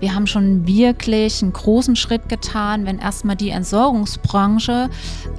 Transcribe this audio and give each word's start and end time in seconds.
Wir 0.00 0.14
haben 0.14 0.28
schon 0.28 0.66
wirklich 0.66 1.42
einen 1.42 1.52
großen 1.52 1.96
Schritt 1.96 2.28
getan, 2.28 2.86
wenn 2.86 3.00
erstmal 3.00 3.34
die 3.34 3.50
Entsorgungsbranche 3.50 4.90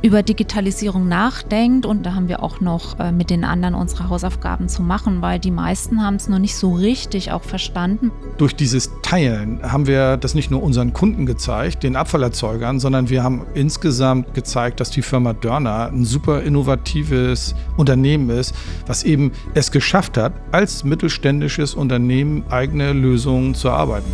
über 0.01 0.21
Digitalisierung 0.21 1.07
nachdenkt. 1.07 1.85
Und 1.85 2.05
da 2.05 2.13
haben 2.13 2.27
wir 2.27 2.43
auch 2.43 2.59
noch 2.59 2.99
äh, 2.99 3.13
mit 3.13 3.29
den 3.29 3.45
anderen 3.45 3.73
unsere 3.73 4.09
Hausaufgaben 4.09 4.67
zu 4.67 4.81
machen, 4.81 5.21
weil 5.21 5.39
die 5.39 5.51
meisten 5.51 6.03
haben 6.03 6.15
es 6.15 6.27
noch 6.27 6.39
nicht 6.39 6.55
so 6.55 6.73
richtig 6.73 7.31
auch 7.31 7.43
verstanden. 7.43 8.11
Durch 8.37 8.53
dieses 8.53 8.91
Teilen 9.01 9.61
haben 9.63 9.87
wir 9.87 10.17
das 10.17 10.35
nicht 10.35 10.51
nur 10.51 10.61
unseren 10.61 10.91
Kunden 10.91 11.25
gezeigt, 11.25 11.83
den 11.83 11.95
Abfallerzeugern, 11.95 12.81
sondern 12.81 13.09
wir 13.09 13.23
haben 13.23 13.45
insgesamt 13.53 14.33
gezeigt, 14.33 14.81
dass 14.81 14.89
die 14.89 15.01
Firma 15.01 15.31
Dörner 15.31 15.87
ein 15.87 16.03
super 16.03 16.41
innovatives 16.41 17.55
Unternehmen 17.77 18.29
ist, 18.29 18.53
was 18.87 19.03
eben 19.03 19.31
es 19.53 19.71
geschafft 19.71 20.17
hat, 20.17 20.33
als 20.51 20.83
mittelständisches 20.83 21.75
Unternehmen 21.75 22.43
eigene 22.49 22.91
Lösungen 22.91 23.55
zu 23.55 23.69
erarbeiten. 23.69 24.11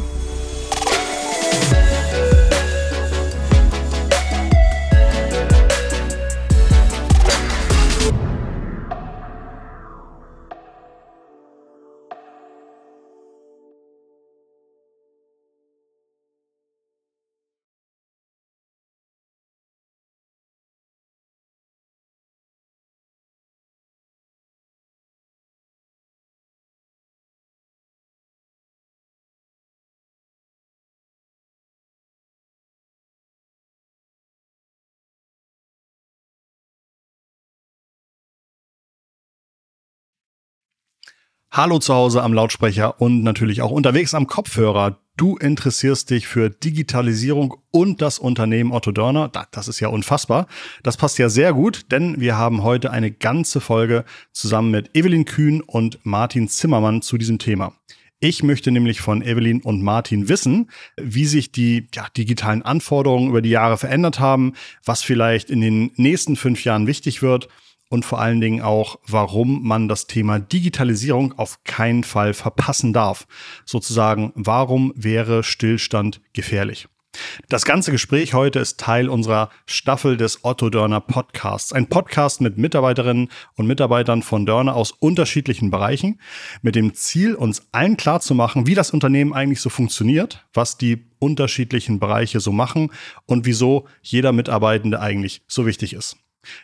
Hallo 41.57 41.79
zu 41.79 41.93
Hause 41.93 42.21
am 42.21 42.33
Lautsprecher 42.33 42.99
und 42.99 43.23
natürlich 43.23 43.61
auch 43.61 43.71
unterwegs 43.71 44.13
am 44.13 44.27
Kopfhörer. 44.27 44.99
Du 45.15 45.37
interessierst 45.37 46.09
dich 46.09 46.27
für 46.27 46.49
Digitalisierung 46.49 47.55
und 47.71 48.01
das 48.01 48.19
Unternehmen 48.19 48.73
Otto 48.73 48.91
Dörner. 48.91 49.31
Das 49.51 49.69
ist 49.69 49.79
ja 49.79 49.87
unfassbar. 49.87 50.47
Das 50.83 50.97
passt 50.97 51.17
ja 51.17 51.29
sehr 51.29 51.53
gut, 51.53 51.93
denn 51.93 52.19
wir 52.19 52.37
haben 52.37 52.61
heute 52.63 52.91
eine 52.91 53.09
ganze 53.09 53.61
Folge 53.61 54.03
zusammen 54.33 54.69
mit 54.69 54.97
Evelyn 54.97 55.23
Kühn 55.23 55.61
und 55.61 55.99
Martin 56.03 56.49
Zimmermann 56.49 57.01
zu 57.01 57.17
diesem 57.17 57.39
Thema. 57.39 57.71
Ich 58.19 58.43
möchte 58.43 58.69
nämlich 58.69 58.99
von 58.99 59.21
Evelyn 59.21 59.61
und 59.61 59.81
Martin 59.81 60.27
wissen, 60.27 60.69
wie 60.97 61.25
sich 61.25 61.53
die 61.53 61.87
ja, 61.95 62.07
digitalen 62.17 62.63
Anforderungen 62.63 63.29
über 63.29 63.41
die 63.41 63.51
Jahre 63.51 63.77
verändert 63.77 64.19
haben, 64.19 64.55
was 64.83 65.03
vielleicht 65.03 65.49
in 65.49 65.61
den 65.61 65.91
nächsten 65.95 66.35
fünf 66.35 66.65
Jahren 66.65 66.85
wichtig 66.85 67.21
wird 67.21 67.47
und 67.89 68.05
vor 68.05 68.19
allen 68.19 68.41
Dingen 68.41 68.61
auch, 68.61 68.99
warum 69.07 69.67
man 69.67 69.87
das 69.87 70.07
Thema 70.07 70.39
Digitalisierung 70.39 71.37
auf 71.37 71.63
keinen 71.63 72.03
Fall 72.03 72.33
verpassen 72.33 72.93
darf. 72.93 73.27
Sozusagen, 73.65 74.31
warum 74.35 74.93
wäre 74.95 75.43
Stillstand 75.43 76.21
gefährlich? 76.33 76.87
Das 77.47 77.65
ganze 77.65 77.91
Gespräch 77.91 78.33
heute 78.33 78.59
ist 78.59 78.79
Teil 78.79 79.09
unserer 79.09 79.49
Staffel 79.65 80.17
des 80.17 80.43
Otto 80.43 80.69
Dörner 80.69 81.01
Podcasts. 81.01 81.73
Ein 81.73 81.87
Podcast 81.87 82.41
mit 82.41 82.57
Mitarbeiterinnen 82.57 83.29
und 83.55 83.67
Mitarbeitern 83.67 84.21
von 84.21 84.45
Dörner 84.45 84.75
aus 84.75 84.91
unterschiedlichen 84.91 85.71
Bereichen, 85.71 86.19
mit 86.61 86.75
dem 86.75 86.93
Ziel, 86.93 87.35
uns 87.35 87.67
allen 87.71 87.97
klarzumachen, 87.97 88.67
wie 88.67 88.75
das 88.75 88.91
Unternehmen 88.91 89.33
eigentlich 89.33 89.61
so 89.61 89.69
funktioniert, 89.69 90.45
was 90.53 90.77
die 90.77 91.05
unterschiedlichen 91.19 91.99
Bereiche 91.99 92.39
so 92.39 92.51
machen 92.51 92.91
und 93.25 93.45
wieso 93.45 93.87
jeder 94.01 94.31
Mitarbeitende 94.31 94.99
eigentlich 94.99 95.41
so 95.47 95.65
wichtig 95.65 95.93
ist. 95.93 96.17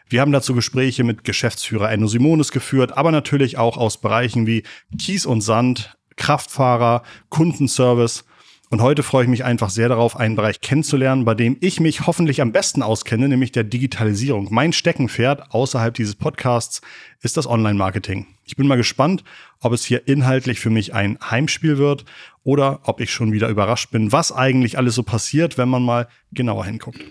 Wir 0.10 0.22
haben 0.22 0.32
dazu 0.32 0.54
Gespräche 0.54 1.04
mit 1.04 1.24
Geschäftsführer 1.24 1.92
Enno 1.92 2.08
Simonis 2.08 2.52
geführt, 2.52 2.98
aber 2.98 3.12
natürlich 3.12 3.58
auch 3.58 3.78
aus 3.78 4.00
Bereichen 4.00 4.48
wie 4.48 4.64
Kies 4.98 5.26
und 5.26 5.42
Sand, 5.42 5.98
Kraftfahrer, 6.16 7.04
Kundenservice. 7.30 8.26
Und 8.70 8.82
heute 8.82 9.04
freue 9.04 9.24
ich 9.24 9.30
mich 9.30 9.44
einfach 9.44 9.70
sehr 9.70 9.90
darauf, 9.90 10.16
einen 10.16 10.38
Bereich 10.38 10.62
kennenzulernen, 10.62 11.26
bei 11.26 11.36
dem 11.36 11.58
ich 11.60 11.82
mich 11.82 12.08
hoffentlich 12.08 12.40
am 12.42 12.54
besten 12.54 12.84
auskenne, 12.84 13.28
nämlich 13.28 13.52
der 13.52 13.66
Digitalisierung. 13.66 14.48
Mein 14.50 14.72
Steckenpferd 14.72 15.52
außerhalb 15.54 15.94
dieses 15.94 16.16
Podcasts 16.16 16.80
ist 17.22 17.36
das 17.36 17.48
Online-Marketing. 17.48 18.28
Ich 18.46 18.56
bin 18.56 18.68
mal 18.68 18.78
gespannt, 18.78 19.26
ob 19.60 19.74
es 19.74 19.84
hier 19.84 20.08
inhaltlich 20.08 20.62
für 20.62 20.70
mich 20.70 20.94
ein 20.94 21.18
Heimspiel 21.22 21.78
wird 21.78 22.06
oder 22.44 22.80
ob 22.84 23.02
ich 23.02 23.12
schon 23.12 23.34
wieder 23.34 23.50
überrascht 23.50 23.92
bin, 23.92 24.14
was 24.14 24.32
eigentlich 24.32 24.78
alles 24.78 24.96
so 24.96 25.04
passiert, 25.04 25.58
wenn 25.58 25.68
man 25.68 25.84
mal 25.84 26.08
genauer 26.32 26.64
hinguckt. 26.64 27.02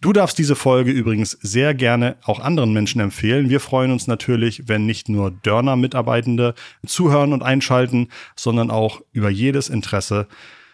Du 0.00 0.12
darfst 0.12 0.38
diese 0.38 0.56
Folge 0.56 0.90
übrigens 0.90 1.32
sehr 1.40 1.74
gerne 1.74 2.16
auch 2.24 2.40
anderen 2.40 2.72
Menschen 2.72 3.00
empfehlen. 3.00 3.50
Wir 3.50 3.60
freuen 3.60 3.90
uns 3.90 4.06
natürlich, 4.06 4.68
wenn 4.68 4.86
nicht 4.86 5.08
nur 5.08 5.30
Dörner-Mitarbeitende 5.30 6.54
zuhören 6.86 7.32
und 7.32 7.42
einschalten, 7.42 8.08
sondern 8.36 8.70
auch 8.70 9.00
über 9.12 9.30
jedes 9.30 9.68
Interesse 9.68 10.26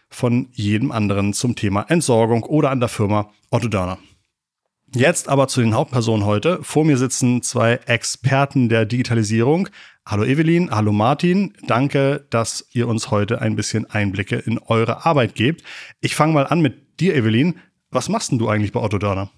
von 0.08 0.48
jedem 0.52 0.92
anderen 0.92 1.32
zum 1.32 1.56
Thema 1.56 1.82
Entsorgung 1.88 2.44
oder 2.44 2.70
an 2.70 2.80
der 2.80 2.88
Firma 2.88 3.30
Otto 3.50 3.68
Dörner. 3.68 3.98
Jetzt 4.94 5.28
aber 5.28 5.48
zu 5.48 5.60
den 5.60 5.74
Hauptpersonen 5.74 6.24
heute. 6.24 6.60
Vor 6.62 6.84
mir 6.84 6.96
sitzen 6.96 7.42
zwei 7.42 7.80
Experten 7.86 8.68
der 8.68 8.86
Digitalisierung. 8.86 9.68
Hallo 10.06 10.22
Evelyn, 10.22 10.70
hallo 10.70 10.92
Martin. 10.92 11.54
Danke, 11.66 12.24
dass 12.30 12.68
ihr 12.72 12.86
uns 12.86 13.10
heute 13.10 13.40
ein 13.40 13.56
bisschen 13.56 13.90
Einblicke 13.90 14.36
in 14.36 14.58
eure 14.58 15.04
Arbeit 15.04 15.34
gebt. 15.34 15.64
Ich 16.00 16.14
fange 16.14 16.34
mal 16.34 16.46
an 16.46 16.60
mit 16.60 17.00
dir, 17.00 17.16
Evelyn. 17.16 17.58
Was 17.94 18.08
machst 18.08 18.32
denn 18.32 18.40
du 18.40 18.48
eigentlich 18.48 18.72
bei 18.72 18.80
Otto 18.80 18.98
Dörner? 18.98 19.30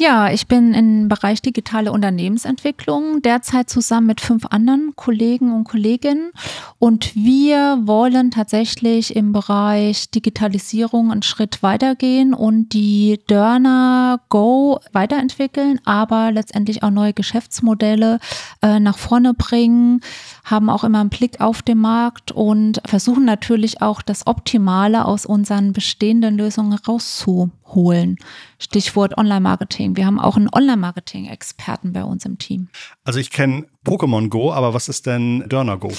Ja, 0.00 0.30
ich 0.30 0.46
bin 0.46 0.74
im 0.74 1.08
Bereich 1.08 1.42
digitale 1.42 1.90
Unternehmensentwicklung 1.90 3.20
derzeit 3.20 3.68
zusammen 3.68 4.06
mit 4.06 4.20
fünf 4.20 4.46
anderen 4.46 4.92
Kollegen 4.94 5.52
und 5.52 5.64
Kolleginnen. 5.64 6.30
Und 6.78 7.16
wir 7.16 7.80
wollen 7.82 8.30
tatsächlich 8.30 9.16
im 9.16 9.32
Bereich 9.32 10.08
Digitalisierung 10.12 11.10
einen 11.10 11.24
Schritt 11.24 11.64
weitergehen 11.64 12.32
und 12.32 12.74
die 12.74 13.18
Dörner 13.26 14.20
Go 14.28 14.78
weiterentwickeln, 14.92 15.80
aber 15.84 16.30
letztendlich 16.30 16.84
auch 16.84 16.90
neue 16.90 17.12
Geschäftsmodelle 17.12 18.20
äh, 18.62 18.78
nach 18.78 18.98
vorne 18.98 19.34
bringen, 19.34 20.00
haben 20.44 20.70
auch 20.70 20.84
immer 20.84 21.00
einen 21.00 21.10
Blick 21.10 21.40
auf 21.40 21.60
den 21.62 21.78
Markt 21.78 22.30
und 22.30 22.80
versuchen 22.86 23.24
natürlich 23.24 23.82
auch 23.82 24.00
das 24.00 24.28
Optimale 24.28 25.06
aus 25.06 25.26
unseren 25.26 25.72
bestehenden 25.72 26.38
Lösungen 26.38 26.78
rauszuholen. 26.86 28.16
Stichwort 28.60 29.18
Online-Marketing. 29.18 29.87
Wir 29.96 30.06
haben 30.06 30.18
auch 30.18 30.36
einen 30.36 30.48
Online-Marketing-Experten 30.52 31.92
bei 31.92 32.04
uns 32.04 32.24
im 32.24 32.38
Team. 32.38 32.68
Also 33.04 33.18
ich 33.18 33.30
kenne 33.30 33.66
Pokémon 33.84 34.28
Go, 34.28 34.52
aber 34.52 34.74
was 34.74 34.88
ist 34.88 35.06
denn 35.06 35.44
Dörner 35.48 35.78
Go? 35.78 35.92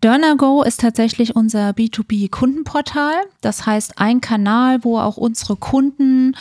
Dörner 0.00 0.36
Go 0.36 0.62
ist 0.62 0.80
tatsächlich 0.80 1.34
unser 1.34 1.70
B2B-Kundenportal. 1.70 3.14
Das 3.40 3.66
heißt, 3.66 3.98
ein 3.98 4.20
Kanal, 4.20 4.84
wo 4.84 4.98
auch 4.98 5.16
unsere 5.16 5.56
Kunden 5.56 6.36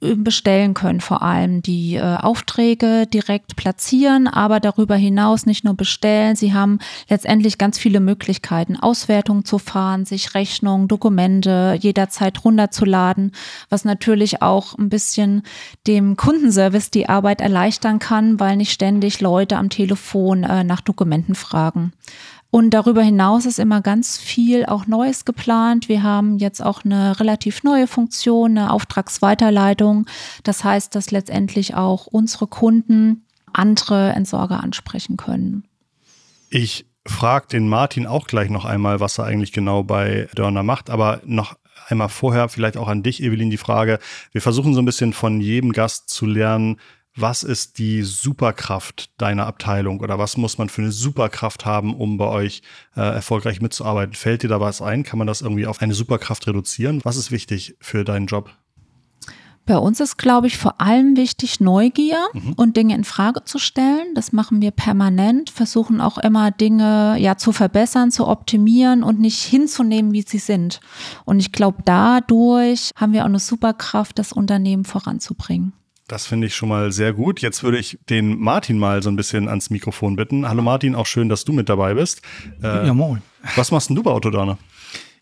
bestellen 0.00 0.74
können, 0.74 1.00
vor 1.00 1.22
allem 1.22 1.62
die 1.62 1.94
äh, 1.94 2.02
Aufträge 2.02 3.06
direkt 3.06 3.56
platzieren, 3.56 4.28
aber 4.28 4.60
darüber 4.60 4.94
hinaus 4.94 5.46
nicht 5.46 5.64
nur 5.64 5.74
bestellen, 5.74 6.36
sie 6.36 6.52
haben 6.52 6.80
letztendlich 7.08 7.56
ganz 7.56 7.78
viele 7.78 8.00
Möglichkeiten, 8.00 8.76
Auswertungen 8.76 9.46
zu 9.46 9.58
fahren, 9.58 10.04
sich 10.04 10.34
Rechnungen, 10.34 10.86
Dokumente 10.86 11.78
jederzeit 11.80 12.44
runterzuladen, 12.44 13.32
was 13.70 13.86
natürlich 13.86 14.42
auch 14.42 14.76
ein 14.76 14.90
bisschen 14.90 15.42
dem 15.86 16.16
Kundenservice 16.16 16.90
die 16.90 17.08
Arbeit 17.08 17.40
erleichtern 17.40 17.98
kann, 17.98 18.38
weil 18.38 18.56
nicht 18.56 18.72
ständig 18.72 19.22
Leute 19.22 19.56
am 19.56 19.70
Telefon 19.70 20.44
äh, 20.44 20.62
nach 20.62 20.82
Dokumenten 20.82 21.34
fragen. 21.34 21.92
Und 22.56 22.70
darüber 22.70 23.02
hinaus 23.02 23.44
ist 23.44 23.58
immer 23.58 23.82
ganz 23.82 24.16
viel 24.16 24.64
auch 24.64 24.86
Neues 24.86 25.26
geplant. 25.26 25.90
Wir 25.90 26.02
haben 26.02 26.38
jetzt 26.38 26.64
auch 26.64 26.86
eine 26.86 27.20
relativ 27.20 27.62
neue 27.64 27.86
Funktion, 27.86 28.52
eine 28.52 28.72
Auftragsweiterleitung. 28.72 30.06
Das 30.42 30.64
heißt, 30.64 30.94
dass 30.94 31.10
letztendlich 31.10 31.74
auch 31.74 32.06
unsere 32.06 32.46
Kunden 32.46 33.26
andere 33.52 34.14
Entsorger 34.14 34.62
ansprechen 34.64 35.18
können. 35.18 35.64
Ich 36.48 36.86
frage 37.04 37.48
den 37.48 37.68
Martin 37.68 38.06
auch 38.06 38.26
gleich 38.26 38.48
noch 38.48 38.64
einmal, 38.64 39.00
was 39.00 39.18
er 39.18 39.26
eigentlich 39.26 39.52
genau 39.52 39.82
bei 39.82 40.26
Dörner 40.34 40.62
macht, 40.62 40.88
aber 40.88 41.20
noch 41.26 41.56
einmal 41.88 42.08
vorher 42.08 42.48
vielleicht 42.48 42.78
auch 42.78 42.88
an 42.88 43.02
dich, 43.02 43.22
Evelyn, 43.22 43.50
die 43.50 43.58
Frage. 43.58 43.98
Wir 44.32 44.40
versuchen 44.40 44.72
so 44.72 44.80
ein 44.80 44.86
bisschen 44.86 45.12
von 45.12 45.42
jedem 45.42 45.72
Gast 45.72 46.08
zu 46.08 46.24
lernen, 46.24 46.78
was 47.16 47.42
ist 47.42 47.78
die 47.78 48.02
Superkraft 48.02 49.10
deiner 49.18 49.46
Abteilung 49.46 50.00
oder 50.00 50.18
was 50.18 50.36
muss 50.36 50.58
man 50.58 50.68
für 50.68 50.82
eine 50.82 50.92
Superkraft 50.92 51.64
haben, 51.64 51.94
um 51.94 52.18
bei 52.18 52.26
euch 52.26 52.62
äh, 52.94 53.00
erfolgreich 53.00 53.60
mitzuarbeiten? 53.60 54.14
Fällt 54.14 54.42
dir 54.42 54.48
da 54.48 54.60
was 54.60 54.82
ein? 54.82 55.02
Kann 55.02 55.18
man 55.18 55.26
das 55.26 55.40
irgendwie 55.40 55.66
auf 55.66 55.80
eine 55.80 55.94
Superkraft 55.94 56.46
reduzieren? 56.46 57.00
Was 57.04 57.16
ist 57.16 57.30
wichtig 57.30 57.76
für 57.80 58.04
deinen 58.04 58.26
Job? 58.26 58.50
Bei 59.64 59.78
uns 59.78 59.98
ist, 59.98 60.16
glaube 60.16 60.46
ich, 60.46 60.58
vor 60.58 60.80
allem 60.80 61.16
wichtig, 61.16 61.58
Neugier 61.58 62.18
mhm. 62.32 62.52
und 62.52 62.76
Dinge 62.76 62.94
in 62.94 63.02
Frage 63.02 63.42
zu 63.42 63.58
stellen. 63.58 64.14
Das 64.14 64.32
machen 64.32 64.62
wir 64.62 64.70
permanent, 64.70 65.50
versuchen 65.50 66.00
auch 66.00 66.18
immer 66.18 66.52
Dinge 66.52 67.16
ja 67.18 67.36
zu 67.36 67.50
verbessern, 67.50 68.12
zu 68.12 68.28
optimieren 68.28 69.02
und 69.02 69.18
nicht 69.18 69.42
hinzunehmen, 69.42 70.12
wie 70.12 70.22
sie 70.22 70.38
sind. 70.38 70.78
Und 71.24 71.40
ich 71.40 71.50
glaube, 71.50 71.78
dadurch 71.84 72.92
haben 72.94 73.12
wir 73.12 73.22
auch 73.22 73.28
eine 73.28 73.40
Superkraft, 73.40 74.20
das 74.20 74.32
Unternehmen 74.32 74.84
voranzubringen. 74.84 75.72
Das 76.08 76.24
finde 76.24 76.46
ich 76.46 76.54
schon 76.54 76.68
mal 76.68 76.92
sehr 76.92 77.12
gut. 77.12 77.40
Jetzt 77.40 77.64
würde 77.64 77.78
ich 77.78 77.98
den 78.08 78.38
Martin 78.38 78.78
mal 78.78 79.02
so 79.02 79.10
ein 79.10 79.16
bisschen 79.16 79.48
ans 79.48 79.70
Mikrofon 79.70 80.14
bitten. 80.14 80.48
Hallo 80.48 80.62
Martin, 80.62 80.94
auch 80.94 81.06
schön, 81.06 81.28
dass 81.28 81.44
du 81.44 81.52
mit 81.52 81.68
dabei 81.68 81.94
bist. 81.94 82.22
Äh, 82.62 82.86
ja, 82.86 82.94
moin. 82.94 83.22
Was 83.56 83.72
machst 83.72 83.88
denn 83.88 83.96
du 83.96 84.04
bei 84.04 84.12
Autodana? 84.12 84.56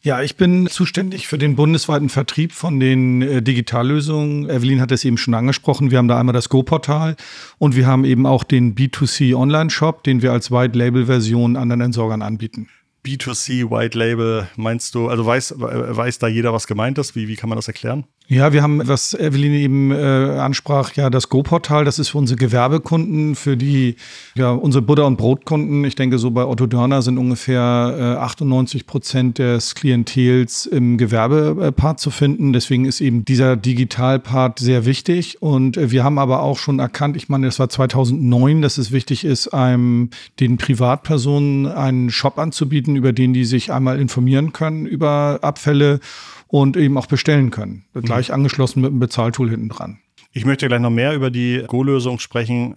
Ja, 0.02 0.20
ich 0.20 0.36
bin 0.36 0.66
zuständig 0.66 1.26
für 1.26 1.38
den 1.38 1.56
bundesweiten 1.56 2.10
Vertrieb 2.10 2.52
von 2.52 2.78
den 2.78 3.22
äh, 3.22 3.40
Digitallösungen. 3.40 4.50
Evelyn 4.50 4.82
hat 4.82 4.92
es 4.92 5.06
eben 5.06 5.16
schon 5.16 5.32
angesprochen. 5.32 5.90
Wir 5.90 5.96
haben 5.96 6.08
da 6.08 6.20
einmal 6.20 6.34
das 6.34 6.50
Go-Portal 6.50 7.16
und 7.56 7.74
wir 7.74 7.86
haben 7.86 8.04
eben 8.04 8.26
auch 8.26 8.44
den 8.44 8.74
B2C 8.74 9.34
Online-Shop, 9.34 10.04
den 10.04 10.20
wir 10.20 10.32
als 10.32 10.50
White-Label-Version 10.50 11.56
anderen 11.56 11.80
Entsorgern 11.80 12.20
anbieten. 12.20 12.68
B2C 13.04 13.70
White 13.70 13.98
Label 13.98 14.48
meinst 14.56 14.94
du? 14.94 15.08
Also 15.08 15.26
weiß, 15.26 15.54
weiß 15.58 16.18
da 16.18 16.28
jeder, 16.28 16.52
was 16.52 16.66
gemeint 16.66 16.98
ist? 16.98 17.14
Wie, 17.14 17.28
wie 17.28 17.36
kann 17.36 17.48
man 17.48 17.56
das 17.56 17.68
erklären? 17.68 18.04
Ja, 18.26 18.54
wir 18.54 18.62
haben, 18.62 18.80
was 18.88 19.12
Evelyn 19.12 19.52
eben 19.52 19.90
äh, 19.90 19.96
ansprach, 19.96 20.94
ja, 20.94 21.10
das 21.10 21.28
Go-Portal, 21.28 21.84
das 21.84 21.98
ist 21.98 22.08
für 22.08 22.16
unsere 22.16 22.38
Gewerbekunden, 22.38 23.34
für 23.34 23.54
die, 23.54 23.96
ja, 24.34 24.50
unsere 24.50 24.80
Butter- 24.80 25.06
und 25.06 25.18
Brotkunden. 25.18 25.84
Ich 25.84 25.94
denke, 25.94 26.18
so 26.18 26.30
bei 26.30 26.46
Otto 26.46 26.66
Dörner 26.66 27.02
sind 27.02 27.18
ungefähr 27.18 28.16
äh, 28.18 28.24
98 28.24 28.86
Prozent 28.86 29.38
des 29.38 29.74
Klientels 29.74 30.64
im 30.64 30.96
Gewerbepart 30.96 32.00
zu 32.00 32.10
finden. 32.10 32.54
Deswegen 32.54 32.86
ist 32.86 33.02
eben 33.02 33.26
dieser 33.26 33.56
Digitalpart 33.56 34.58
sehr 34.58 34.86
wichtig. 34.86 35.42
Und 35.42 35.76
äh, 35.76 35.90
wir 35.90 36.02
haben 36.02 36.18
aber 36.18 36.42
auch 36.42 36.56
schon 36.56 36.78
erkannt, 36.78 37.18
ich 37.18 37.28
meine, 37.28 37.44
das 37.44 37.58
war 37.58 37.68
2009, 37.68 38.62
dass 38.62 38.78
es 38.78 38.90
wichtig 38.90 39.26
ist, 39.26 39.48
einem, 39.48 40.08
den 40.40 40.56
Privatpersonen 40.56 41.66
einen 41.66 42.08
Shop 42.08 42.38
anzubieten, 42.38 42.93
über 42.96 43.12
den 43.12 43.32
die 43.32 43.44
sich 43.44 43.72
einmal 43.72 44.00
informieren 44.00 44.52
können 44.52 44.86
über 44.86 45.38
Abfälle 45.42 46.00
und 46.48 46.76
eben 46.76 46.96
auch 46.98 47.06
bestellen 47.06 47.50
können. 47.50 47.84
Mhm. 47.94 48.02
Gleich 48.02 48.32
angeschlossen 48.32 48.80
mit 48.80 48.90
einem 48.90 49.00
Bezahltool 49.00 49.50
hinten 49.50 49.68
dran. 49.68 49.98
Ich 50.36 50.44
möchte 50.44 50.66
gleich 50.66 50.80
noch 50.80 50.90
mehr 50.90 51.14
über 51.14 51.30
die 51.30 51.64
Go-Lösung 51.66 52.18
sprechen. 52.18 52.76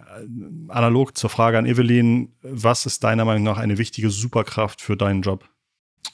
Analog 0.68 1.16
zur 1.18 1.28
Frage 1.28 1.58
an 1.58 1.66
Evelyn, 1.66 2.32
was 2.42 2.86
ist 2.86 3.02
deiner 3.02 3.24
Meinung 3.24 3.42
nach 3.42 3.58
eine 3.58 3.78
wichtige 3.78 4.10
Superkraft 4.10 4.80
für 4.80 4.96
deinen 4.96 5.22
Job? 5.22 5.44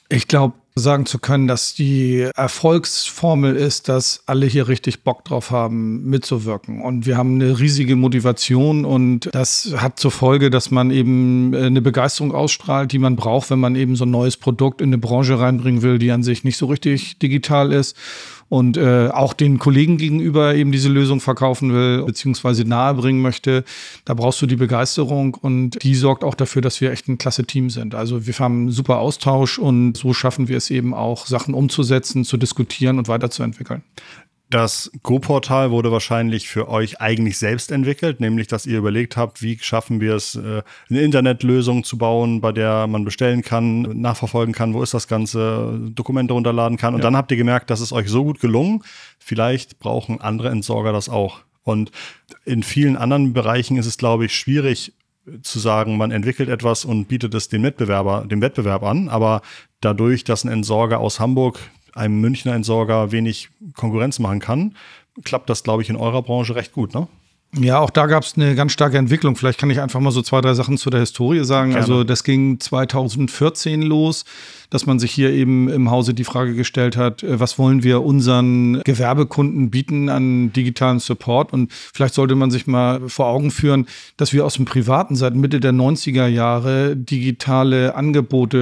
Ich 0.09 0.27
glaube, 0.27 0.55
sagen 0.77 1.05
zu 1.05 1.19
können, 1.19 1.47
dass 1.47 1.73
die 1.73 2.29
Erfolgsformel 2.35 3.55
ist, 3.55 3.87
dass 3.87 4.23
alle 4.25 4.45
hier 4.45 4.67
richtig 4.67 5.03
Bock 5.03 5.23
drauf 5.23 5.49
haben, 5.49 6.03
mitzuwirken. 6.03 6.81
Und 6.81 7.05
wir 7.05 7.15
haben 7.15 7.35
eine 7.35 7.59
riesige 7.59 7.95
Motivation 7.95 8.83
und 8.83 9.29
das 9.33 9.73
hat 9.77 10.01
zur 10.01 10.11
Folge, 10.11 10.49
dass 10.49 10.71
man 10.71 10.91
eben 10.91 11.53
äh, 11.53 11.67
eine 11.67 11.81
Begeisterung 11.81 12.33
ausstrahlt, 12.33 12.91
die 12.91 12.99
man 12.99 13.15
braucht, 13.15 13.51
wenn 13.51 13.59
man 13.59 13.75
eben 13.75 13.95
so 13.95 14.03
ein 14.03 14.11
neues 14.11 14.35
Produkt 14.35 14.81
in 14.81 14.89
eine 14.89 14.97
Branche 14.97 15.39
reinbringen 15.39 15.81
will, 15.81 15.97
die 15.97 16.11
an 16.11 16.23
sich 16.23 16.43
nicht 16.43 16.57
so 16.57 16.65
richtig 16.65 17.19
digital 17.19 17.71
ist 17.71 17.95
und 18.47 18.77
äh, 18.77 19.09
auch 19.09 19.33
den 19.33 19.57
Kollegen 19.57 19.97
gegenüber 19.97 20.53
eben 20.55 20.71
diese 20.71 20.89
Lösung 20.89 21.19
verkaufen 21.19 21.73
will, 21.73 22.03
beziehungsweise 22.03 22.63
nahebringen 22.63 23.21
möchte, 23.21 23.63
da 24.05 24.13
brauchst 24.13 24.41
du 24.41 24.45
die 24.45 24.55
Begeisterung 24.55 25.33
und 25.33 25.81
die 25.81 25.95
sorgt 25.95 26.23
auch 26.23 26.35
dafür, 26.35 26.61
dass 26.61 26.79
wir 26.79 26.91
echt 26.91 27.07
ein 27.07 27.17
klasse 27.17 27.45
Team 27.45 27.69
sind. 27.69 27.95
Also 27.95 28.27
wir 28.27 28.33
haben 28.35 28.61
einen 28.61 28.71
super 28.71 28.99
Austausch 28.99 29.57
und 29.57 29.97
so 29.97 30.13
schaffen 30.13 30.47
wir 30.47 30.57
es 30.57 30.69
eben 30.69 30.93
auch, 30.93 31.25
Sachen 31.25 31.53
umzusetzen, 31.53 32.23
zu 32.23 32.37
diskutieren 32.37 32.99
und 32.99 33.07
weiterzuentwickeln. 33.07 33.81
Das 34.55 34.89
Go-Portal 35.03 35.71
wurde 35.71 35.91
wahrscheinlich 35.91 36.47
für 36.47 36.69
euch 36.69 37.01
eigentlich 37.01 37.37
selbst 37.37 37.73
entwickelt, 37.73 38.21
nämlich 38.21 38.47
dass 38.47 38.65
ihr 38.65 38.77
überlegt 38.77 39.17
habt, 39.17 39.41
wie 39.41 39.59
schaffen 39.59 39.99
wir 39.99 40.15
es, 40.15 40.35
äh, 40.35 40.63
eine 40.89 41.01
Internetlösung 41.01 41.83
zu 41.83 41.97
bauen, 41.97 42.39
bei 42.39 42.53
der 42.53 42.87
man 42.87 43.03
bestellen 43.03 43.41
kann, 43.41 43.81
nachverfolgen 43.99 44.55
kann, 44.55 44.73
wo 44.73 44.81
ist 44.81 44.93
das 44.93 45.09
Ganze, 45.09 45.77
Dokumente 45.93 46.33
runterladen 46.33 46.77
kann. 46.77 46.93
Und 46.93 47.01
ja. 47.01 47.03
dann 47.03 47.17
habt 47.17 47.31
ihr 47.31 47.37
gemerkt, 47.37 47.69
das 47.69 47.81
ist 47.81 47.91
euch 47.91 48.07
so 48.07 48.23
gut 48.23 48.39
gelungen, 48.39 48.81
vielleicht 49.19 49.77
brauchen 49.79 50.21
andere 50.21 50.51
Entsorger 50.51 50.93
das 50.93 51.09
auch. 51.09 51.41
Und 51.63 51.91
in 52.45 52.63
vielen 52.63 52.95
anderen 52.95 53.33
Bereichen 53.33 53.75
ist 53.75 53.87
es, 53.87 53.97
glaube 53.97 54.23
ich, 54.23 54.33
schwierig 54.37 54.93
zu 55.41 55.59
sagen, 55.59 55.97
man 55.97 56.11
entwickelt 56.11 56.47
etwas 56.47 56.85
und 56.85 57.09
bietet 57.09 57.33
es 57.33 57.49
dem 57.49 57.63
Wettbewerber, 57.63 58.23
dem 58.25 58.39
Wettbewerb 58.39 58.83
an. 58.83 59.09
Aber 59.09 59.41
dadurch, 59.81 60.23
dass 60.23 60.45
ein 60.45 60.49
Entsorger 60.49 61.01
aus 61.01 61.19
Hamburg 61.19 61.59
einem 61.95 62.21
Münchner 62.21 62.53
Entsorger 62.53 63.11
wenig 63.11 63.49
Konkurrenz 63.75 64.19
machen 64.19 64.39
kann, 64.39 64.75
klappt 65.23 65.49
das, 65.49 65.63
glaube 65.63 65.81
ich, 65.81 65.89
in 65.89 65.95
eurer 65.95 66.21
Branche 66.21 66.55
recht 66.55 66.73
gut, 66.73 66.93
ne? 66.93 67.07
Ja, 67.57 67.79
auch 67.79 67.89
da 67.89 68.05
gab 68.05 68.23
es 68.23 68.35
eine 68.35 68.53
ganz 68.55 68.73
starke 68.73 68.97
Entwicklung. 68.97 69.35
Vielleicht 69.35 69.59
kann 69.59 69.69
ich 69.69 69.79
einfach 69.79 70.01
mal 70.01 70.11
so 70.11 70.21
zwei, 70.21 70.41
drei 70.41 70.53
Sachen 70.53 70.77
zu 70.77 70.89
der 70.89 70.99
Historie 70.99 71.45
sagen. 71.45 71.69
Gerne. 71.69 71.81
Also 71.81 72.03
das 72.03 72.23
ging 72.25 72.59
2014 72.59 73.81
los 73.81 74.25
dass 74.69 74.85
man 74.85 74.99
sich 74.99 75.11
hier 75.11 75.31
eben 75.31 75.69
im 75.69 75.91
Hause 75.91 76.13
die 76.13 76.23
Frage 76.23 76.55
gestellt 76.55 76.97
hat, 76.97 77.23
äh, 77.23 77.39
was 77.39 77.57
wollen 77.59 77.83
wir 77.83 78.03
unseren 78.03 78.81
Gewerbekunden 78.83 79.69
bieten 79.69 80.09
an 80.09 80.51
digitalen 80.53 80.99
Support? 80.99 81.53
Und 81.53 81.71
vielleicht 81.71 82.13
sollte 82.13 82.35
man 82.35 82.51
sich 82.51 82.67
mal 82.67 83.07
vor 83.07 83.27
Augen 83.27 83.51
führen, 83.51 83.87
dass 84.17 84.33
wir 84.33 84.45
aus 84.45 84.55
dem 84.55 84.65
Privaten 84.65 85.15
seit 85.15 85.35
Mitte 85.35 85.59
der 85.59 85.73
90er 85.73 86.27
Jahre 86.27 86.95
digitale 86.95 87.95
Angebote 87.95 88.57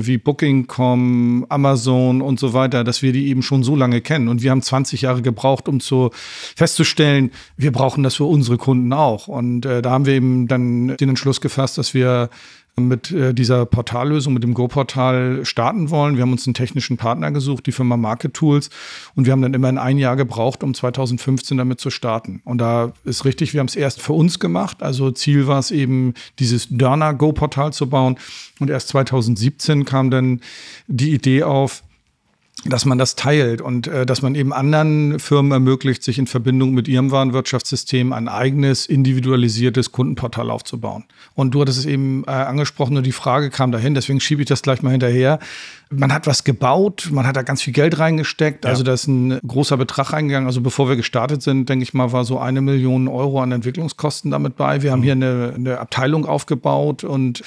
äh, 0.00 0.06
wie 0.06 0.18
Booking.com, 0.18 1.46
Amazon 1.48 2.22
und 2.22 2.38
so 2.38 2.52
weiter, 2.52 2.84
dass 2.84 3.02
wir 3.02 3.12
die 3.12 3.28
eben 3.28 3.42
schon 3.42 3.62
so 3.62 3.76
lange 3.76 4.00
kennen. 4.00 4.28
Und 4.28 4.42
wir 4.42 4.50
haben 4.50 4.62
20 4.62 5.02
Jahre 5.02 5.22
gebraucht, 5.22 5.68
um 5.68 5.80
zu 5.80 6.10
festzustellen, 6.56 7.30
wir 7.56 7.72
brauchen 7.72 8.02
das 8.02 8.16
für 8.16 8.24
unsere 8.24 8.58
Kunden 8.58 8.92
auch. 8.92 9.28
Und 9.28 9.66
äh, 9.66 9.82
da 9.82 9.90
haben 9.90 10.06
wir 10.06 10.14
eben 10.14 10.48
dann 10.48 10.96
den 10.96 11.08
Entschluss 11.10 11.40
gefasst, 11.40 11.78
dass 11.78 11.94
wir 11.94 12.30
mit 12.76 13.10
äh, 13.10 13.34
dieser 13.34 13.66
Portallösung, 13.66 14.32
mit 14.32 14.42
dem 14.42 14.54
Go-Portal 14.54 15.44
starten 15.44 15.90
wollen. 15.90 16.16
Wir 16.16 16.22
haben 16.22 16.32
uns 16.32 16.46
einen 16.46 16.54
technischen 16.54 16.96
Partner 16.96 17.30
gesucht, 17.30 17.66
die 17.66 17.72
Firma 17.72 17.96
Market 17.96 18.32
Tools. 18.32 18.70
Und 19.14 19.26
wir 19.26 19.32
haben 19.32 19.42
dann 19.42 19.52
immerhin 19.52 19.78
ein 19.78 19.98
Jahr 19.98 20.16
gebraucht, 20.16 20.62
um 20.62 20.72
2015 20.72 21.58
damit 21.58 21.80
zu 21.80 21.90
starten. 21.90 22.40
Und 22.44 22.58
da 22.58 22.92
ist 23.04 23.24
richtig, 23.24 23.52
wir 23.52 23.60
haben 23.60 23.68
es 23.68 23.76
erst 23.76 24.00
für 24.00 24.14
uns 24.14 24.38
gemacht. 24.38 24.82
Also 24.82 25.10
Ziel 25.10 25.46
war 25.46 25.58
es 25.58 25.70
eben, 25.70 26.14
dieses 26.38 26.68
Dörner 26.70 27.12
Go-Portal 27.12 27.72
zu 27.74 27.90
bauen. 27.90 28.16
Und 28.58 28.70
erst 28.70 28.88
2017 28.88 29.84
kam 29.84 30.10
dann 30.10 30.40
die 30.86 31.12
Idee 31.12 31.42
auf, 31.42 31.82
dass 32.64 32.84
man 32.84 32.96
das 32.96 33.16
teilt 33.16 33.60
und 33.60 33.88
äh, 33.88 34.06
dass 34.06 34.22
man 34.22 34.36
eben 34.36 34.52
anderen 34.52 35.18
Firmen 35.18 35.50
ermöglicht, 35.50 36.04
sich 36.04 36.18
in 36.18 36.28
Verbindung 36.28 36.72
mit 36.72 36.86
ihrem 36.86 37.10
Warenwirtschaftssystem 37.10 38.12
ein 38.12 38.28
eigenes, 38.28 38.86
individualisiertes 38.86 39.90
Kundenportal 39.90 40.48
aufzubauen. 40.48 41.04
Und 41.34 41.54
du 41.54 41.60
hattest 41.62 41.80
es 41.80 41.86
eben 41.86 42.22
äh, 42.24 42.30
angesprochen 42.30 42.96
und 42.96 43.04
die 43.04 43.12
Frage 43.12 43.50
kam 43.50 43.72
dahin, 43.72 43.94
deswegen 43.94 44.20
schiebe 44.20 44.42
ich 44.42 44.48
das 44.48 44.62
gleich 44.62 44.80
mal 44.82 44.90
hinterher. 44.90 45.40
Man 45.90 46.12
hat 46.12 46.28
was 46.28 46.44
gebaut, 46.44 47.08
man 47.10 47.26
hat 47.26 47.36
da 47.36 47.42
ganz 47.42 47.62
viel 47.62 47.72
Geld 47.72 47.98
reingesteckt, 47.98 48.64
ja. 48.64 48.70
also 48.70 48.84
da 48.84 48.92
ist 48.92 49.08
ein 49.08 49.40
großer 49.46 49.76
Betrag 49.76 50.12
reingegangen. 50.12 50.46
Also 50.46 50.60
bevor 50.60 50.88
wir 50.88 50.94
gestartet 50.94 51.42
sind, 51.42 51.68
denke 51.68 51.82
ich 51.82 51.94
mal, 51.94 52.12
war 52.12 52.24
so 52.24 52.38
eine 52.38 52.60
Million 52.60 53.08
Euro 53.08 53.42
an 53.42 53.50
Entwicklungskosten 53.50 54.30
damit 54.30 54.56
bei. 54.56 54.82
Wir 54.82 54.92
haben 54.92 55.00
mhm. 55.00 55.04
hier 55.04 55.12
eine, 55.12 55.52
eine 55.56 55.78
Abteilung 55.80 56.26
aufgebaut 56.26 57.02
und 57.02 57.42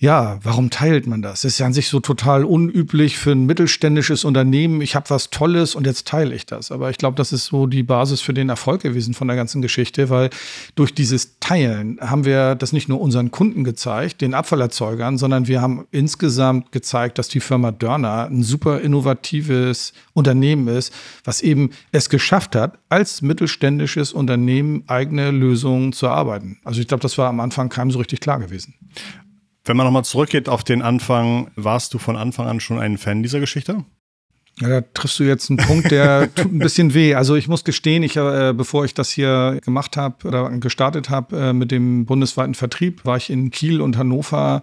ja, 0.00 0.38
warum 0.44 0.70
teilt 0.70 1.08
man 1.08 1.22
das? 1.22 1.40
Das 1.40 1.54
ist 1.54 1.58
ja 1.58 1.66
an 1.66 1.72
sich 1.72 1.88
so 1.88 1.98
total 1.98 2.44
unüblich 2.44 3.18
für 3.18 3.32
ein 3.32 3.46
mittelständisches 3.46 4.24
Unternehmen. 4.24 4.80
Ich 4.80 4.94
habe 4.94 5.10
was 5.10 5.30
Tolles 5.30 5.74
und 5.74 5.88
jetzt 5.88 6.06
teile 6.06 6.36
ich 6.36 6.46
das. 6.46 6.70
Aber 6.70 6.88
ich 6.90 6.98
glaube, 6.98 7.16
das 7.16 7.32
ist 7.32 7.46
so 7.46 7.66
die 7.66 7.82
Basis 7.82 8.20
für 8.20 8.32
den 8.32 8.48
Erfolg 8.48 8.82
gewesen 8.82 9.12
von 9.12 9.26
der 9.26 9.36
ganzen 9.36 9.60
Geschichte, 9.60 10.08
weil 10.08 10.30
durch 10.76 10.94
dieses 10.94 11.40
Teilen 11.40 11.98
haben 12.00 12.24
wir 12.24 12.54
das 12.54 12.72
nicht 12.72 12.88
nur 12.88 13.00
unseren 13.00 13.32
Kunden 13.32 13.64
gezeigt, 13.64 14.20
den 14.20 14.34
Abfallerzeugern, 14.34 15.18
sondern 15.18 15.48
wir 15.48 15.60
haben 15.60 15.84
insgesamt 15.90 16.70
gezeigt, 16.70 17.18
dass 17.18 17.26
die 17.26 17.40
Firma 17.40 17.72
Dörner 17.72 18.28
ein 18.30 18.44
super 18.44 18.80
innovatives 18.80 19.94
Unternehmen 20.12 20.68
ist, 20.68 20.94
was 21.24 21.40
eben 21.40 21.70
es 21.90 22.08
geschafft 22.08 22.54
hat, 22.54 22.78
als 22.88 23.20
mittelständisches 23.20 24.12
Unternehmen 24.12 24.84
eigene 24.86 25.32
Lösungen 25.32 25.92
zu 25.92 26.06
erarbeiten. 26.06 26.60
Also 26.62 26.80
ich 26.80 26.86
glaube, 26.86 27.02
das 27.02 27.18
war 27.18 27.28
am 27.28 27.40
Anfang 27.40 27.68
keinem 27.68 27.90
so 27.90 27.98
richtig 27.98 28.20
klar 28.20 28.38
gewesen. 28.38 28.74
Wenn 29.68 29.76
man 29.76 29.84
nochmal 29.84 30.04
zurückgeht 30.04 30.48
auf 30.48 30.64
den 30.64 30.80
Anfang, 30.80 31.50
warst 31.54 31.92
du 31.92 31.98
von 31.98 32.16
Anfang 32.16 32.46
an 32.46 32.58
schon 32.58 32.78
ein 32.78 32.96
Fan 32.96 33.22
dieser 33.22 33.38
Geschichte? 33.38 33.84
Ja, 34.60 34.68
da 34.68 34.80
triffst 34.80 35.20
du 35.20 35.24
jetzt 35.24 35.50
einen 35.50 35.58
Punkt, 35.58 35.90
der 35.90 36.34
tut 36.34 36.50
ein 36.50 36.58
bisschen 36.58 36.94
weh. 36.94 37.14
Also 37.14 37.36
ich 37.36 37.48
muss 37.48 37.64
gestehen, 37.64 38.02
ich, 38.02 38.16
äh, 38.16 38.54
bevor 38.56 38.86
ich 38.86 38.94
das 38.94 39.10
hier 39.10 39.60
gemacht 39.62 39.98
habe 39.98 40.26
oder 40.26 40.48
gestartet 40.58 41.10
habe 41.10 41.36
äh, 41.36 41.52
mit 41.52 41.70
dem 41.70 42.06
bundesweiten 42.06 42.54
Vertrieb, 42.54 43.04
war 43.04 43.18
ich 43.18 43.28
in 43.28 43.50
Kiel 43.50 43.82
und 43.82 43.98
Hannover 43.98 44.62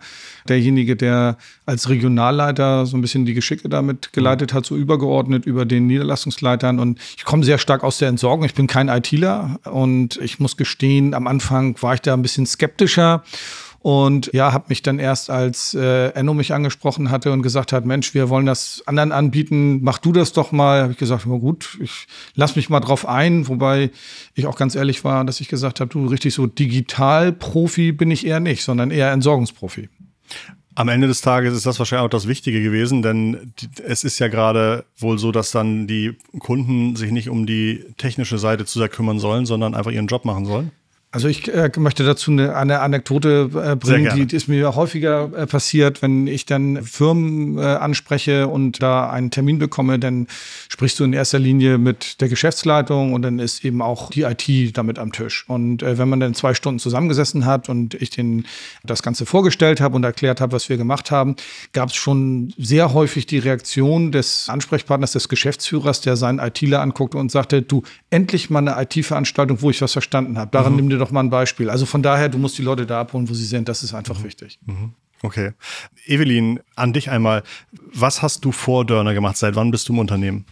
derjenige, 0.50 0.96
der 0.96 1.38
als 1.68 1.88
Regionalleiter 1.88 2.88
so 2.88 2.98
ein 2.98 3.02
bisschen 3.02 3.26
die 3.26 3.36
Geschicke 3.36 3.70
damit 3.70 4.12
geleitet 4.12 4.54
hat, 4.54 4.66
so 4.66 4.76
übergeordnet 4.76 5.46
über 5.46 5.66
den 5.66 5.86
Niederlassungsleitern. 5.86 6.80
Und 6.80 7.00
ich 7.16 7.26
komme 7.26 7.46
sehr 7.46 7.60
stark 7.60 7.84
aus 7.84 8.00
der 8.00 8.10
Entsorgung. 8.10 8.44
Ich 8.44 8.56
bin 8.56 8.66
kein 8.66 8.90
ITler 8.90 9.60
und 9.66 10.18
ich 10.18 10.40
muss 10.40 10.58
gestehen, 10.58 11.14
am 11.14 11.28
Anfang 11.28 11.80
war 11.82 11.94
ich 11.94 12.02
da 12.02 12.16
ein 12.16 12.24
bisschen 12.24 12.48
skeptischer 12.48 13.24
Und 13.86 14.32
ja, 14.34 14.52
habe 14.52 14.66
mich 14.70 14.82
dann 14.82 14.98
erst, 14.98 15.30
als 15.30 15.76
äh, 15.76 16.08
Enno 16.16 16.34
mich 16.34 16.56
angesprochen 16.56 17.12
hatte 17.12 17.32
und 17.32 17.44
gesagt 17.44 17.72
hat, 17.72 17.86
Mensch, 17.86 18.16
wir 18.16 18.30
wollen 18.30 18.48
das 18.48 18.82
anderen 18.88 19.12
anbieten, 19.12 19.84
mach 19.84 20.00
du 20.00 20.12
das 20.12 20.34
doch 20.34 20.52
mal. 20.52 20.82
Habe 20.82 20.94
ich 20.94 20.98
gesagt, 20.98 21.28
na 21.28 21.38
gut, 21.38 21.78
ich 21.80 22.08
lass 22.34 22.56
mich 22.56 22.72
mal 22.72 22.80
drauf 22.80 23.08
ein, 23.08 23.48
wobei 23.48 23.92
ich 24.34 24.48
auch 24.48 24.58
ganz 24.58 24.74
ehrlich 24.74 25.04
war, 25.04 25.24
dass 25.24 25.40
ich 25.40 25.50
gesagt 25.50 25.82
habe, 25.82 25.92
du 25.92 26.08
richtig 26.08 26.34
so 26.34 26.48
Digital-Profi 26.48 27.92
bin 27.92 28.10
ich 28.10 28.26
eher 28.26 28.40
nicht, 28.40 28.64
sondern 28.64 28.90
eher 28.90 29.12
Entsorgungsprofi. 29.12 29.88
Am 30.74 30.90
Ende 30.90 31.06
des 31.06 31.22
Tages 31.22 31.54
ist 31.54 31.68
das 31.68 31.78
wahrscheinlich 31.78 32.06
auch 32.08 32.10
das 32.10 32.28
Wichtige 32.28 32.64
gewesen, 32.64 33.04
denn 33.04 33.54
es 33.86 34.04
ist 34.04 34.18
ja 34.18 34.30
gerade 34.30 34.86
wohl 34.98 35.20
so, 35.20 35.32
dass 35.32 35.52
dann 35.52 35.86
die 35.86 36.18
Kunden 36.40 36.96
sich 36.96 37.12
nicht 37.12 37.30
um 37.30 37.46
die 37.46 37.86
technische 37.98 38.40
Seite 38.40 38.66
zu 38.66 38.80
sehr 38.80 38.90
kümmern 38.90 39.20
sollen, 39.20 39.46
sondern 39.46 39.76
einfach 39.76 39.92
ihren 39.92 40.08
Job 40.08 40.26
machen 40.26 40.46
sollen. 40.46 40.72
Also 41.16 41.30
ich 41.30 41.48
äh, 41.48 41.72
möchte 41.78 42.04
dazu 42.04 42.30
eine, 42.30 42.58
eine 42.58 42.82
Anekdote 42.82 43.50
äh, 43.54 43.78
bringen, 43.78 44.14
die, 44.14 44.26
die, 44.26 44.36
ist 44.36 44.50
mir 44.50 44.76
häufiger 44.76 45.32
äh, 45.34 45.48
passiert, 45.48 46.02
wenn 46.02 46.28
ich 46.28 46.46
dann 46.46 46.84
Firmen 46.84 47.58
äh, 47.58 47.62
anspreche 47.62 48.50
und 48.50 48.84
da 48.84 49.10
einen 49.10 49.32
Termin 49.32 49.58
bekomme, 49.58 49.98
dann 49.98 50.28
sprichst 50.68 51.00
du 51.00 51.06
in 51.06 51.14
erster 51.14 51.40
Linie 51.40 51.78
mit 51.78 52.20
der 52.20 52.28
Geschäftsleitung 52.28 53.14
und 53.14 53.22
dann 53.22 53.40
ist 53.40 53.64
eben 53.64 53.82
auch 53.82 54.10
die 54.10 54.24
IT 54.24 54.78
damit 54.78 55.00
am 55.00 55.14
Tisch. 55.14 55.46
Und 55.48 55.84
äh, 55.84 55.98
wenn 55.98 56.10
man 56.10 56.20
dann 56.20 56.34
zwei 56.34 56.54
Stunden 56.54 56.80
zusammengesessen 56.80 57.46
hat 57.46 57.70
und 57.70 57.94
ich 57.94 58.10
den 58.10 58.46
das 58.84 59.02
Ganze 59.02 59.26
vorgestellt 59.26 59.80
habe 59.80 59.96
und 59.96 60.04
erklärt 60.04 60.42
habe, 60.42 60.52
was 60.52 60.68
wir 60.68 60.76
gemacht 60.76 61.12
haben, 61.12 61.38
gab 61.72 61.92
es 61.92 61.96
schon 61.96 62.54
sehr 62.58 62.94
häufig 62.94 63.26
die 63.26 63.40
Reaktion 63.40 64.12
des 64.12 64.50
Ansprechpartners, 64.50 65.14
des 65.14 65.30
Geschäftsführers, 65.30 66.02
der 66.02 66.18
seinen 66.18 66.40
ITler 66.40 66.82
anguckte 66.82 67.18
und 67.18 67.32
sagte, 67.32 67.62
du, 67.62 67.84
endlich 68.10 68.50
mal 68.50 68.68
eine 68.68 68.84
IT-Veranstaltung, 68.84 69.62
wo 69.62 69.70
ich 69.70 69.82
was 69.82 69.94
verstanden 69.94 70.38
habe. 70.38 70.52
Daran 70.52 70.74
mhm. 70.74 70.76
nimm 70.76 70.90
dir 70.90 70.98
doch 70.98 71.05
doch 71.06 71.12
mal 71.12 71.22
ein 71.22 71.30
Beispiel. 71.30 71.70
Also 71.70 71.86
von 71.86 72.04
daher, 72.04 72.30
du 72.30 72.38
musst 72.38 72.58
die 72.58 72.62
Leute 72.62 72.86
da 72.86 73.02
abholen, 73.02 73.30
wo 73.30 73.34
sie 73.34 73.46
sind. 73.46 73.70
Das 73.70 73.84
ist 73.84 73.94
einfach 73.94 74.20
mhm. 74.20 74.24
wichtig. 74.24 74.60
Mhm. 74.66 74.94
Okay. 75.22 75.54
Evelyn, 76.06 76.60
an 76.76 76.94
dich 76.94 77.10
einmal. 77.10 77.44
Was 77.72 78.22
hast 78.22 78.46
du 78.46 78.52
vor 78.52 78.86
Dörner 78.86 79.14
gemacht? 79.14 79.38
Seit 79.38 79.56
wann 79.56 79.72
bist 79.72 79.88
du 79.90 79.94
im 79.94 80.00
Unternehmen? 80.00 80.46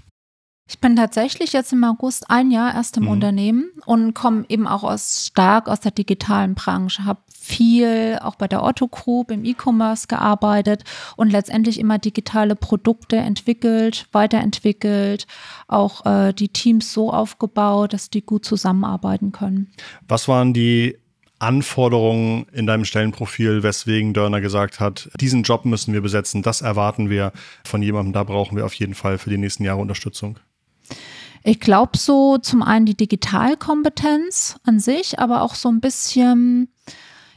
Ich 0.74 0.80
bin 0.80 0.96
tatsächlich 0.96 1.54
jetzt 1.54 1.72
im 1.72 1.84
August 1.84 2.32
ein 2.32 2.50
Jahr 2.50 2.74
erst 2.74 2.98
im 2.98 3.04
mhm. 3.04 3.10
Unternehmen 3.10 3.72
und 3.86 4.16
komme 4.16 4.44
eben 4.50 4.68
auch 4.68 4.84
aus 4.84 5.28
stark 5.28 5.70
aus 5.70 5.82
der 5.82 5.92
digitalen 5.92 6.56
Branche, 6.56 7.06
habe 7.06 7.22
viel 7.30 8.18
auch 8.24 8.34
bei 8.36 8.48
der 8.48 8.64
Otto 8.64 8.88
Group 8.88 9.30
im 9.30 9.46
E-Commerce 9.46 10.08
gearbeitet 10.08 10.84
und 11.16 11.30
letztendlich 11.30 11.80
immer 11.80 12.00
digitale 12.00 12.56
Produkte 12.56 13.18
entwickelt, 13.18 14.08
weiterentwickelt, 14.14 15.28
auch 15.68 16.08
äh, 16.08 16.34
die 16.34 16.50
Teams 16.50 16.92
so 16.92 17.14
aufgebaut, 17.14 17.94
dass 17.94 18.10
die 18.10 18.26
gut 18.26 18.44
zusammenarbeiten 18.44 19.32
können. 19.32 19.72
Was 20.08 20.28
waren 20.28 20.56
die 20.56 20.98
Anforderungen 21.38 22.48
in 22.52 22.66
deinem 22.66 22.86
Stellenprofil, 22.86 23.62
weswegen 23.62 24.16
Dörner 24.16 24.42
gesagt 24.42 24.80
hat, 24.80 25.12
diesen 25.22 25.44
Job 25.44 25.66
müssen 25.66 25.94
wir 25.94 26.02
besetzen, 26.02 26.42
das 26.42 26.62
erwarten 26.62 27.12
wir 27.12 27.32
von 27.64 27.84
jemandem, 27.84 28.14
da 28.14 28.24
brauchen 28.24 28.58
wir 28.58 28.66
auf 28.66 28.74
jeden 28.74 28.96
Fall 28.96 29.20
für 29.20 29.30
die 29.30 29.38
nächsten 29.38 29.64
Jahre 29.64 29.80
Unterstützung? 29.80 30.40
Ich 31.44 31.60
glaube 31.60 31.98
so 31.98 32.38
zum 32.38 32.64
einen 32.64 32.86
die 32.86 32.96
Digitalkompetenz 32.96 34.56
an 34.64 34.80
sich, 34.80 35.20
aber 35.20 35.42
auch 35.42 35.56
so 35.56 35.70
ein 35.70 35.82
bisschen 35.82 36.70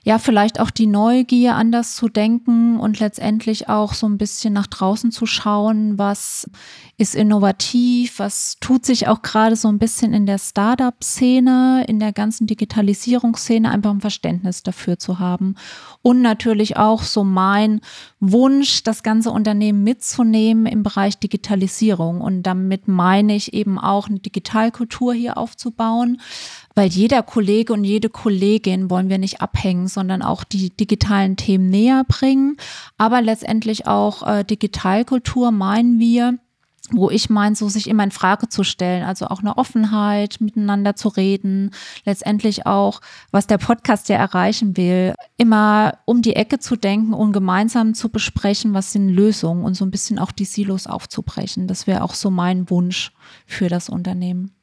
ja, 0.06 0.20
vielleicht 0.20 0.60
auch 0.60 0.70
die 0.70 0.86
Neugier, 0.86 1.56
anders 1.56 1.96
zu 1.96 2.08
denken 2.08 2.78
und 2.78 3.00
letztendlich 3.00 3.68
auch 3.68 3.92
so 3.92 4.08
ein 4.08 4.18
bisschen 4.18 4.54
nach 4.54 4.68
draußen 4.68 5.10
zu 5.10 5.26
schauen, 5.26 5.98
was 5.98 6.48
ist 6.96 7.16
innovativ, 7.16 8.20
was 8.20 8.56
tut 8.60 8.86
sich 8.86 9.08
auch 9.08 9.22
gerade 9.22 9.56
so 9.56 9.66
ein 9.66 9.80
bisschen 9.80 10.12
in 10.12 10.24
der 10.24 10.38
Startup-Szene, 10.38 11.86
in 11.88 11.98
der 11.98 12.12
ganzen 12.12 12.46
Digitalisierungsszene, 12.46 13.68
einfach 13.68 13.90
ein 13.90 14.00
Verständnis 14.00 14.62
dafür 14.62 14.96
zu 14.96 15.18
haben. 15.18 15.56
Und 16.02 16.22
natürlich 16.22 16.76
auch 16.76 17.02
so 17.02 17.24
mein 17.24 17.80
Wunsch, 18.20 18.84
das 18.84 19.02
ganze 19.02 19.32
Unternehmen 19.32 19.82
mitzunehmen 19.82 20.66
im 20.66 20.84
Bereich 20.84 21.18
Digitalisierung. 21.18 22.20
Und 22.20 22.44
damit 22.44 22.86
meine 22.86 23.34
ich 23.34 23.54
eben 23.54 23.76
auch 23.76 24.08
eine 24.08 24.20
Digitalkultur 24.20 25.14
hier 25.14 25.36
aufzubauen, 25.36 26.20
weil 26.76 26.90
jeder 26.90 27.22
Kollege 27.22 27.72
und 27.72 27.82
jede 27.82 28.10
Kollegin 28.10 28.90
wollen 28.90 29.08
wir 29.08 29.18
nicht 29.18 29.40
abhängen, 29.40 29.88
sondern 29.88 30.22
auch 30.22 30.44
die 30.44 30.70
digitalen 30.70 31.36
Themen 31.36 31.70
näher 31.70 32.04
bringen. 32.06 32.58
Aber 32.98 33.22
letztendlich 33.22 33.88
auch 33.88 34.24
äh, 34.24 34.44
Digitalkultur 34.44 35.50
meinen 35.50 35.98
wir, 35.98 36.38
wo 36.90 37.10
ich 37.10 37.30
meine, 37.30 37.56
so 37.56 37.68
sich 37.68 37.88
immer 37.88 38.04
in 38.04 38.10
Frage 38.10 38.48
zu 38.48 38.62
stellen, 38.62 39.04
also 39.04 39.26
auch 39.26 39.40
eine 39.40 39.56
Offenheit, 39.56 40.36
miteinander 40.40 40.94
zu 40.94 41.08
reden, 41.08 41.72
letztendlich 42.04 42.66
auch, 42.66 43.00
was 43.32 43.46
der 43.46 43.58
Podcast 43.58 44.08
ja 44.08 44.16
erreichen 44.16 44.76
will, 44.76 45.14
immer 45.36 45.98
um 46.04 46.22
die 46.22 46.36
Ecke 46.36 46.58
zu 46.58 46.76
denken 46.76 47.12
und 47.12 47.32
gemeinsam 47.32 47.94
zu 47.94 48.10
besprechen, 48.10 48.74
was 48.74 48.92
sind 48.92 49.08
Lösungen 49.08 49.64
und 49.64 49.74
so 49.74 49.84
ein 49.84 49.90
bisschen 49.90 50.18
auch 50.18 50.30
die 50.30 50.44
Silos 50.44 50.86
aufzubrechen. 50.86 51.66
Das 51.66 51.86
wäre 51.86 52.02
auch 52.02 52.14
so 52.14 52.30
mein 52.30 52.70
Wunsch 52.70 53.12
für 53.46 53.68
das 53.68 53.88
Unternehmen. 53.88 54.55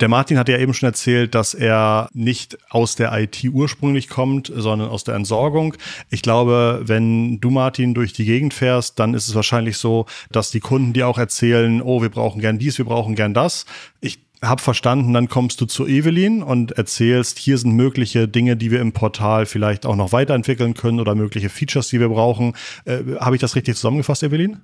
Der 0.00 0.08
Martin 0.08 0.38
hat 0.38 0.48
ja 0.48 0.58
eben 0.58 0.74
schon 0.74 0.88
erzählt, 0.88 1.34
dass 1.34 1.54
er 1.54 2.08
nicht 2.12 2.58
aus 2.70 2.94
der 2.94 3.12
IT 3.18 3.42
ursprünglich 3.50 4.08
kommt, 4.08 4.52
sondern 4.54 4.88
aus 4.88 5.02
der 5.02 5.16
Entsorgung. 5.16 5.74
Ich 6.08 6.22
glaube, 6.22 6.82
wenn 6.84 7.40
du, 7.40 7.50
Martin, 7.50 7.94
durch 7.94 8.12
die 8.12 8.24
Gegend 8.24 8.54
fährst, 8.54 8.98
dann 9.00 9.14
ist 9.14 9.28
es 9.28 9.34
wahrscheinlich 9.34 9.76
so, 9.76 10.06
dass 10.30 10.50
die 10.50 10.60
Kunden 10.60 10.92
dir 10.92 11.08
auch 11.08 11.18
erzählen, 11.18 11.82
oh, 11.82 12.00
wir 12.00 12.10
brauchen 12.10 12.40
gern 12.40 12.58
dies, 12.58 12.78
wir 12.78 12.84
brauchen 12.84 13.16
gern 13.16 13.34
das. 13.34 13.66
Ich 14.00 14.20
habe 14.40 14.62
verstanden, 14.62 15.12
dann 15.12 15.28
kommst 15.28 15.60
du 15.60 15.66
zu 15.66 15.86
Evelyn 15.86 16.44
und 16.44 16.72
erzählst, 16.72 17.38
hier 17.38 17.58
sind 17.58 17.72
mögliche 17.72 18.28
Dinge, 18.28 18.56
die 18.56 18.70
wir 18.70 18.80
im 18.80 18.92
Portal 18.92 19.46
vielleicht 19.46 19.84
auch 19.84 19.96
noch 19.96 20.12
weiterentwickeln 20.12 20.74
können 20.74 21.00
oder 21.00 21.16
mögliche 21.16 21.48
Features, 21.48 21.88
die 21.88 21.98
wir 21.98 22.08
brauchen. 22.08 22.54
Äh, 22.84 22.98
habe 23.18 23.34
ich 23.34 23.40
das 23.40 23.56
richtig 23.56 23.74
zusammengefasst, 23.74 24.22
Evelyn? 24.22 24.58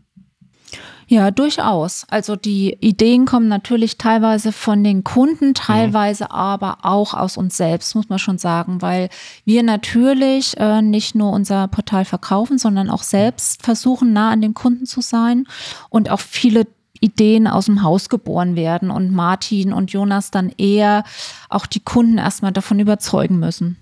Ja, 1.07 1.31
durchaus. 1.31 2.07
Also 2.09 2.35
die 2.35 2.76
Ideen 2.81 3.26
kommen 3.26 3.49
natürlich 3.49 3.99
teilweise 3.99 4.52
von 4.52 4.83
den 4.83 5.04
Kunden, 5.04 5.54
teilweise 5.54 6.25
mhm. 6.25 6.31
aber 6.31 6.78
auch 6.83 7.14
aus 7.14 7.37
uns 7.37 7.57
selbst, 7.57 7.95
muss 7.95 8.09
man 8.09 8.19
schon 8.19 8.38
sagen, 8.38 8.81
weil 8.81 9.11
wir 9.45 9.62
natürlich 9.62 10.57
äh, 10.59 10.81
nicht 10.81 11.14
nur 11.14 11.33
unser 11.33 11.69
Portal 11.69 12.04
verkaufen, 12.04 12.59
sondern 12.59 12.90
auch 12.90 13.02
selbst 13.02 13.62
versuchen, 13.62 14.12
nah 14.12 14.31
an 14.31 14.40
den 14.40 14.54
Kunden 14.54 14.87
zu 14.87 15.00
sein 15.02 15.47
und 15.90 16.11
auch 16.11 16.21
viele 16.21 16.66
Ideen 17.00 17.47
aus 17.47 17.66
dem 17.66 17.83
Haus 17.83 18.09
geboren 18.09 18.57
werden 18.57 18.90
und 18.90 19.12
Martin 19.12 19.75
und 19.75 19.93
Jonas 19.93 20.31
dann 20.31 20.50
eher 20.57 21.04
auch 21.50 21.66
die 21.66 21.81
Kunden 21.81 22.16
erstmal 22.16 22.52
davon 22.52 22.81
überzeugen 22.81 23.38
müssen. 23.38 23.76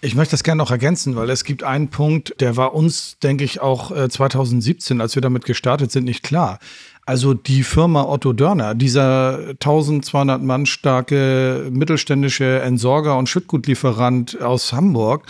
Ich 0.00 0.14
möchte 0.14 0.32
das 0.32 0.44
gerne 0.44 0.58
noch 0.58 0.70
ergänzen, 0.70 1.16
weil 1.16 1.28
es 1.28 1.42
gibt 1.42 1.64
einen 1.64 1.88
Punkt, 1.88 2.34
der 2.38 2.56
war 2.56 2.72
uns, 2.72 3.18
denke 3.20 3.42
ich, 3.42 3.60
auch 3.60 3.90
2017, 4.08 4.98
äh, 4.98 5.02
als 5.02 5.16
wir 5.16 5.22
damit 5.22 5.44
gestartet 5.44 5.90
sind, 5.90 6.04
nicht 6.04 6.22
klar. 6.22 6.60
Also 7.04 7.34
die 7.34 7.64
Firma 7.64 8.04
Otto 8.04 8.32
Dörner, 8.32 8.74
dieser 8.74 9.38
1200 9.54 10.40
Mann 10.42 10.66
starke 10.66 11.68
mittelständische 11.72 12.60
Entsorger 12.60 13.16
und 13.16 13.28
Schüttgutlieferant 13.28 14.40
aus 14.40 14.72
Hamburg, 14.72 15.26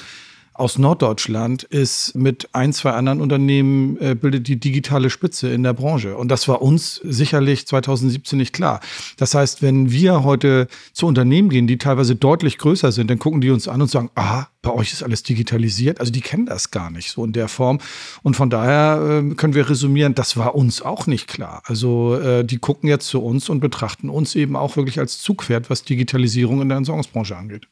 aus 0.58 0.78
Norddeutschland 0.78 1.62
ist 1.62 2.14
mit 2.14 2.48
ein, 2.52 2.72
zwei 2.72 2.90
anderen 2.92 3.20
Unternehmen, 3.20 3.96
äh, 4.00 4.14
bildet 4.14 4.48
die 4.48 4.58
digitale 4.58 5.10
Spitze 5.10 5.48
in 5.48 5.62
der 5.62 5.72
Branche. 5.72 6.16
Und 6.16 6.28
das 6.28 6.48
war 6.48 6.62
uns 6.62 6.96
sicherlich 7.04 7.66
2017 7.66 8.38
nicht 8.38 8.52
klar. 8.52 8.80
Das 9.16 9.34
heißt, 9.34 9.62
wenn 9.62 9.90
wir 9.90 10.24
heute 10.24 10.68
zu 10.92 11.06
Unternehmen 11.06 11.48
gehen, 11.48 11.66
die 11.66 11.78
teilweise 11.78 12.16
deutlich 12.16 12.58
größer 12.58 12.92
sind, 12.92 13.08
dann 13.10 13.18
gucken 13.18 13.40
die 13.40 13.50
uns 13.50 13.68
an 13.68 13.82
und 13.82 13.90
sagen, 13.90 14.10
ah, 14.14 14.46
bei 14.62 14.72
euch 14.72 14.92
ist 14.92 15.02
alles 15.02 15.22
digitalisiert. 15.22 16.00
Also 16.00 16.12
die 16.12 16.20
kennen 16.20 16.46
das 16.46 16.70
gar 16.70 16.90
nicht 16.90 17.10
so 17.10 17.24
in 17.24 17.32
der 17.32 17.48
Form. 17.48 17.78
Und 18.22 18.34
von 18.34 18.50
daher 18.50 19.22
äh, 19.22 19.34
können 19.34 19.54
wir 19.54 19.70
resümieren, 19.70 20.14
das 20.14 20.36
war 20.36 20.54
uns 20.54 20.82
auch 20.82 21.06
nicht 21.06 21.28
klar. 21.28 21.62
Also 21.66 22.16
äh, 22.16 22.44
die 22.44 22.58
gucken 22.58 22.88
jetzt 22.88 23.06
zu 23.06 23.22
uns 23.22 23.48
und 23.48 23.60
betrachten 23.60 24.10
uns 24.10 24.34
eben 24.34 24.56
auch 24.56 24.76
wirklich 24.76 24.98
als 24.98 25.18
Zugpferd, 25.20 25.70
was 25.70 25.84
Digitalisierung 25.84 26.60
in 26.62 26.68
der 26.68 26.78
Entsorgungsbranche 26.78 27.36
angeht. 27.36 27.68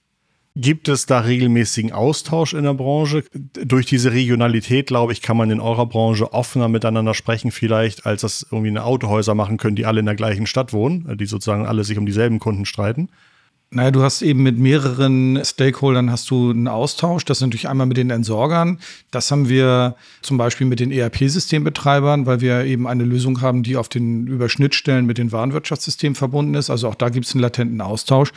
Gibt 0.59 0.89
es 0.89 1.05
da 1.05 1.21
regelmäßigen 1.21 1.93
Austausch 1.93 2.55
in 2.55 2.63
der 2.65 2.73
Branche? 2.73 3.25
Durch 3.35 3.85
diese 3.85 4.13
Regionalität, 4.13 4.87
glaube 4.87 5.13
ich, 5.13 5.21
kann 5.21 5.37
man 5.37 5.51
in 5.51 5.61
eurer 5.61 5.85
Branche 5.85 6.33
offener 6.33 6.71
miteinander 6.71 7.13
sprechen, 7.13 7.51
vielleicht, 7.51 8.07
als 8.07 8.23
das 8.23 8.47
irgendwie 8.51 8.71
eine 8.71 8.85
Autohäuser 8.85 9.35
machen 9.35 9.59
können, 9.59 9.77
die 9.77 9.85
alle 9.85 10.01
in 10.01 10.07
der 10.07 10.15
gleichen 10.15 10.47
Stadt 10.47 10.73
wohnen, 10.73 11.15
die 11.19 11.27
sozusagen 11.27 11.67
alle 11.67 11.85
sich 11.85 11.99
um 11.99 12.07
dieselben 12.07 12.39
Kunden 12.39 12.65
streiten. 12.65 13.11
Naja, 13.73 13.91
du 13.91 14.03
hast 14.03 14.23
eben 14.23 14.45
mit 14.45 14.59
mehreren 14.59 15.41
Stakeholdern 15.45 16.13
hast 16.13 16.31
du 16.31 16.51
einen 16.51 16.69
Austausch. 16.69 17.25
Das 17.25 17.41
natürlich 17.41 17.69
einmal 17.69 17.89
mit 17.89 17.97
den 17.97 18.11
Entsorgern. 18.11 18.79
Das 19.11 19.33
haben 19.33 19.49
wir 19.49 19.97
zum 20.23 20.39
Beispiel 20.39 20.69
mit 20.69 20.79
den 20.79 20.93
ERP-Systembetreibern, 20.93 22.27
weil 22.27 22.41
wir 22.41 22.65
eben 22.65 22.87
eine 22.87 23.03
Lösung 23.03 23.41
haben, 23.41 23.65
die 23.65 23.77
auf 23.77 23.89
den 23.89 24.29
Überschnittstellen 24.29 25.05
mit 25.05 25.19
den 25.19 25.33
Warenwirtschaftssystemen 25.33 26.15
verbunden 26.15 26.55
ist. 26.55 26.71
Also 26.71 26.87
auch 26.87 26.95
da 26.95 27.09
gibt 27.09 27.27
es 27.27 27.35
einen 27.35 27.43
latenten 27.43 27.81
Austausch. 27.81 28.31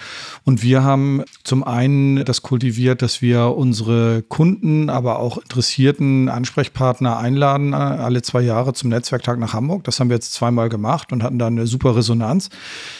Und 0.46 0.64
wir 0.64 0.84
haben 0.84 1.22
zum 1.44 1.64
einen 1.64 2.26
das 2.26 2.42
kultiviert, 2.42 3.04
dass 3.04 3.22
wir 3.22 3.56
unsere 3.56 4.24
Kunden, 4.24 4.90
aber 4.90 5.20
auch 5.20 5.38
interessierten 5.38 6.28
Ansprechpartner 6.28 7.20
einladen, 7.20 7.76
alle 7.76 8.24
zwei 8.24 8.42
Jahre 8.42 8.74
zum 8.74 8.90
Netzwerktag 8.90 9.38
nach 9.38 9.54
Hamburg. 9.54 9.84
Das 9.84 10.00
haben 10.00 10.10
wir 10.10 10.16
jetzt 10.16 10.34
zweimal 10.34 10.70
gemacht 10.70 11.12
und 11.12 11.22
hatten 11.22 11.38
da 11.38 11.46
eine 11.46 11.68
super 11.68 11.96
Resonanz. 11.96 12.50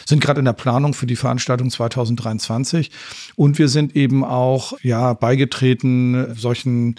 Sind 0.06 0.22
gerade 0.22 0.38
in 0.38 0.46
der 0.46 0.54
Planung 0.54 0.94
für 0.94 1.08
die 1.08 1.16
Veranstaltung 1.16 1.72
2023 1.72 2.19
2023. 2.22 2.92
Und 3.36 3.58
wir 3.58 3.68
sind 3.68 3.96
eben 3.96 4.24
auch 4.24 4.74
ja 4.82 5.14
beigetreten 5.14 6.36
solchen 6.36 6.96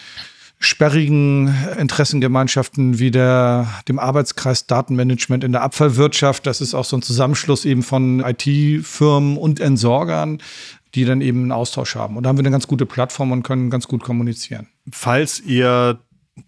sperrigen 0.63 1.55
Interessengemeinschaften 1.79 2.99
wie 2.99 3.11
der, 3.11 3.67
dem 3.89 3.99
Arbeitskreis 3.99 4.67
Datenmanagement 4.67 5.43
in 5.43 5.53
der 5.53 5.63
Abfallwirtschaft. 5.63 6.47
Das 6.47 6.61
ist 6.61 6.75
auch 6.75 6.85
so 6.85 6.99
ein 6.99 7.03
Zusammenschluss 7.03 7.65
eben 7.65 7.83
von 7.83 8.21
IT-Firmen 8.21 9.39
und 9.39 9.59
Entsorgern, 9.59 10.39
die 10.95 11.07
dann 11.07 11.23
eben 11.23 11.43
einen 11.43 11.53
Austausch 11.53 11.95
haben. 11.95 12.17
Und 12.17 12.25
da 12.25 12.29
haben 12.29 12.37
wir 12.37 12.43
eine 12.43 12.51
ganz 12.51 12.67
gute 12.67 12.85
Plattform 12.85 13.33
und 13.33 13.43
können 13.43 13.71
ganz 13.71 13.89
gut 13.89 14.03
kommunizieren. 14.03 14.69
Falls 14.91 15.41
ihr 15.41 16.01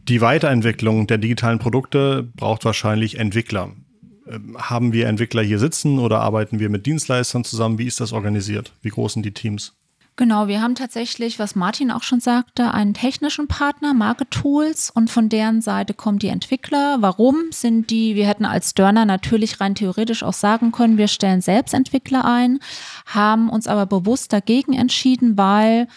die 0.09 0.21
Weiterentwicklung 0.21 1.07
der 1.07 1.19
digitalen 1.19 1.59
Produkte 1.59 2.31
braucht 2.35 2.65
wahrscheinlich 2.65 3.19
Entwickler. 3.19 3.71
Ähm, 4.29 4.57
haben 4.59 4.93
wir 4.93 5.09
Entwickler 5.09 5.43
hier 5.43 5.59
sitzen 5.59 5.99
oder 5.99 6.21
arbeiten 6.21 6.59
wir 6.59 6.69
mit 6.69 6.87
Dienstleistern 6.87 7.45
zusammen? 7.45 7.79
Wie 7.79 7.87
ist 7.87 8.01
das 8.01 8.13
organisiert? 8.13 8.73
Wie 8.83 8.91
groß 8.91 9.15
sind 9.15 9.25
die 9.25 9.35
Teams? 9.35 9.75
Genau, 10.17 10.47
wir 10.47 10.61
haben 10.61 10.75
tatsächlich, 10.75 11.39
was 11.39 11.55
Martin 11.55 11.91
auch 11.91 12.03
schon 12.03 12.21
sagte, 12.21 12.75
einen 12.75 12.93
technischen 12.93 13.49
Partner, 13.49 13.95
Market 13.95 14.31
Tools, 14.31 14.91
und 14.91 15.11
von 15.11 15.31
deren 15.31 15.63
Seite 15.63 15.95
kommen 15.95 16.19
die 16.19 16.29
Entwickler. 16.29 16.99
Warum 17.01 17.51
sind 17.51 17.89
die, 17.89 18.15
wir 18.15 18.27
hätten 18.27 18.45
als 18.45 18.75
Dörner 18.75 19.07
natürlich 19.07 19.59
rein 19.63 19.75
theoretisch 19.75 20.23
auch 20.23 20.35
sagen 20.35 20.71
können, 20.71 20.99
wir 20.99 21.09
stellen 21.09 21.41
selbst 21.41 21.73
Entwickler 21.73 22.27
ein, 22.27 22.59
haben 23.07 23.49
uns 23.49 23.67
aber 23.67 23.87
bewusst 23.87 24.35
dagegen 24.35 24.75
entschieden, 24.75 25.39
weil 25.39 25.89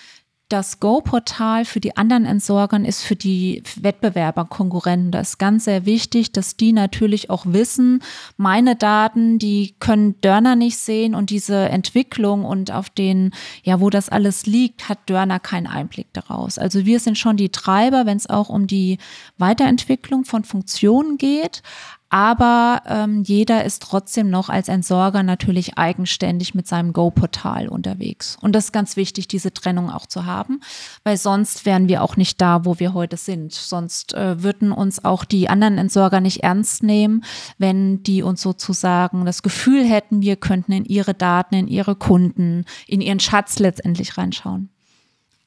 das 0.50 0.80
Go-Portal 0.80 1.66
für 1.66 1.80
die 1.80 1.98
anderen 1.98 2.26
Entsorgern 2.26 2.86
ist 2.86 3.02
für 3.02 3.16
die 3.16 3.64
Wettbewerber, 3.82 4.46
Konkurrenten. 4.46 5.10
Das 5.10 5.30
ist 5.30 5.38
ganz 5.40 5.66
sehr 5.66 5.88
wichtig, 5.88 6.32
dass 6.34 6.56
die 6.56 6.72
natürlich 6.72 7.32
auch 7.32 7.46
wissen, 7.48 8.04
meine 8.38 8.76
Daten, 8.76 9.40
die 9.40 9.76
können 9.80 10.22
Dörner 10.22 10.56
nicht 10.56 10.78
sehen 10.78 11.16
und 11.16 11.32
diese 11.32 11.70
Entwicklung 11.70 12.46
und 12.46 12.72
auf 12.72 12.92
den, 12.92 13.32
ja, 13.64 13.80
wo 13.82 13.90
das 13.90 14.10
alles 14.10 14.46
liegt, 14.46 14.88
hat 14.88 15.00
Dörner 15.10 15.40
keinen 15.40 15.66
Einblick 15.66 16.14
daraus. 16.14 16.60
Also 16.60 16.86
wir 16.86 17.00
sind 17.00 17.18
schon 17.18 17.38
die 17.38 17.50
Treiber, 17.50 18.06
wenn 18.06 18.18
es 18.18 18.30
auch 18.30 18.50
um 18.50 18.68
die 18.68 19.00
Weiterentwicklung 19.38 20.26
von 20.26 20.44
Funktionen 20.44 21.18
geht 21.18 21.64
aber 22.10 22.84
ähm, 22.88 23.24
jeder 23.24 23.66
ist 23.66 23.82
trotzdem 23.82 24.30
noch 24.30 24.50
als 24.50 24.68
Entsorger 24.68 25.24
natürlich 25.24 25.78
eigenständig 25.78 26.54
mit 26.54 26.68
seinem 26.68 26.94
Go-Portal 26.94 27.68
unterwegs. 27.68 28.38
Und 28.42 28.54
das 28.54 28.66
ist 28.66 28.72
ganz 28.72 28.96
wichtig, 28.96 29.28
diese 29.28 29.54
Trennung 29.54 29.90
auch 29.90 30.06
zu 30.06 30.26
haben, 30.26 30.62
weil 31.04 31.18
sonst 31.18 31.66
wären 31.66 31.88
wir 31.88 32.04
auch 32.04 32.16
nicht 32.16 32.40
da, 32.40 32.64
wo 32.66 32.80
wir 32.80 32.94
heute 32.94 33.18
sind. 33.18 33.54
Sonst 33.54 34.14
äh, 34.14 34.42
würden 34.44 34.72
uns 34.72 35.04
auch 35.04 35.26
die 35.26 35.50
anderen 35.50 35.78
Entsorger 35.78 36.22
nicht 36.22 36.44
ernst 36.44 36.84
nehmen, 36.84 37.24
wenn 37.58 38.04
die 38.04 38.22
uns 38.22 38.42
sozusagen 38.42 39.26
das 39.26 39.42
Gefühl 39.42 39.84
hätten, 39.84 40.22
wir 40.22 40.36
könnten 40.36 40.72
in 40.72 40.86
ihre 40.86 41.14
Daten, 41.14 41.56
in 41.56 41.68
ihre 41.68 41.96
Kunden, 41.96 42.66
in 42.88 43.02
ihren 43.02 43.20
Schatz 43.20 43.60
letztendlich 43.60 44.18
reinschauen. 44.18 44.70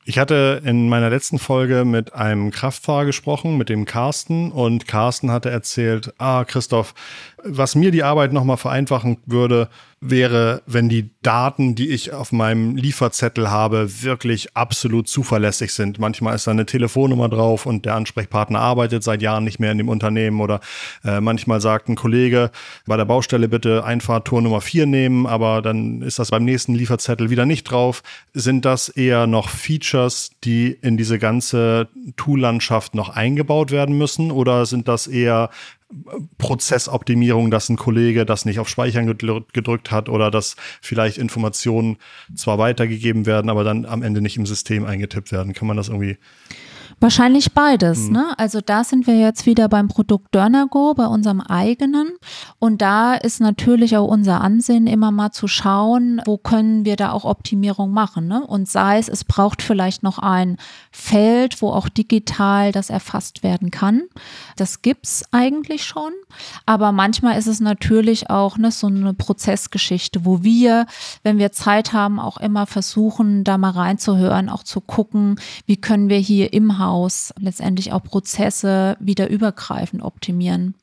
Ich 0.08 0.18
hatte 0.18 0.62
in 0.64 0.88
meiner 0.88 1.10
letzten 1.10 1.38
Folge 1.38 1.84
mit 1.84 2.14
einem 2.14 2.50
Kraftfahrer 2.50 3.04
gesprochen, 3.04 3.58
mit 3.58 3.68
dem 3.68 3.84
Carsten, 3.84 4.50
und 4.50 4.88
Carsten 4.88 5.30
hatte 5.30 5.50
erzählt, 5.50 6.14
ah, 6.16 6.44
Christoph, 6.46 6.94
was 7.45 7.75
mir 7.75 7.90
die 7.90 8.02
Arbeit 8.02 8.33
nochmal 8.33 8.57
vereinfachen 8.57 9.18
würde, 9.26 9.68
wäre, 10.00 10.62
wenn 10.66 10.88
die 10.88 11.11
Daten, 11.23 11.75
die 11.75 11.88
ich 11.88 12.12
auf 12.12 12.30
meinem 12.30 12.76
Lieferzettel 12.76 13.50
habe, 13.50 14.02
wirklich 14.02 14.57
absolut 14.57 15.09
zuverlässig 15.09 15.73
sind. 15.73 15.99
Manchmal 15.99 16.37
ist 16.37 16.47
da 16.47 16.52
eine 16.52 16.66
Telefonnummer 16.66 17.28
drauf 17.28 17.66
und 17.66 17.85
der 17.85 17.97
Ansprechpartner 17.97 18.61
arbeitet 18.61 19.02
seit 19.02 19.23
Jahren 19.23 19.42
nicht 19.42 19.59
mehr 19.59 19.73
in 19.73 19.78
dem 19.78 19.88
Unternehmen 19.88 20.40
oder 20.40 20.61
äh, 21.04 21.21
manchmal 21.21 21.61
sagt 21.61 21.88
ein 21.88 21.97
Kollege 21.97 22.50
bei 22.87 22.97
der 22.97 23.07
Baustelle 23.07 23.49
bitte 23.49 23.85
Einfahrtour 23.85 24.40
Nummer 24.40 24.61
4 24.61 24.87
nehmen, 24.87 25.26
aber 25.26 25.62
dann 25.62 26.02
ist 26.02 26.21
das 26.21 26.30
beim 26.30 26.45
nächsten 26.45 26.75
Lieferzettel 26.75 27.30
wieder 27.30 27.45
nicht 27.45 27.64
drauf. 27.64 28.02
Sind 28.35 28.64
das 28.64 28.88
eher 28.88 29.26
noch 29.26 29.49
Features, 29.49 30.30
die 30.45 30.78
in 30.80 30.97
diese 30.97 31.18
ganze 31.18 31.88
Tool-Landschaft 32.16 32.95
noch 32.95 33.09
eingebaut 33.09 33.73
werden 33.73 33.99
müssen 33.99 34.30
oder 34.30 34.64
sind 34.64 34.87
das 34.87 35.09
eher 35.09 35.50
Prozessoptimierung, 36.37 37.50
dass 37.50 37.71
ein 37.71 37.76
Kollege 37.76 38.26
das 38.26 38.45
nicht 38.45 38.59
auf 38.59 38.68
Speichern 38.68 39.07
gedrückt 39.07 39.90
hat 39.90 40.09
oder 40.09 40.30
dass 40.30 40.57
vielleicht 40.83 41.16
Informationen 41.16 41.97
zwar 42.35 42.59
weitergegeben 42.59 43.25
werden, 43.25 43.49
aber 43.49 43.64
dann 43.64 43.87
am 43.87 44.02
Ende 44.02 44.21
nicht 44.21 44.37
im 44.37 44.45
System 44.45 44.85
eingetippt 44.85 45.33
werden. 45.33 45.54
Kann 45.54 45.66
man 45.66 45.78
das 45.78 45.88
irgendwie 45.88 46.18
Wahrscheinlich 47.00 47.52
beides. 47.52 48.07
Mhm. 48.07 48.12
Ne? 48.12 48.38
Also 48.38 48.61
da 48.61 48.83
sind 48.83 49.07
wir 49.07 49.17
jetzt 49.17 49.47
wieder 49.47 49.69
beim 49.69 49.87
Produkt 49.87 50.35
Dörnergo, 50.35 50.95
bei 50.95 51.07
unserem 51.07 51.40
eigenen. 51.40 52.09
Und 52.59 52.83
da 52.83 53.14
ist 53.14 53.40
natürlich 53.40 53.97
auch 53.97 54.09
unser 54.09 54.40
Ansehen 54.40 54.88
immer 54.88 55.12
mal 55.12 55.31
zu 55.31 55.47
schauen, 55.47 56.21
wo 56.26 56.38
können 56.38 56.84
wir 56.84 56.97
da 56.97 57.13
auch 57.13 57.25
Optimierung 57.25 57.93
machen. 57.93 58.26
Ne? 58.26 58.45
Und 58.45 58.69
sei 58.69 58.99
es, 58.99 59.08
es 59.08 59.25
braucht 59.25 59.63
vielleicht 59.63 60.02
noch 60.02 60.19
ein 60.19 60.56
Feld, 60.91 61.63
wo 61.63 61.71
auch 61.71 61.89
digital 61.89 62.73
das 62.73 62.91
erfasst 62.91 63.45
werden 63.45 63.71
kann. 63.71 64.02
Das 64.56 64.82
gibt's 64.82 65.23
eigentlich 65.30 65.84
schon. 65.84 66.13
Aber 66.67 66.91
manchmal 66.91 67.39
ist 67.39 67.47
es 67.47 67.61
natürlich 67.61 68.28
auch 68.28 68.58
ne, 68.58 68.73
so 68.73 68.89
eine 68.89 69.15
Prozessgeschichte, 69.15 70.25
wo 70.25 70.43
wir, 70.43 70.87
wenn 71.23 71.39
wir 71.39 71.52
Zeit 71.52 71.93
haben, 71.93 72.19
auch 72.19 72.39
immer 72.39 72.67
versuchen, 72.67 73.45
da 73.45 73.56
mal 73.56 73.71
reinzuhören, 73.71 74.49
auch 74.49 74.65
zu 74.65 74.80
gucken, 74.80 75.39
wie 75.65 75.76
können 75.76 76.08
wir 76.08 76.19
hier 76.19 76.52
im 76.52 76.78
Haus 76.78 76.87
Haus 76.88 77.34
letztendlich 77.38 77.92
auch 77.92 78.02
Prozesse 78.02 78.96
wieder 78.98 79.28
übergreifend 79.28 80.02
optimieren. 80.02 80.74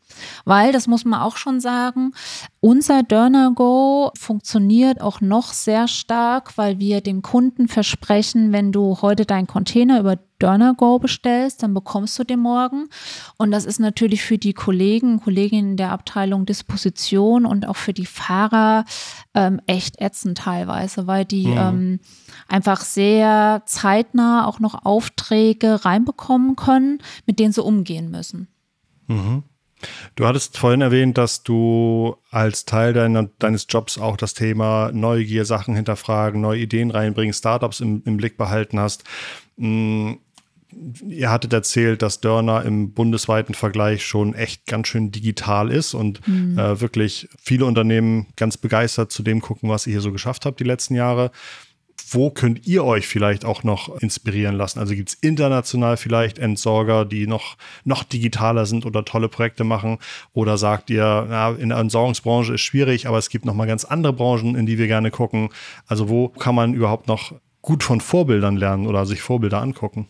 Weil, 0.43 0.71
das 0.71 0.87
muss 0.87 1.05
man 1.05 1.21
auch 1.21 1.37
schon 1.37 1.59
sagen, 1.59 2.11
unser 2.59 3.03
Dörner 3.03 3.51
Go 3.53 4.11
funktioniert 4.17 5.01
auch 5.01 5.21
noch 5.21 5.53
sehr 5.53 5.87
stark, 5.87 6.57
weil 6.57 6.79
wir 6.79 7.01
dem 7.01 7.21
Kunden 7.21 7.67
versprechen, 7.67 8.51
wenn 8.51 8.71
du 8.71 9.01
heute 9.01 9.25
deinen 9.25 9.47
Container 9.47 9.99
über 9.99 10.17
Dörner 10.39 10.73
Go 10.73 10.99
bestellst, 10.99 11.63
dann 11.63 11.73
bekommst 11.73 12.19
du 12.19 12.23
den 12.23 12.39
morgen. 12.39 12.89
Und 13.37 13.51
das 13.51 13.65
ist 13.65 13.79
natürlich 13.79 14.21
für 14.21 14.37
die 14.37 14.53
Kollegen, 14.53 15.21
Kolleginnen 15.21 15.77
der 15.77 15.91
Abteilung 15.91 16.45
Disposition 16.45 17.45
und 17.45 17.67
auch 17.67 17.77
für 17.77 17.93
die 17.93 18.05
Fahrer 18.05 18.85
ähm, 19.33 19.61
echt 19.65 20.01
ätzend 20.01 20.39
teilweise, 20.39 21.07
weil 21.07 21.23
die 21.23 21.47
mhm. 21.47 21.57
ähm, 21.57 21.99
einfach 22.47 22.81
sehr 22.81 23.63
zeitnah 23.65 24.45
auch 24.47 24.59
noch 24.59 24.85
Aufträge 24.85 25.85
reinbekommen 25.85 26.55
können, 26.55 26.99
mit 27.25 27.39
denen 27.39 27.53
sie 27.53 27.63
umgehen 27.63 28.11
müssen. 28.11 28.47
Mhm. 29.07 29.43
Du 30.15 30.25
hattest 30.25 30.57
vorhin 30.57 30.81
erwähnt, 30.81 31.17
dass 31.17 31.43
du 31.43 32.17
als 32.31 32.65
Teil 32.65 32.93
deiner, 32.93 33.29
deines 33.39 33.67
Jobs 33.69 33.97
auch 33.97 34.17
das 34.17 34.33
Thema 34.33 34.91
Neugier, 34.93 35.45
Sachen 35.45 35.75
hinterfragen, 35.75 36.41
neue 36.41 36.61
Ideen 36.61 36.91
reinbringen, 36.91 37.33
Startups 37.33 37.79
im, 37.79 38.01
im 38.05 38.17
Blick 38.17 38.37
behalten 38.37 38.79
hast. 38.79 39.03
Hm, 39.57 40.19
ihr 41.07 41.31
hattet 41.31 41.53
erzählt, 41.53 42.01
dass 42.01 42.21
Dörner 42.21 42.63
im 42.63 42.91
bundesweiten 42.91 43.55
Vergleich 43.55 44.05
schon 44.05 44.33
echt 44.33 44.65
ganz 44.65 44.87
schön 44.87 45.11
digital 45.11 45.71
ist 45.71 45.93
und 45.93 46.27
mhm. 46.27 46.57
äh, 46.57 46.81
wirklich 46.81 47.29
viele 47.41 47.65
Unternehmen 47.65 48.27
ganz 48.35 48.57
begeistert 48.57 49.11
zu 49.11 49.23
dem 49.23 49.41
gucken, 49.41 49.69
was 49.69 49.87
ihr 49.87 49.91
hier 49.91 50.01
so 50.01 50.11
geschafft 50.11 50.45
habt 50.45 50.59
die 50.59 50.65
letzten 50.65 50.95
Jahre 50.95 51.31
wo 52.09 52.29
könnt 52.29 52.67
ihr 52.67 52.83
euch 52.83 53.07
vielleicht 53.07 53.45
auch 53.45 53.63
noch 53.63 53.95
inspirieren 54.01 54.55
lassen? 54.55 54.79
Also 54.79 54.93
gibt 54.93 55.09
es 55.09 55.15
international 55.15 55.97
vielleicht 55.97 56.37
Entsorger, 56.37 57.05
die 57.05 57.25
noch, 57.25 57.57
noch 57.83 58.03
digitaler 58.03 58.65
sind 58.65 58.85
oder 58.85 59.05
tolle 59.05 59.29
Projekte 59.29 59.63
machen? 59.63 59.97
Oder 60.33 60.57
sagt 60.57 60.89
ihr, 60.89 61.25
na, 61.29 61.51
in 61.51 61.69
der 61.69 61.79
Entsorgungsbranche 61.79 62.55
ist 62.55 62.61
schwierig, 62.61 63.07
aber 63.07 63.17
es 63.17 63.29
gibt 63.29 63.45
noch 63.45 63.55
mal 63.55 63.65
ganz 63.65 63.85
andere 63.85 64.13
Branchen, 64.13 64.55
in 64.55 64.65
die 64.65 64.77
wir 64.77 64.87
gerne 64.87 65.09
gucken? 65.09 65.49
Also 65.87 66.09
wo 66.09 66.29
kann 66.29 66.55
man 66.55 66.73
überhaupt 66.73 67.07
noch 67.07 67.33
gut 67.61 67.83
von 67.83 68.01
Vorbildern 68.01 68.57
lernen 68.57 68.85
oder 68.85 69.05
sich 69.05 69.21
Vorbilder 69.21 69.61
angucken? 69.61 70.07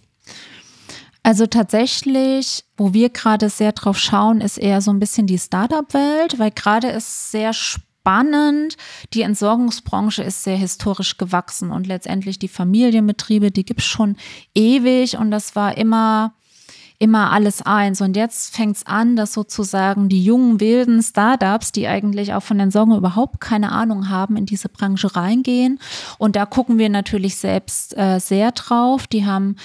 Also 1.24 1.48
tatsächlich, 1.48 2.66
wo 2.78 2.94
wir 2.94 3.10
gerade 3.10 3.50
sehr 3.50 3.72
drauf 3.72 3.98
schauen, 3.98 4.42
ist 4.42 4.58
eher 4.58 4.82
so 4.82 4.92
ein 4.92 5.00
bisschen 5.00 5.26
die 5.26 5.40
Startup-Welt, 5.40 6.38
weil 6.38 6.52
gerade 6.52 6.90
ist 6.90 7.32
sehr 7.32 7.54
spannend 7.54 7.85
spannend. 8.06 8.78
Die 9.14 9.24
Entsorgungsbranche 9.24 10.22
ist 10.22 10.44
sehr 10.44 10.58
historisch 10.58 11.18
gewachsen 11.18 11.72
und 11.72 11.88
letztendlich 11.88 12.38
die 12.38 12.48
Familienbetriebe, 12.48 13.50
die 13.50 13.66
gibt 13.66 13.80
es 13.80 13.88
schon 13.88 14.16
ewig 14.54 15.18
und 15.18 15.32
das 15.32 15.56
war 15.56 15.76
immer 15.76 16.34
immer 16.98 17.34
alles 17.34 17.62
eins. 17.62 18.00
Und 18.00 18.16
jetzt 18.16 18.56
fängt 18.56 18.78
es 18.78 18.86
an, 18.86 19.18
dass 19.18 19.34
sozusagen 19.34 20.08
die 20.08 20.24
jungen, 20.24 20.62
wilden 20.62 21.04
Startups, 21.04 21.74
die 21.74 21.88
eigentlich 21.88 22.34
auch 22.34 22.44
von 22.44 22.60
Entsorgung 22.60 22.96
überhaupt 22.96 23.42
keine 23.42 23.74
Ahnung 23.74 24.10
haben, 24.10 24.38
in 24.38 24.46
diese 24.46 24.70
Branche 24.70 25.14
reingehen. 25.14 25.80
Und 26.20 26.38
da 26.38 26.46
gucken 26.46 26.78
wir 26.78 26.90
natürlich 26.90 27.36
selbst 27.36 27.98
äh, 27.98 28.20
sehr 28.20 28.54
drauf. 28.54 29.08
Die 29.08 29.26
haben 29.26 29.58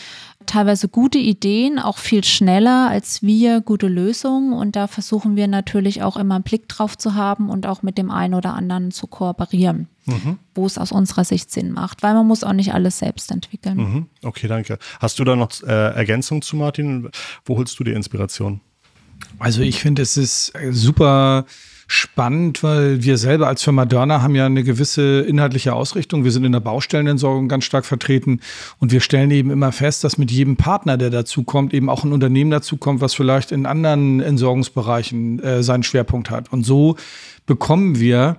teilweise 0.50 0.88
gute 0.88 1.18
Ideen, 1.18 1.78
auch 1.78 1.96
viel 1.96 2.24
schneller 2.24 2.88
als 2.90 3.22
wir 3.22 3.60
gute 3.60 3.86
Lösungen. 3.86 4.52
Und 4.52 4.74
da 4.74 4.88
versuchen 4.88 5.36
wir 5.36 5.46
natürlich 5.46 6.02
auch 6.02 6.16
immer 6.16 6.34
einen 6.34 6.44
Blick 6.44 6.68
drauf 6.68 6.98
zu 6.98 7.14
haben 7.14 7.48
und 7.48 7.66
auch 7.66 7.82
mit 7.82 7.96
dem 7.96 8.10
einen 8.10 8.34
oder 8.34 8.54
anderen 8.54 8.90
zu 8.90 9.06
kooperieren, 9.06 9.86
mhm. 10.06 10.38
wo 10.54 10.66
es 10.66 10.76
aus 10.76 10.90
unserer 10.90 11.24
Sicht 11.24 11.52
Sinn 11.52 11.70
macht, 11.70 12.02
weil 12.02 12.14
man 12.14 12.26
muss 12.26 12.42
auch 12.42 12.52
nicht 12.52 12.74
alles 12.74 12.98
selbst 12.98 13.30
entwickeln. 13.30 13.76
Mhm. 13.76 14.06
Okay, 14.24 14.48
danke. 14.48 14.78
Hast 14.98 15.20
du 15.20 15.24
da 15.24 15.36
noch 15.36 15.50
äh, 15.62 15.94
Ergänzungen 15.94 16.42
zu 16.42 16.56
Martin? 16.56 17.08
Wo 17.44 17.56
holst 17.56 17.78
du 17.78 17.84
die 17.84 17.92
Inspiration? 17.92 18.60
Also 19.38 19.62
ich 19.62 19.78
finde, 19.80 20.02
es 20.02 20.16
ist 20.16 20.52
super 20.70 21.44
spannend, 21.90 22.62
weil 22.62 23.03
wir 23.03 23.18
selber 23.18 23.48
als 23.48 23.64
Firma 23.64 23.85
Dörner 23.85 24.22
haben 24.22 24.37
ja 24.37 24.46
eine 24.46 24.62
gewisse 24.62 25.22
inhaltliche 25.22 25.74
Ausrichtung. 25.74 26.22
Wir 26.22 26.31
sind 26.31 26.44
in 26.44 26.53
der 26.53 26.61
Baustellenentsorgung 26.61 27.48
ganz 27.48 27.64
stark 27.64 27.85
vertreten 27.85 28.40
und 28.79 28.92
wir 28.92 29.00
stellen 29.00 29.33
eben 29.33 29.50
immer 29.50 29.72
fest, 29.72 30.05
dass 30.05 30.16
mit 30.16 30.31
jedem 30.31 30.57
Partner, 30.57 30.96
der 30.96 31.11
dazu 31.11 31.42
kommt, 31.42 31.74
eben 31.74 31.90
auch 31.90 32.05
ein 32.05 32.12
Unternehmen 32.12 32.53
dazu 32.53 32.76
kommt, 32.76 33.00
was 33.00 33.14
vielleicht 33.14 33.50
in 33.50 33.66
anderen 33.66 34.20
Entsorgungsbereichen 34.20 35.42
äh, 35.42 35.62
seinen 35.64 35.83
Schwerpunkt 35.83 36.31
hat. 36.31 36.53
Und 36.53 36.62
so 36.62 36.94
bekommen 37.46 37.98
wir 37.98 38.37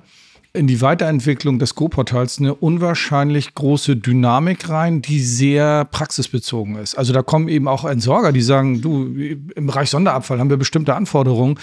in 0.53 0.67
die 0.67 0.81
Weiterentwicklung 0.81 1.59
des 1.59 1.75
Go-Portals 1.75 2.39
eine 2.39 2.53
unwahrscheinlich 2.53 3.55
große 3.55 3.95
Dynamik 3.95 4.67
rein, 4.67 5.01
die 5.01 5.21
sehr 5.21 5.85
praxisbezogen 5.85 6.75
ist. 6.75 6.95
Also 6.95 7.13
da 7.13 7.21
kommen 7.21 7.47
eben 7.47 7.69
auch 7.69 7.85
Entsorger, 7.85 8.33
die 8.33 8.41
sagen, 8.41 8.81
du, 8.81 9.05
im 9.05 9.67
Bereich 9.67 9.89
Sonderabfall 9.89 10.39
haben 10.39 10.49
wir 10.49 10.57
bestimmte 10.57 10.93
Anforderungen, 10.93 11.57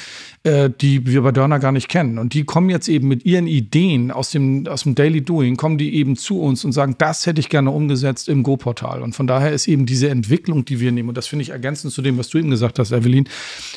äh, 0.44 0.70
die 0.70 1.06
wir 1.06 1.20
bei 1.20 1.32
Dörner 1.32 1.58
gar 1.58 1.72
nicht 1.72 1.90
kennen. 1.90 2.18
Und 2.18 2.32
die 2.32 2.44
kommen 2.44 2.70
jetzt 2.70 2.88
eben 2.88 3.08
mit 3.08 3.26
ihren 3.26 3.46
Ideen 3.46 4.10
aus 4.10 4.30
dem, 4.30 4.66
aus 4.66 4.84
dem 4.84 4.94
Daily 4.94 5.20
Doing, 5.20 5.56
kommen 5.56 5.76
die 5.76 5.94
eben 5.96 6.16
zu 6.16 6.40
uns 6.40 6.64
und 6.64 6.72
sagen, 6.72 6.94
das 6.96 7.26
hätte 7.26 7.40
ich 7.40 7.50
gerne 7.50 7.70
umgesetzt 7.70 8.26
im 8.30 8.42
Go-Portal. 8.42 9.02
Und 9.02 9.14
von 9.14 9.26
daher 9.26 9.52
ist 9.52 9.68
eben 9.68 9.84
diese 9.84 10.08
Entwicklung, 10.08 10.64
die 10.64 10.80
wir 10.80 10.92
nehmen, 10.92 11.10
und 11.10 11.18
das 11.18 11.26
finde 11.26 11.42
ich 11.42 11.50
ergänzend 11.50 11.92
zu 11.92 12.00
dem, 12.00 12.16
was 12.16 12.30
du 12.30 12.38
eben 12.38 12.48
gesagt 12.48 12.78
hast, 12.78 12.92
Evelyn, 12.92 13.28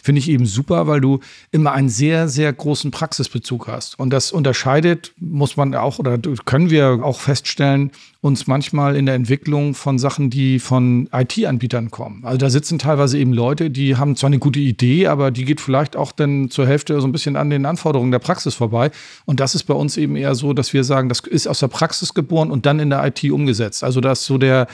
finde 0.03 0.19
ich 0.19 0.29
eben 0.29 0.45
super, 0.45 0.87
weil 0.87 1.01
du 1.01 1.19
immer 1.51 1.73
einen 1.73 1.89
sehr, 1.89 2.29
sehr 2.29 2.53
großen 2.53 2.91
Praxisbezug 2.91 3.67
hast. 3.67 3.99
Und 3.99 4.11
das 4.11 4.31
unterscheidet 4.31 5.00
muss 5.19 5.57
man 5.57 5.73
auch 5.75 5.99
oder 5.99 6.17
können 6.45 6.69
wir 6.69 6.99
auch 7.03 7.19
feststellen, 7.19 7.91
uns 8.21 8.45
manchmal 8.45 8.95
in 8.95 9.05
der 9.05 9.15
Entwicklung 9.15 9.73
von 9.73 9.97
Sachen, 9.97 10.29
die 10.29 10.59
von 10.59 11.09
IT-Anbietern 11.11 11.89
kommen. 11.89 12.23
Also 12.23 12.37
da 12.37 12.49
sitzen 12.49 12.77
teilweise 12.77 13.17
eben 13.17 13.33
Leute, 13.33 13.71
die 13.71 13.95
haben 13.95 14.15
zwar 14.15 14.27
eine 14.27 14.39
gute 14.39 14.59
Idee, 14.59 15.07
aber 15.07 15.31
die 15.31 15.45
geht 15.45 15.59
vielleicht 15.59 15.95
auch 15.95 16.11
dann 16.11 16.49
zur 16.49 16.67
Hälfte 16.67 16.99
so 17.01 17.07
ein 17.07 17.11
bisschen 17.11 17.35
an 17.35 17.49
den 17.49 17.65
Anforderungen 17.65 18.11
der 18.11 18.19
Praxis 18.19 18.53
vorbei. 18.53 18.91
Und 19.25 19.39
das 19.39 19.55
ist 19.55 19.63
bei 19.63 19.73
uns 19.73 19.97
eben 19.97 20.15
eher 20.15 20.35
so, 20.35 20.53
dass 20.53 20.73
wir 20.73 20.83
sagen, 20.83 21.09
das 21.09 21.21
ist 21.21 21.47
aus 21.47 21.59
der 21.59 21.67
Praxis 21.67 22.13
geboren 22.13 22.51
und 22.51 22.65
dann 22.65 22.79
in 22.79 22.89
der 22.89 23.05
IT 23.05 23.23
umgesetzt. 23.31 23.83
Also 23.83 24.01
da 24.01 24.11
ist 24.11 24.25
so 24.25 24.37
der, 24.37 24.67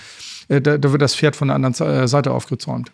äh, 0.49 0.61
da, 0.61 0.77
da 0.77 0.91
wird 0.91 1.01
das 1.01 1.15
Pferd 1.15 1.35
von 1.35 1.47
der 1.47 1.55
anderen 1.55 1.73
äh, 1.87 2.07
Seite 2.07 2.31
aufgezäumt. 2.31 2.91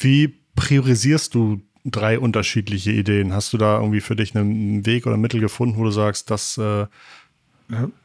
Wie 0.00 0.34
priorisierst 0.56 1.34
du 1.34 1.60
drei 1.84 2.18
unterschiedliche 2.18 2.92
Ideen. 2.92 3.32
Hast 3.32 3.52
du 3.52 3.58
da 3.58 3.78
irgendwie 3.78 4.00
für 4.00 4.16
dich 4.16 4.34
einen 4.34 4.86
Weg 4.86 5.06
oder 5.06 5.16
Mittel 5.16 5.40
gefunden, 5.40 5.78
wo 5.78 5.84
du 5.84 5.90
sagst, 5.90 6.30
das 6.30 6.58
äh 6.58 6.86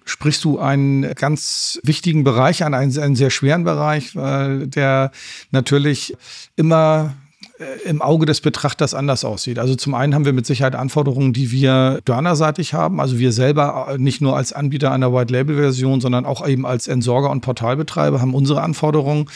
Sprichst 0.05 0.45
du 0.45 0.57
einen 0.57 1.13
ganz 1.15 1.79
wichtigen 1.83 2.23
Bereich 2.23 2.63
an, 2.63 2.73
einen, 2.73 2.97
einen 2.97 3.15
sehr 3.17 3.29
schweren 3.29 3.65
Bereich, 3.65 4.15
weil 4.15 4.67
der 4.67 5.11
natürlich 5.51 6.15
immer 6.55 7.13
äh, 7.59 7.89
im 7.89 8.01
Auge 8.01 8.25
des 8.25 8.39
Betrachters 8.39 8.93
anders 8.93 9.25
aussieht. 9.25 9.59
Also 9.59 9.75
zum 9.75 9.95
einen 9.95 10.15
haben 10.15 10.23
wir 10.23 10.31
mit 10.31 10.45
Sicherheit 10.45 10.75
Anforderungen, 10.75 11.33
die 11.33 11.51
wir 11.51 11.99
Dörnerseitig 12.05 12.73
haben. 12.73 13.01
Also 13.01 13.19
wir 13.19 13.33
selber 13.33 13.89
äh, 13.89 13.97
nicht 13.97 14.21
nur 14.21 14.37
als 14.37 14.53
Anbieter 14.53 14.93
einer 14.93 15.13
White-Label-Version, 15.13 15.99
sondern 15.99 16.25
auch 16.25 16.47
eben 16.47 16.65
als 16.65 16.87
Entsorger 16.87 17.29
und 17.29 17.41
Portalbetreiber 17.41 18.21
haben 18.21 18.33
unsere 18.33 18.61
Anforderungen. 18.61 19.29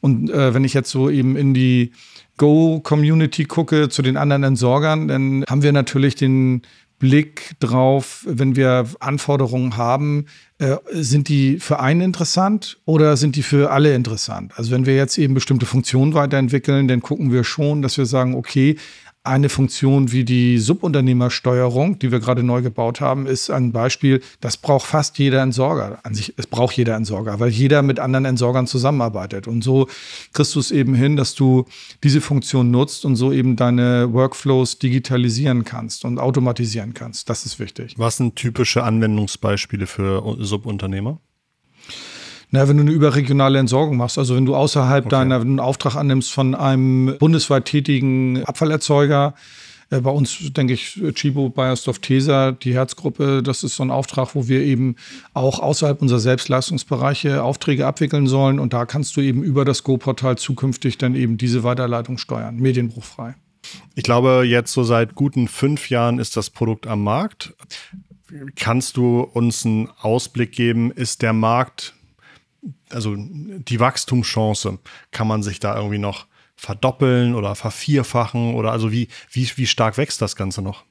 Und 0.00 0.30
äh, 0.30 0.54
wenn 0.54 0.64
ich 0.64 0.72
jetzt 0.72 0.90
so 0.90 1.10
eben 1.10 1.36
in 1.36 1.52
die 1.52 1.92
Go-Community 2.40 3.44
gucke 3.44 3.90
zu 3.90 4.00
den 4.00 4.16
anderen 4.16 4.44
Entsorgern, 4.44 5.08
dann 5.08 5.44
haben 5.46 5.62
wir 5.62 5.72
natürlich 5.72 6.14
den 6.14 6.62
Blick 6.98 7.52
drauf, 7.60 8.24
wenn 8.26 8.56
wir 8.56 8.86
Anforderungen 8.98 9.76
haben, 9.76 10.24
äh, 10.58 10.76
sind 10.90 11.28
die 11.28 11.58
für 11.58 11.80
einen 11.80 12.00
interessant 12.00 12.78
oder 12.86 13.18
sind 13.18 13.36
die 13.36 13.42
für 13.42 13.70
alle 13.70 13.94
interessant? 13.94 14.52
Also 14.56 14.70
wenn 14.70 14.86
wir 14.86 14.96
jetzt 14.96 15.18
eben 15.18 15.34
bestimmte 15.34 15.66
Funktionen 15.66 16.14
weiterentwickeln, 16.14 16.88
dann 16.88 17.02
gucken 17.02 17.30
wir 17.30 17.44
schon, 17.44 17.82
dass 17.82 17.98
wir 17.98 18.06
sagen, 18.06 18.34
okay, 18.34 18.76
eine 19.22 19.50
Funktion 19.50 20.12
wie 20.12 20.24
die 20.24 20.58
Subunternehmersteuerung, 20.58 21.98
die 21.98 22.10
wir 22.10 22.20
gerade 22.20 22.42
neu 22.42 22.62
gebaut 22.62 23.02
haben, 23.02 23.26
ist 23.26 23.50
ein 23.50 23.70
Beispiel, 23.70 24.22
das 24.40 24.56
braucht 24.56 24.86
fast 24.86 25.18
jeder 25.18 25.42
Entsorger. 25.42 25.98
An 26.04 26.14
sich, 26.14 26.32
es 26.38 26.46
braucht 26.46 26.76
jeder 26.76 26.96
Entsorger, 26.96 27.38
weil 27.38 27.50
jeder 27.50 27.82
mit 27.82 27.98
anderen 27.98 28.24
Entsorgern 28.24 28.66
zusammenarbeitet. 28.66 29.46
Und 29.46 29.62
so 29.62 29.88
kriegst 30.32 30.54
du 30.54 30.60
es 30.60 30.70
eben 30.70 30.94
hin, 30.94 31.16
dass 31.16 31.34
du 31.34 31.66
diese 32.02 32.22
Funktion 32.22 32.70
nutzt 32.70 33.04
und 33.04 33.16
so 33.16 33.30
eben 33.30 33.56
deine 33.56 34.10
Workflows 34.12 34.78
digitalisieren 34.78 35.64
kannst 35.64 36.06
und 36.06 36.18
automatisieren 36.18 36.94
kannst. 36.94 37.28
Das 37.28 37.44
ist 37.44 37.58
wichtig. 37.58 37.94
Was 37.98 38.16
sind 38.16 38.36
typische 38.36 38.82
Anwendungsbeispiele 38.84 39.86
für 39.86 40.36
Subunternehmer? 40.38 41.20
Na, 42.52 42.68
wenn 42.68 42.76
du 42.76 42.82
eine 42.82 42.90
überregionale 42.90 43.58
Entsorgung 43.58 43.96
machst, 43.96 44.18
also 44.18 44.34
wenn 44.34 44.44
du 44.44 44.56
außerhalb 44.56 45.06
okay. 45.06 45.10
deiner, 45.10 45.40
wenn 45.40 45.48
du 45.48 45.52
einen 45.52 45.60
Auftrag 45.60 45.94
annimmst 45.94 46.32
von 46.32 46.54
einem 46.54 47.16
bundesweit 47.18 47.66
tätigen 47.66 48.44
Abfallerzeuger, 48.44 49.34
äh, 49.90 50.00
bei 50.00 50.10
uns 50.10 50.52
denke 50.52 50.72
ich 50.72 51.00
Chibo, 51.14 51.50
Bayersdorf, 51.50 52.00
Tesa, 52.00 52.52
die 52.52 52.74
Herzgruppe, 52.74 53.42
das 53.42 53.62
ist 53.62 53.76
so 53.76 53.84
ein 53.84 53.90
Auftrag, 53.90 54.34
wo 54.34 54.48
wir 54.48 54.62
eben 54.62 54.96
auch 55.32 55.60
außerhalb 55.60 56.02
unserer 56.02 56.20
Selbstleistungsbereiche 56.20 57.42
Aufträge 57.42 57.86
abwickeln 57.86 58.26
sollen. 58.26 58.58
Und 58.58 58.72
da 58.72 58.84
kannst 58.86 59.16
du 59.16 59.20
eben 59.20 59.42
über 59.42 59.64
das 59.64 59.84
Go-Portal 59.84 60.36
zukünftig 60.36 60.98
dann 60.98 61.14
eben 61.14 61.36
diese 61.36 61.62
Weiterleitung 61.62 62.18
steuern, 62.18 62.56
medienbruchfrei. 62.56 63.34
Ich 63.94 64.04
glaube, 64.04 64.44
jetzt 64.44 64.72
so 64.72 64.82
seit 64.82 65.14
guten 65.14 65.46
fünf 65.46 65.90
Jahren 65.90 66.18
ist 66.18 66.36
das 66.36 66.50
Produkt 66.50 66.86
am 66.86 67.04
Markt. 67.04 67.54
Kannst 68.56 68.96
du 68.96 69.20
uns 69.20 69.66
einen 69.66 69.88
Ausblick 70.00 70.52
geben? 70.52 70.92
Ist 70.92 71.22
der 71.22 71.32
Markt 71.32 71.94
also 72.90 73.14
die 73.16 73.80
Wachstumschance, 73.80 74.78
kann 75.10 75.26
man 75.26 75.42
sich 75.42 75.60
da 75.60 75.76
irgendwie 75.76 75.98
noch 75.98 76.26
verdoppeln 76.56 77.34
oder 77.34 77.54
vervierfachen 77.54 78.54
oder 78.54 78.72
also 78.72 78.92
wie, 78.92 79.08
wie, 79.30 79.50
wie 79.56 79.66
stark 79.66 79.96
wächst 79.96 80.20
das 80.20 80.36
Ganze 80.36 80.60
noch? 80.62 80.84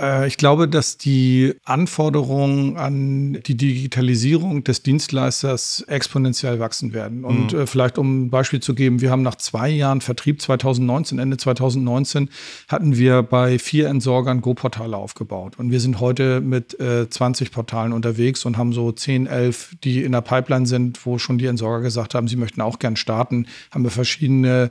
Äh, 0.00 0.26
ich 0.26 0.36
glaube, 0.36 0.68
dass 0.68 0.98
die 0.98 1.54
Anforderungen 1.64 2.76
an 2.76 3.34
die 3.46 3.56
Digitalisierung 3.56 4.64
des 4.64 4.82
Dienstleisters 4.82 5.84
exponentiell 5.86 6.58
wachsen 6.58 6.92
werden. 6.92 7.24
Und 7.24 7.52
mhm. 7.52 7.60
Äh, 7.60 7.66
vielleicht 7.66 7.98
um 7.98 8.26
ein 8.26 8.30
Beispiel 8.30 8.60
zu 8.60 8.74
geben, 8.74 9.00
wir 9.00 9.10
haben 9.10 9.22
nach 9.22 9.36
zwei 9.36 9.68
Jahren 9.68 10.00
Vertrieb 10.00 10.42
2019, 10.42 11.18
Ende 11.18 11.36
2019, 11.36 12.30
hatten 12.68 12.96
wir 12.96 13.22
bei 13.22 13.58
vier 13.58 13.88
Entsorgern 13.88 14.40
Go-Portale 14.40 14.96
aufgebaut. 14.96 15.58
Und 15.58 15.70
wir 15.70 15.80
sind 15.80 16.00
heute 16.00 16.40
mit 16.40 16.76
20 16.76 17.48
äh, 17.48 17.50
Portalen 17.50 17.92
unterwegs 17.92 18.44
und 18.44 18.56
haben 18.56 18.72
so 18.72 18.90
10, 18.90 19.26
11, 19.26 19.76
die 19.84 20.02
in 20.02 20.12
der 20.12 20.20
Pipeline 20.20 20.66
sind, 20.66 21.04
wo 21.06 21.18
schon 21.18 21.38
die 21.38 21.46
Entsorger 21.46 21.82
gesagt 21.82 22.14
haben, 22.14 22.28
sie 22.28 22.36
möchten 22.36 22.60
auch 22.60 22.78
gern 22.78 22.96
starten. 22.96 23.46
Haben 23.70 23.84
wir 23.84 23.90
verschiedene 23.90 24.70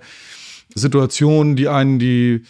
Situationen, 0.75 1.55
die 1.55 1.67
einen, 1.67 1.99
die 1.99 2.43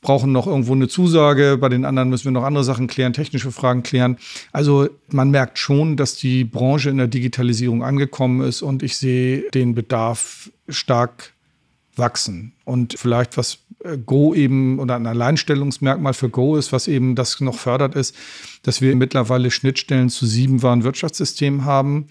brauchen 0.00 0.32
noch 0.32 0.46
irgendwo 0.46 0.72
eine 0.72 0.88
Zusage, 0.88 1.58
bei 1.58 1.68
den 1.68 1.84
anderen 1.84 2.08
müssen 2.08 2.24
wir 2.24 2.32
noch 2.32 2.44
andere 2.44 2.64
Sachen 2.64 2.86
klären, 2.86 3.12
technische 3.12 3.52
Fragen 3.52 3.82
klären. 3.82 4.16
Also 4.52 4.88
man 5.10 5.30
merkt 5.30 5.58
schon, 5.58 5.96
dass 5.96 6.16
die 6.16 6.44
Branche 6.44 6.90
in 6.90 6.96
der 6.96 7.06
Digitalisierung 7.06 7.84
angekommen 7.84 8.40
ist 8.40 8.62
und 8.62 8.82
ich 8.82 8.96
sehe 8.96 9.50
den 9.50 9.74
Bedarf 9.74 10.50
stark 10.68 11.34
wachsen. 11.96 12.52
Und 12.64 12.94
vielleicht 12.98 13.36
was 13.36 13.58
äh, 13.84 13.98
Go 13.98 14.34
eben 14.34 14.78
oder 14.78 14.96
ein 14.96 15.06
Alleinstellungsmerkmal 15.06 16.14
für 16.14 16.30
Go 16.30 16.56
ist, 16.56 16.72
was 16.72 16.88
eben 16.88 17.14
das 17.14 17.40
noch 17.40 17.56
fördert, 17.56 17.94
ist, 17.94 18.14
dass 18.62 18.80
wir 18.80 18.96
mittlerweile 18.96 19.50
Schnittstellen 19.50 20.08
zu 20.08 20.26
sieben 20.26 20.62
Warenwirtschaftssystemen 20.62 21.64
haben 21.64 22.06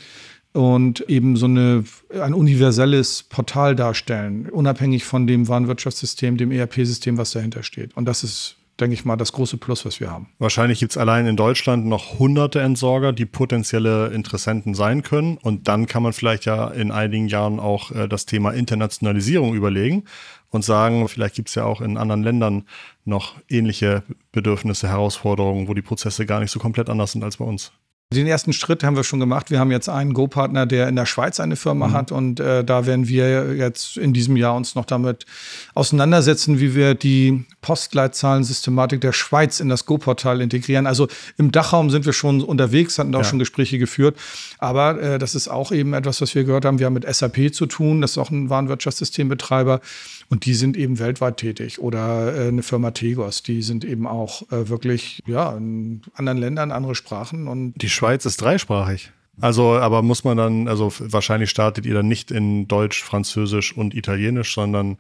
und 0.53 1.01
eben 1.09 1.35
so 1.35 1.45
eine, 1.45 1.83
ein 2.21 2.33
universelles 2.33 3.23
Portal 3.23 3.75
darstellen, 3.75 4.49
unabhängig 4.49 5.03
von 5.03 5.27
dem 5.27 5.47
Warenwirtschaftssystem, 5.47 6.37
dem 6.37 6.51
ERP-System, 6.51 7.17
was 7.17 7.31
dahinter 7.31 7.63
steht. 7.63 7.95
Und 7.95 8.05
das 8.05 8.23
ist, 8.23 8.57
denke 8.79 8.95
ich 8.95 9.05
mal, 9.05 9.15
das 9.15 9.31
große 9.31 9.57
Plus, 9.57 9.85
was 9.85 9.99
wir 9.99 10.09
haben. 10.09 10.29
Wahrscheinlich 10.39 10.79
gibt 10.79 10.93
es 10.93 10.97
allein 10.97 11.27
in 11.27 11.35
Deutschland 11.35 11.85
noch 11.85 12.17
hunderte 12.17 12.61
Entsorger, 12.61 13.13
die 13.13 13.27
potenzielle 13.27 14.07
Interessenten 14.07 14.73
sein 14.73 15.03
können. 15.03 15.37
Und 15.37 15.67
dann 15.67 15.85
kann 15.85 16.01
man 16.01 16.13
vielleicht 16.13 16.45
ja 16.45 16.67
in 16.69 16.91
einigen 16.91 17.27
Jahren 17.27 17.59
auch 17.59 17.91
äh, 17.91 18.07
das 18.07 18.25
Thema 18.25 18.51
Internationalisierung 18.51 19.53
überlegen 19.53 20.05
und 20.49 20.65
sagen, 20.65 21.07
vielleicht 21.07 21.35
gibt 21.35 21.49
es 21.49 21.55
ja 21.55 21.65
auch 21.65 21.79
in 21.79 21.95
anderen 21.95 22.23
Ländern 22.23 22.63
noch 23.05 23.35
ähnliche 23.49 24.01
Bedürfnisse, 24.31 24.87
Herausforderungen, 24.87 25.67
wo 25.67 25.75
die 25.75 25.83
Prozesse 25.83 26.25
gar 26.25 26.39
nicht 26.39 26.51
so 26.51 26.59
komplett 26.59 26.89
anders 26.89 27.11
sind 27.11 27.23
als 27.23 27.37
bei 27.37 27.45
uns. 27.45 27.71
Den 28.11 28.25
ersten 28.25 28.53
Schritt 28.53 28.83
haben 28.83 28.95
wir 28.95 29.03
schon 29.03 29.19
gemacht. 29.19 29.51
Wir 29.51 29.59
haben 29.59 29.69
jetzt 29.69 29.87
einen 29.87 30.15
Go-Partner, 30.15 30.65
der 30.65 30.87
in 30.87 30.95
der 30.95 31.05
Schweiz 31.05 31.39
eine 31.39 31.55
Firma 31.55 31.89
mhm. 31.89 31.93
hat 31.93 32.11
und 32.11 32.39
äh, 32.39 32.63
da 32.63 32.87
werden 32.87 33.07
wir 33.07 33.55
jetzt 33.55 33.97
in 33.97 34.13
diesem 34.13 34.35
Jahr 34.35 34.55
uns 34.55 34.73
noch 34.73 34.85
damit 34.85 35.27
auseinandersetzen, 35.75 36.59
wie 36.59 36.73
wir 36.73 36.95
die 36.95 37.45
Postleitzahlensystematik 37.61 38.99
der 39.01 39.13
Schweiz 39.13 39.59
in 39.59 39.69
das 39.69 39.85
Go-Portal 39.85 40.41
integrieren. 40.41 40.87
Also 40.87 41.07
im 41.37 41.51
Dachraum 41.51 41.91
sind 41.91 42.07
wir 42.07 42.13
schon 42.13 42.41
unterwegs, 42.41 42.97
hatten 42.97 43.13
auch 43.13 43.19
ja. 43.19 43.25
schon 43.25 43.37
Gespräche 43.37 43.77
geführt. 43.77 44.17
Aber 44.57 44.99
äh, 44.99 45.19
das 45.19 45.35
ist 45.35 45.47
auch 45.47 45.71
eben 45.71 45.93
etwas, 45.93 46.19
was 46.19 46.33
wir 46.33 46.45
gehört 46.45 46.65
haben. 46.65 46.79
Wir 46.79 46.87
haben 46.87 46.93
mit 46.93 47.05
SAP 47.13 47.53
zu 47.53 47.67
tun, 47.67 48.01
das 48.01 48.11
ist 48.11 48.17
auch 48.17 48.31
ein 48.31 48.49
Warenwirtschaftssystembetreiber. 48.49 49.81
Und 50.29 50.45
die 50.45 50.53
sind 50.53 50.77
eben 50.77 50.99
weltweit 50.99 51.37
tätig. 51.37 51.79
Oder 51.79 52.35
äh, 52.35 52.47
eine 52.47 52.63
Firma 52.63 52.91
Tegos, 52.91 53.43
die 53.43 53.61
sind 53.61 53.83
eben 53.83 54.07
auch 54.07 54.43
äh, 54.51 54.69
wirklich 54.69 55.21
ja, 55.25 55.55
in 55.55 56.01
anderen 56.13 56.37
Ländern, 56.37 56.71
andere 56.71 56.95
Sprachen. 56.95 57.47
Und 57.47 57.73
die 57.81 57.89
Schweiz 57.99 58.25
ist 58.25 58.41
dreisprachig. 58.41 59.11
Also, 59.41 59.73
aber 59.77 60.01
muss 60.01 60.23
man 60.23 60.35
dann, 60.37 60.67
also 60.67 60.91
wahrscheinlich 60.99 61.49
startet 61.49 61.85
ihr 61.85 61.93
dann 61.93 62.07
nicht 62.07 62.31
in 62.31 62.67
Deutsch, 62.67 63.03
Französisch 63.03 63.75
und 63.75 63.93
Italienisch, 63.93 64.53
sondern 64.53 64.97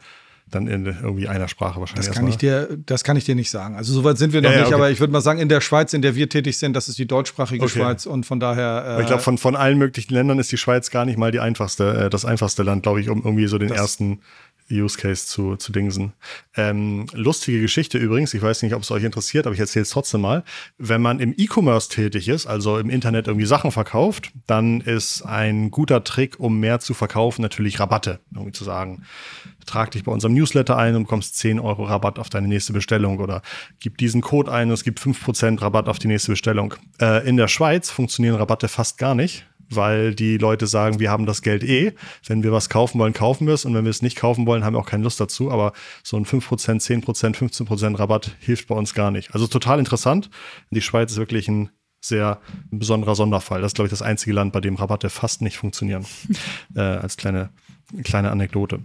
dann 0.51 0.65
in 0.67 0.85
irgendwie 0.85 1.27
einer 1.27 1.47
Sprache 1.47 1.79
wahrscheinlich. 1.79 2.07
Das 2.07 2.15
kann, 2.15 2.27
ich 2.27 2.37
dir, 2.37 2.67
das 2.85 3.03
kann 3.03 3.15
ich 3.17 3.23
dir 3.25 3.35
nicht 3.35 3.51
sagen. 3.51 3.75
Also 3.75 3.93
soweit 3.93 4.17
sind 4.17 4.33
wir 4.33 4.41
noch 4.41 4.49
Ja, 4.49 4.55
ja, 4.55 4.61
nicht, 4.61 4.67
okay. 4.67 4.75
aber 4.81 4.89
ich 4.89 4.99
würde 4.99 5.13
mal 5.13 5.21
sagen, 5.21 5.39
in 5.39 5.47
der 5.49 5.61
Schweiz, 5.61 5.93
in 5.93 6.01
der 6.01 6.15
wir 6.15 6.27
tätig 6.27 6.57
sind, 6.57 6.73
das 6.73 6.87
ist 6.89 6.97
die 6.97 7.05
deutschsprachige 7.05 7.63
Okay. 7.65 7.73
Schweiz 7.79 8.05
und 8.07 8.25
von 8.25 8.39
daher. 8.39 8.83
Aber 8.83 9.01
ich 9.01 9.07
glaube, 9.07 9.21
von, 9.21 9.37
von 9.37 9.55
allen 9.55 9.77
möglichen 9.77 10.13
Ländern 10.13 10.39
ist 10.39 10.51
die 10.51 10.57
Schweiz 10.57 10.89
gar 10.89 11.05
nicht 11.05 11.17
mal 11.19 11.31
die 11.31 11.39
einfachste, 11.39 12.05
äh, 12.05 12.09
das 12.09 12.25
einfachste 12.25 12.63
Land, 12.63 12.81
glaube 12.83 12.99
ich, 13.01 13.09
um 13.09 13.19
irgendwie 13.23 13.45
so 13.47 13.57
den 13.59 13.69
Das- 13.69 13.77
ersten 13.77 14.21
Use 14.71 14.97
Case 14.97 15.25
zu, 15.25 15.55
zu 15.55 15.71
dingsen. 15.71 16.13
Ähm, 16.55 17.07
lustige 17.13 17.61
Geschichte 17.61 17.97
übrigens, 17.97 18.33
ich 18.33 18.41
weiß 18.41 18.63
nicht, 18.63 18.73
ob 18.73 18.83
es 18.83 18.91
euch 18.91 19.03
interessiert, 19.03 19.47
aber 19.47 19.53
ich 19.53 19.59
erzähle 19.59 19.83
es 19.83 19.89
trotzdem 19.89 20.21
mal. 20.21 20.43
Wenn 20.77 21.01
man 21.01 21.19
im 21.19 21.33
E-Commerce 21.37 21.89
tätig 21.89 22.27
ist, 22.27 22.47
also 22.47 22.77
im 22.77 22.89
Internet 22.89 23.27
irgendwie 23.27 23.45
Sachen 23.45 23.71
verkauft, 23.71 24.31
dann 24.47 24.81
ist 24.81 25.23
ein 25.23 25.71
guter 25.71 26.03
Trick, 26.03 26.39
um 26.39 26.59
mehr 26.59 26.79
zu 26.79 26.93
verkaufen, 26.93 27.41
natürlich 27.41 27.79
Rabatte. 27.79 28.19
Irgendwie 28.33 28.51
zu 28.51 28.63
sagen, 28.63 29.03
trag 29.65 29.91
dich 29.91 30.03
bei 30.03 30.11
unserem 30.11 30.33
Newsletter 30.33 30.77
ein 30.77 30.95
und 30.95 31.03
bekommst 31.03 31.37
10 31.37 31.59
Euro 31.59 31.83
Rabatt 31.83 32.19
auf 32.19 32.29
deine 32.29 32.47
nächste 32.47 32.73
Bestellung 32.73 33.19
oder 33.19 33.41
gib 33.79 33.97
diesen 33.97 34.21
Code 34.21 34.51
ein 34.51 34.67
und 34.69 34.73
es 34.73 34.83
gibt 34.83 34.99
5% 34.99 35.61
Rabatt 35.61 35.87
auf 35.87 35.99
die 35.99 36.07
nächste 36.07 36.31
Bestellung. 36.31 36.73
Äh, 37.01 37.27
in 37.27 37.37
der 37.37 37.47
Schweiz 37.47 37.89
funktionieren 37.89 38.35
Rabatte 38.35 38.67
fast 38.67 38.97
gar 38.97 39.15
nicht, 39.15 39.45
weil 39.69 40.15
die 40.15 40.37
Leute 40.37 40.67
sagen, 40.67 40.99
wir 40.99 41.11
haben 41.11 41.25
das 41.25 41.41
Geld 41.41 41.63
eh. 41.63 41.93
Wenn 42.25 42.43
wir 42.43 42.51
was 42.51 42.69
kaufen 42.69 42.99
wollen, 42.99 43.13
kaufen 43.13 43.47
wir 43.47 43.53
es 43.53 43.65
und 43.65 43.73
wenn 43.73 43.85
wir 43.85 43.91
es 43.91 44.01
nicht 44.01 44.17
kaufen 44.17 44.45
wollen, 44.45 44.63
haben 44.63 44.75
wir 44.75 44.79
auch 44.79 44.85
keine 44.85 45.03
Lust 45.03 45.19
dazu. 45.19 45.51
Aber 45.51 45.73
so 46.03 46.17
ein 46.17 46.25
5%, 46.25 46.41
10%, 46.43 47.03
15% 47.03 47.99
Rabatt 47.99 48.35
hilft 48.39 48.67
bei 48.67 48.75
uns 48.75 48.93
gar 48.93 49.11
nicht. 49.11 49.33
Also 49.33 49.47
total 49.47 49.79
interessant. 49.79 50.29
Die 50.71 50.81
Schweiz 50.81 51.11
ist 51.11 51.17
wirklich 51.17 51.47
ein 51.47 51.69
sehr 52.01 52.39
besonderer 52.71 53.15
Sonderfall. 53.15 53.61
Das 53.61 53.69
ist, 53.69 53.75
glaube 53.75 53.87
ich, 53.87 53.91
das 53.91 54.01
einzige 54.01 54.33
Land, 54.33 54.53
bei 54.53 54.61
dem 54.61 54.75
Rabatte 54.75 55.09
fast 55.09 55.41
nicht 55.41 55.57
funktionieren. 55.57 56.05
äh, 56.75 56.79
als 56.79 57.17
kleine, 57.17 57.49
kleine 58.03 58.31
Anekdote. 58.31 58.79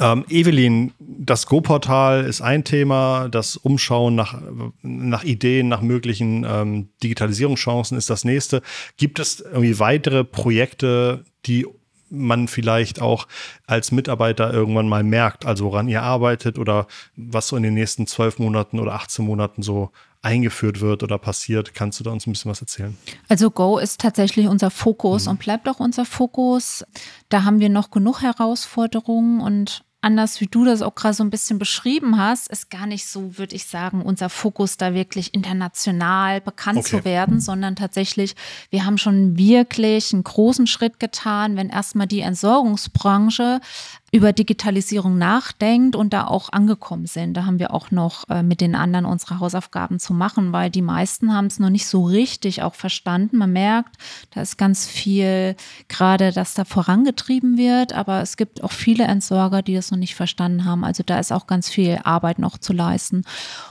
Ähm, 0.00 0.24
Evelyn, 0.28 0.92
das 0.98 1.46
Go-Portal 1.46 2.24
ist 2.24 2.40
ein 2.40 2.64
Thema, 2.64 3.28
das 3.28 3.56
Umschauen 3.56 4.14
nach, 4.14 4.40
nach 4.82 5.24
Ideen, 5.24 5.68
nach 5.68 5.80
möglichen 5.80 6.44
ähm, 6.48 6.88
Digitalisierungschancen 7.02 7.96
ist 7.96 8.10
das 8.10 8.24
nächste. 8.24 8.62
Gibt 8.96 9.18
es 9.18 9.40
irgendwie 9.40 9.78
weitere 9.78 10.24
Projekte, 10.24 11.24
die 11.46 11.66
man 12.10 12.48
vielleicht 12.48 13.00
auch 13.00 13.26
als 13.66 13.92
Mitarbeiter 13.92 14.52
irgendwann 14.52 14.88
mal 14.88 15.02
merkt, 15.02 15.44
also 15.44 15.66
woran 15.66 15.88
ihr 15.88 16.02
arbeitet 16.02 16.58
oder 16.58 16.86
was 17.16 17.48
so 17.48 17.56
in 17.56 17.62
den 17.62 17.74
nächsten 17.74 18.06
zwölf 18.06 18.38
Monaten 18.38 18.78
oder 18.78 18.94
18 18.94 19.24
Monaten 19.24 19.62
so 19.62 19.90
eingeführt 20.22 20.80
wird 20.80 21.02
oder 21.02 21.18
passiert? 21.18 21.74
Kannst 21.74 22.00
du 22.00 22.04
da 22.04 22.10
uns 22.10 22.26
ein 22.26 22.32
bisschen 22.32 22.50
was 22.50 22.60
erzählen? 22.60 22.96
Also 23.28 23.50
Go 23.50 23.78
ist 23.78 24.00
tatsächlich 24.00 24.46
unser 24.48 24.70
Fokus 24.70 25.26
und 25.26 25.38
bleibt 25.38 25.68
auch 25.68 25.80
unser 25.80 26.04
Fokus. 26.04 26.84
Da 27.28 27.44
haben 27.44 27.60
wir 27.60 27.68
noch 27.68 27.90
genug 27.90 28.22
Herausforderungen 28.22 29.40
und 29.40 29.84
anders 30.00 30.40
wie 30.40 30.46
du 30.46 30.64
das 30.64 30.80
auch 30.80 30.94
gerade 30.94 31.14
so 31.14 31.24
ein 31.24 31.30
bisschen 31.30 31.58
beschrieben 31.58 32.18
hast, 32.18 32.48
ist 32.48 32.70
gar 32.70 32.86
nicht 32.86 33.06
so, 33.08 33.36
würde 33.36 33.56
ich 33.56 33.64
sagen, 33.66 34.00
unser 34.02 34.28
Fokus 34.28 34.76
da 34.76 34.94
wirklich 34.94 35.34
international 35.34 36.40
bekannt 36.40 36.78
Okay. 36.78 36.98
zu 36.98 37.04
werden, 37.04 37.40
sondern 37.40 37.74
tatsächlich, 37.74 38.36
wir 38.70 38.84
haben 38.86 38.96
schon 38.96 39.36
wirklich 39.36 40.12
einen 40.12 40.22
großen 40.22 40.68
Schritt 40.68 41.00
getan, 41.00 41.56
wenn 41.56 41.68
erstmal 41.68 42.06
die 42.06 42.20
Entsorgungsbranche 42.20 43.60
über 44.10 44.32
Digitalisierung 44.32 45.18
nachdenkt 45.18 45.94
und 45.94 46.12
da 46.12 46.26
auch 46.26 46.50
angekommen 46.50 47.06
sind. 47.06 47.34
Da 47.34 47.44
haben 47.44 47.58
wir 47.58 47.74
auch 47.74 47.90
noch 47.90 48.28
äh, 48.30 48.42
mit 48.42 48.60
den 48.60 48.74
anderen 48.74 49.04
unsere 49.04 49.38
Hausaufgaben 49.38 49.98
zu 49.98 50.14
machen, 50.14 50.52
weil 50.52 50.70
die 50.70 50.82
meisten 50.82 51.34
haben 51.34 51.46
es 51.46 51.58
noch 51.58 51.68
nicht 51.68 51.86
so 51.86 52.04
richtig 52.04 52.62
auch 52.62 52.74
verstanden. 52.74 53.36
Man 53.36 53.52
merkt, 53.52 53.96
da 54.30 54.40
ist 54.40 54.56
ganz 54.56 54.86
viel 54.86 55.56
gerade, 55.88 56.32
dass 56.32 56.54
da 56.54 56.64
vorangetrieben 56.64 57.58
wird, 57.58 57.92
aber 57.92 58.22
es 58.22 58.38
gibt 58.38 58.62
auch 58.64 58.72
viele 58.72 59.04
Entsorger, 59.04 59.60
die 59.60 59.74
das 59.74 59.90
noch 59.90 59.98
nicht 59.98 60.14
verstanden 60.14 60.64
haben. 60.64 60.84
Also 60.84 61.02
da 61.04 61.18
ist 61.18 61.32
auch 61.32 61.46
ganz 61.46 61.68
viel 61.68 61.98
Arbeit 62.02 62.38
noch 62.38 62.56
zu 62.56 62.72
leisten. 62.72 63.24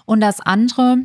Und 0.06 0.21
das 0.21 0.39
andere, 0.39 0.97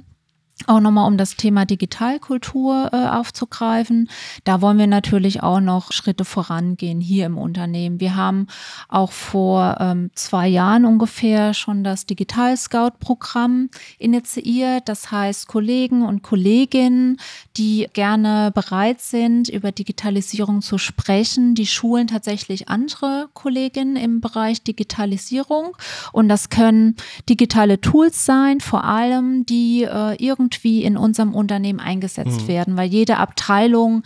auch 0.66 0.80
nochmal 0.80 1.08
um 1.08 1.16
das 1.16 1.36
Thema 1.36 1.64
Digitalkultur 1.64 2.90
äh, 2.92 3.06
aufzugreifen. 3.08 4.08
Da 4.44 4.60
wollen 4.60 4.78
wir 4.78 4.86
natürlich 4.86 5.42
auch 5.42 5.60
noch 5.60 5.92
Schritte 5.92 6.24
vorangehen 6.24 7.00
hier 7.00 7.26
im 7.26 7.38
Unternehmen. 7.38 8.00
Wir 8.00 8.16
haben 8.16 8.46
auch 8.88 9.12
vor 9.12 9.76
ähm, 9.80 10.10
zwei 10.14 10.48
Jahren 10.48 10.84
ungefähr 10.84 11.54
schon 11.54 11.84
das 11.84 12.06
Digital 12.06 12.56
Scout 12.56 12.92
Programm 13.00 13.70
initiiert. 13.98 14.88
Das 14.88 15.10
heißt, 15.10 15.48
Kollegen 15.48 16.02
und 16.02 16.22
Kolleginnen, 16.22 17.18
die 17.56 17.88
gerne 17.92 18.52
bereit 18.54 19.00
sind, 19.00 19.48
über 19.48 19.72
Digitalisierung 19.72 20.62
zu 20.62 20.78
sprechen, 20.78 21.54
die 21.54 21.66
schulen 21.66 22.06
tatsächlich 22.06 22.68
andere 22.68 23.28
Kolleginnen 23.34 23.96
im 23.96 24.20
Bereich 24.20 24.62
Digitalisierung. 24.62 25.76
Und 26.12 26.28
das 26.28 26.50
können 26.50 26.96
digitale 27.28 27.80
Tools 27.80 28.24
sein, 28.24 28.60
vor 28.60 28.84
allem, 28.84 29.44
die 29.46 29.82
äh, 29.82 30.14
irgendwie 30.22 30.41
in 30.64 30.96
unserem 30.96 31.34
Unternehmen 31.34 31.80
eingesetzt 31.80 32.48
werden, 32.48 32.76
weil 32.76 32.88
jede 32.88 33.18
Abteilung 33.18 34.02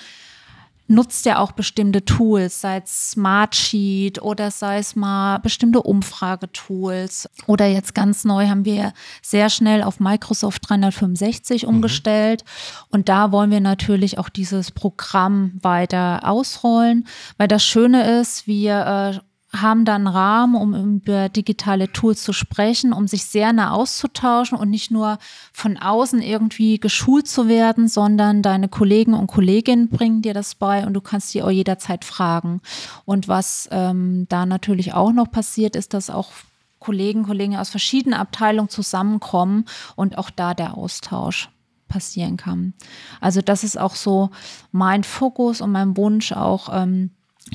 nutzt 0.88 1.26
ja 1.26 1.38
auch 1.38 1.52
bestimmte 1.52 2.04
Tools, 2.04 2.60
sei 2.60 2.78
es 2.78 3.10
Smartsheet 3.10 4.22
oder 4.22 4.50
sei 4.50 4.78
es 4.78 4.94
mal 4.94 5.38
bestimmte 5.38 5.82
Umfragetools. 5.82 7.28
Oder 7.46 7.66
jetzt 7.66 7.94
ganz 7.94 8.24
neu 8.24 8.48
haben 8.48 8.64
wir 8.64 8.92
sehr 9.22 9.50
schnell 9.50 9.82
auf 9.82 9.98
Microsoft 9.98 10.68
365 10.68 11.66
umgestellt. 11.66 12.44
Und 12.88 13.08
da 13.08 13.32
wollen 13.32 13.50
wir 13.50 13.60
natürlich 13.60 14.18
auch 14.18 14.28
dieses 14.28 14.70
Programm 14.70 15.58
weiter 15.60 16.20
ausrollen, 16.22 17.06
weil 17.36 17.48
das 17.48 17.64
Schöne 17.64 18.20
ist, 18.20 18.46
wir 18.46 19.20
äh, 19.22 19.25
haben 19.60 19.84
da 19.84 19.94
einen 19.94 20.06
Rahmen, 20.06 20.54
um 20.54 20.96
über 20.96 21.28
digitale 21.28 21.92
Tools 21.92 22.22
zu 22.22 22.32
sprechen, 22.32 22.92
um 22.92 23.06
sich 23.08 23.24
sehr 23.24 23.52
nah 23.52 23.72
auszutauschen 23.72 24.58
und 24.58 24.70
nicht 24.70 24.90
nur 24.90 25.18
von 25.52 25.76
außen 25.76 26.22
irgendwie 26.22 26.78
geschult 26.78 27.28
zu 27.28 27.48
werden, 27.48 27.88
sondern 27.88 28.42
deine 28.42 28.68
Kollegen 28.68 29.14
und 29.14 29.26
Kolleginnen 29.26 29.88
bringen 29.88 30.22
dir 30.22 30.34
das 30.34 30.54
bei 30.54 30.86
und 30.86 30.94
du 30.94 31.00
kannst 31.00 31.34
die 31.34 31.42
auch 31.42 31.50
jederzeit 31.50 32.04
fragen. 32.04 32.60
Und 33.04 33.28
was 33.28 33.68
ähm, 33.70 34.26
da 34.28 34.46
natürlich 34.46 34.94
auch 34.94 35.12
noch 35.12 35.30
passiert, 35.30 35.76
ist, 35.76 35.94
dass 35.94 36.10
auch 36.10 36.30
Kollegen, 36.78 37.24
Kollegen 37.24 37.56
aus 37.56 37.70
verschiedenen 37.70 38.18
Abteilungen 38.18 38.68
zusammenkommen 38.68 39.64
und 39.96 40.18
auch 40.18 40.30
da 40.30 40.54
der 40.54 40.76
Austausch 40.76 41.48
passieren 41.88 42.36
kann. 42.36 42.74
Also 43.20 43.40
das 43.40 43.64
ist 43.64 43.78
auch 43.78 43.94
so 43.94 44.30
mein 44.72 45.04
Fokus 45.04 45.60
und 45.60 45.72
mein 45.72 45.96
Wunsch 45.96 46.32
auch, 46.32 46.68
ähm, 46.72 47.10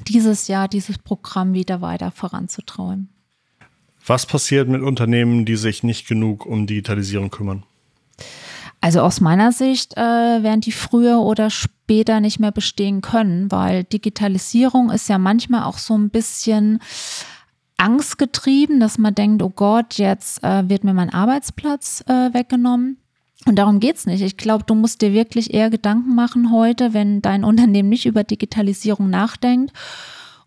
dieses 0.08 0.47
Jahr 0.47 0.67
dieses 0.67 0.97
Programm 0.97 1.54
wieder 1.54 1.82
weiter 1.82 2.12
voranzutreiben. 2.12 3.10
Was 4.06 4.25
passiert 4.25 4.67
mit 4.67 4.82
Unternehmen, 4.82 5.45
die 5.45 5.56
sich 5.56 5.84
nicht 5.84 6.08
genug 6.08 6.45
um 6.45 6.65
Digitalisierung 6.65 7.30
kümmern? 7.30 7.63
Also 8.80 9.01
aus 9.01 9.21
meiner 9.21 9.51
Sicht 9.51 9.95
äh, 9.95 10.01
werden 10.01 10.62
die 10.62 10.71
früher 10.71 11.19
oder 11.19 11.51
später 11.51 12.19
nicht 12.19 12.39
mehr 12.39 12.51
bestehen 12.51 13.01
können, 13.01 13.51
weil 13.51 13.84
Digitalisierung 13.84 14.89
ist 14.89 15.08
ja 15.08 15.19
manchmal 15.19 15.63
auch 15.63 15.77
so 15.77 15.95
ein 15.95 16.10
bisschen 16.10 16.80
angstgetrieben, 17.77 18.80
dass 18.80 18.97
man 18.97 19.13
denkt, 19.13 19.43
oh 19.43 19.49
Gott, 19.49 19.95
jetzt 19.95 20.43
äh, 20.43 20.67
wird 20.67 20.84
mir 20.84 20.93
mein 20.93 21.12
Arbeitsplatz 21.12 22.04
äh, 22.08 22.34
weggenommen. 22.34 22.97
Und 23.47 23.56
darum 23.56 23.80
geht's 23.80 24.06
nicht. 24.06 24.21
Ich 24.21 24.38
glaube, 24.38 24.65
du 24.65 24.75
musst 24.75 25.01
dir 25.01 25.13
wirklich 25.13 25.54
eher 25.54 25.69
Gedanken 25.69 26.15
machen 26.15 26.51
heute, 26.51 26.93
wenn 26.93 27.21
dein 27.21 27.43
Unternehmen 27.43 27.89
nicht 27.89 28.06
über 28.06 28.23
Digitalisierung 28.23 29.10
nachdenkt. 29.10 29.73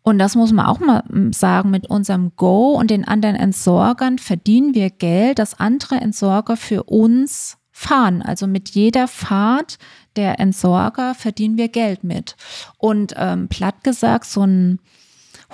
Und 0.03 0.19
das 0.19 0.37
muss 0.37 0.53
man 0.53 0.67
auch 0.67 0.81
mal 0.81 1.03
mm, 1.09 1.33
sagen, 1.33 1.71
mit 1.71 1.89
unserem 1.89 2.33
Go 2.37 2.73
und 2.73 2.91
den 2.91 3.09
anderen 3.09 3.37
Entsorgern 3.37 4.19
verdienen 4.19 4.75
wir 4.75 4.91
Geld, 4.91 5.39
dass 5.39 5.59
andere 5.59 5.97
Entsorger 5.97 6.57
für 6.57 6.85
uns 6.85 7.57
fahren. 7.73 8.23
Also 8.23 8.47
mit 8.47 8.71
jeder 8.71 9.09
Fahrt 9.09 9.79
der 10.17 10.39
Entsorger 10.39 11.15
verdienen 11.15 11.57
wir 11.57 11.69
Geld 11.69 12.05
mit. 12.05 12.37
Und 12.79 13.15
ähm, 13.17 13.49
platt 13.49 13.83
gesagt, 13.83 14.27
so 14.27 14.45
ein 14.45 14.79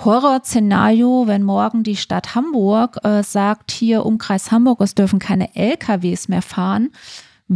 Horrorszenario, 0.03 1.27
wenn 1.27 1.43
morgen 1.43 1.83
die 1.83 1.95
Stadt 1.95 2.35
Hamburg 2.35 2.97
äh, 3.03 3.23
sagt, 3.23 3.71
hier 3.71 4.05
Umkreis 4.05 4.51
Hamburg, 4.51 4.81
es 4.81 4.95
dürfen 4.95 5.19
keine 5.19 5.55
LKWs 5.55 6.27
mehr 6.27 6.41
fahren, 6.41 6.91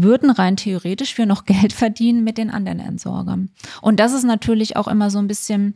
würden 0.01 0.29
rein 0.29 0.57
theoretisch 0.57 1.17
wir 1.17 1.25
noch 1.25 1.45
Geld 1.45 1.73
verdienen 1.73 2.23
mit 2.23 2.37
den 2.37 2.49
anderen 2.49 2.79
Entsorgern. 2.79 3.49
Und 3.81 3.99
das 3.99 4.13
ist 4.13 4.23
natürlich 4.23 4.77
auch 4.77 4.87
immer 4.87 5.09
so 5.09 5.19
ein 5.19 5.27
bisschen 5.27 5.75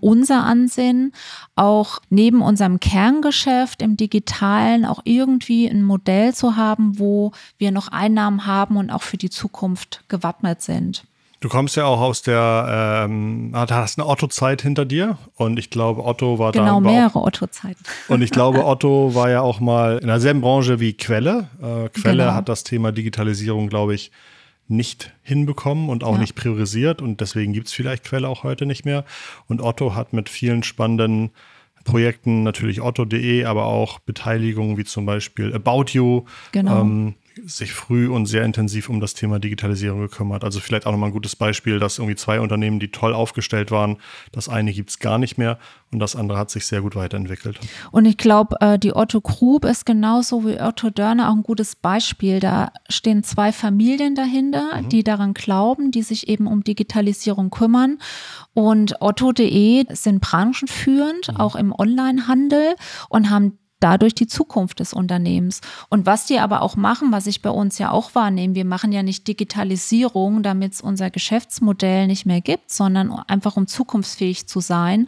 unser 0.00 0.44
Ansinnen, 0.44 1.12
auch 1.56 2.00
neben 2.10 2.42
unserem 2.42 2.78
Kerngeschäft 2.78 3.80
im 3.80 3.96
digitalen 3.96 4.84
auch 4.84 5.00
irgendwie 5.04 5.66
ein 5.66 5.82
Modell 5.82 6.34
zu 6.34 6.56
haben, 6.56 6.98
wo 6.98 7.32
wir 7.56 7.70
noch 7.70 7.88
Einnahmen 7.88 8.46
haben 8.46 8.76
und 8.76 8.90
auch 8.90 9.02
für 9.02 9.16
die 9.16 9.30
Zukunft 9.30 10.04
gewappnet 10.08 10.62
sind. 10.62 11.04
Du 11.40 11.48
kommst 11.48 11.76
ja 11.76 11.84
auch 11.84 12.00
aus 12.00 12.22
der, 12.22 13.04
ähm, 13.08 13.50
ah, 13.52 13.64
da 13.64 13.76
hast 13.76 13.96
eine 13.98 14.08
Otto-Zeit 14.08 14.62
hinter 14.62 14.84
dir 14.84 15.18
und 15.36 15.56
ich 15.58 15.70
glaube, 15.70 16.04
Otto 16.04 16.40
war 16.40 16.50
Genau, 16.50 16.80
da. 16.80 16.90
mehrere 16.90 17.20
Otto-Zeiten. 17.22 17.78
Und 18.08 18.22
ich 18.22 18.30
glaube, 18.32 18.64
Otto 18.66 19.14
war 19.14 19.30
ja 19.30 19.40
auch 19.40 19.60
mal 19.60 19.98
in 19.98 20.08
derselben 20.08 20.40
Branche 20.40 20.80
wie 20.80 20.94
Quelle. 20.94 21.48
Äh, 21.62 21.90
Quelle 21.90 22.24
Genau. 22.24 22.34
hat 22.34 22.48
das 22.48 22.64
Thema 22.64 22.90
Digitalisierung, 22.90 23.68
glaube 23.68 23.94
ich, 23.94 24.10
nicht 24.66 25.12
hinbekommen 25.22 25.88
und 25.90 26.02
auch 26.02 26.14
Ja. 26.14 26.18
nicht 26.20 26.34
priorisiert 26.34 27.00
und 27.00 27.20
deswegen 27.20 27.52
gibt 27.52 27.68
es 27.68 27.72
vielleicht 27.72 28.02
Quelle 28.04 28.28
auch 28.28 28.42
heute 28.42 28.66
nicht 28.66 28.84
mehr. 28.84 29.04
Und 29.46 29.62
Otto 29.62 29.94
hat 29.94 30.12
mit 30.12 30.28
vielen 30.28 30.64
spannenden 30.64 31.30
Projekten 31.84 32.42
natürlich 32.42 32.82
otto.de, 32.82 33.44
aber 33.44 33.64
auch 33.66 34.00
Beteiligungen 34.00 34.76
wie 34.76 34.84
zum 34.84 35.06
Beispiel 35.06 35.54
About 35.54 35.92
You. 35.92 36.24
Genau. 36.52 36.80
Ähm, 36.80 37.14
sich 37.46 37.72
früh 37.72 38.08
und 38.08 38.26
sehr 38.26 38.44
intensiv 38.44 38.88
um 38.88 39.00
das 39.00 39.14
Thema 39.14 39.38
Digitalisierung 39.38 40.00
gekümmert. 40.00 40.44
Also 40.44 40.60
vielleicht 40.60 40.86
auch 40.86 40.92
nochmal 40.92 41.10
ein 41.10 41.12
gutes 41.12 41.36
Beispiel, 41.36 41.78
dass 41.78 41.98
irgendwie 41.98 42.16
zwei 42.16 42.40
Unternehmen, 42.40 42.80
die 42.80 42.90
toll 42.90 43.12
aufgestellt 43.12 43.70
waren, 43.70 43.98
das 44.32 44.48
eine 44.48 44.72
gibt 44.72 44.90
es 44.90 44.98
gar 44.98 45.18
nicht 45.18 45.38
mehr 45.38 45.58
und 45.90 46.00
das 46.00 46.16
andere 46.16 46.38
hat 46.38 46.50
sich 46.50 46.66
sehr 46.66 46.82
gut 46.82 46.96
weiterentwickelt. 46.96 47.58
Und 47.90 48.04
ich 48.04 48.16
glaube, 48.16 48.56
äh, 48.60 48.78
die 48.78 48.94
Otto 48.94 49.20
Group 49.20 49.64
ist 49.64 49.86
genauso 49.86 50.46
wie 50.46 50.60
Otto 50.60 50.90
Dörner 50.90 51.30
auch 51.30 51.34
ein 51.34 51.42
gutes 51.42 51.76
Beispiel. 51.76 52.40
Da 52.40 52.72
stehen 52.88 53.22
zwei 53.22 53.52
Familien 53.52 54.14
dahinter, 54.14 54.82
mhm. 54.82 54.88
die 54.88 55.02
daran 55.02 55.34
glauben, 55.34 55.90
die 55.90 56.02
sich 56.02 56.28
eben 56.28 56.46
um 56.46 56.62
Digitalisierung 56.62 57.50
kümmern. 57.50 57.98
Und 58.54 59.00
Otto.de 59.00 59.86
sind 59.94 60.20
branchenführend, 60.20 61.28
mhm. 61.28 61.36
auch 61.36 61.56
im 61.56 61.72
Onlinehandel 61.72 62.74
und 63.08 63.30
haben 63.30 63.58
dadurch 63.80 64.14
die 64.14 64.26
Zukunft 64.26 64.80
des 64.80 64.92
Unternehmens. 64.92 65.60
Und 65.88 66.06
was 66.06 66.26
die 66.26 66.38
aber 66.38 66.62
auch 66.62 66.76
machen, 66.76 67.12
was 67.12 67.26
ich 67.26 67.42
bei 67.42 67.50
uns 67.50 67.78
ja 67.78 67.90
auch 67.90 68.14
wahrnehme, 68.14 68.54
wir 68.54 68.64
machen 68.64 68.92
ja 68.92 69.02
nicht 69.02 69.26
Digitalisierung, 69.28 70.42
damit 70.42 70.74
es 70.74 70.80
unser 70.80 71.10
Geschäftsmodell 71.10 72.06
nicht 72.06 72.26
mehr 72.26 72.40
gibt, 72.40 72.70
sondern 72.70 73.12
einfach 73.12 73.56
um 73.56 73.66
zukunftsfähig 73.66 74.46
zu 74.46 74.60
sein. 74.60 75.06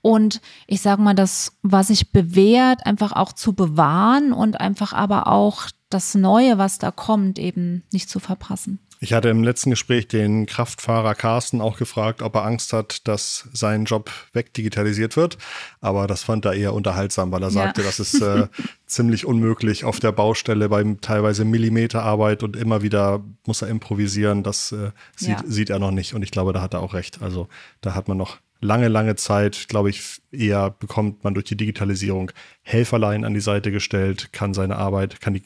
Und 0.00 0.40
ich 0.66 0.80
sage 0.82 1.02
mal, 1.02 1.14
das, 1.14 1.52
was 1.62 1.88
sich 1.88 2.12
bewährt, 2.12 2.86
einfach 2.86 3.12
auch 3.12 3.32
zu 3.32 3.52
bewahren 3.52 4.32
und 4.32 4.60
einfach 4.60 4.92
aber 4.92 5.26
auch 5.28 5.68
das 5.90 6.14
Neue, 6.14 6.58
was 6.58 6.78
da 6.78 6.90
kommt, 6.90 7.38
eben 7.38 7.82
nicht 7.92 8.08
zu 8.08 8.18
verpassen. 8.18 8.78
Ich 9.02 9.12
hatte 9.12 9.30
im 9.30 9.42
letzten 9.42 9.70
Gespräch 9.70 10.06
den 10.06 10.46
Kraftfahrer 10.46 11.16
Carsten 11.16 11.60
auch 11.60 11.76
gefragt, 11.76 12.22
ob 12.22 12.36
er 12.36 12.44
Angst 12.44 12.72
hat, 12.72 13.08
dass 13.08 13.48
sein 13.52 13.84
Job 13.84 14.12
wegdigitalisiert 14.32 15.16
wird. 15.16 15.38
Aber 15.80 16.06
das 16.06 16.22
fand 16.22 16.44
er 16.44 16.52
eher 16.52 16.72
unterhaltsam, 16.72 17.32
weil 17.32 17.42
er 17.42 17.50
sagte, 17.50 17.80
ja. 17.80 17.88
das 17.88 17.98
ist 17.98 18.22
äh, 18.22 18.46
ziemlich 18.86 19.26
unmöglich 19.26 19.82
auf 19.82 19.98
der 19.98 20.12
Baustelle 20.12 20.68
beim 20.68 21.00
teilweise 21.00 21.44
Millimeterarbeit 21.44 22.44
und 22.44 22.54
immer 22.54 22.82
wieder 22.82 23.24
muss 23.44 23.60
er 23.60 23.68
improvisieren. 23.68 24.44
Das 24.44 24.70
äh, 24.70 24.92
sieht, 25.16 25.30
ja. 25.30 25.42
sieht 25.48 25.70
er 25.70 25.80
noch 25.80 25.90
nicht. 25.90 26.14
Und 26.14 26.22
ich 26.22 26.30
glaube, 26.30 26.52
da 26.52 26.62
hat 26.62 26.74
er 26.74 26.80
auch 26.80 26.94
recht. 26.94 27.22
Also 27.22 27.48
da 27.80 27.96
hat 27.96 28.06
man 28.06 28.18
noch 28.18 28.38
lange, 28.62 28.88
lange 28.88 29.16
Zeit, 29.16 29.66
glaube 29.68 29.90
ich, 29.90 30.22
eher 30.30 30.70
bekommt 30.70 31.24
man 31.24 31.34
durch 31.34 31.44
die 31.44 31.56
Digitalisierung 31.56 32.30
Helferlein 32.62 33.24
an 33.24 33.34
die 33.34 33.40
Seite 33.40 33.70
gestellt, 33.70 34.32
kann 34.32 34.54
seine 34.54 34.76
Arbeit, 34.76 35.20
kann 35.20 35.34
die 35.34 35.42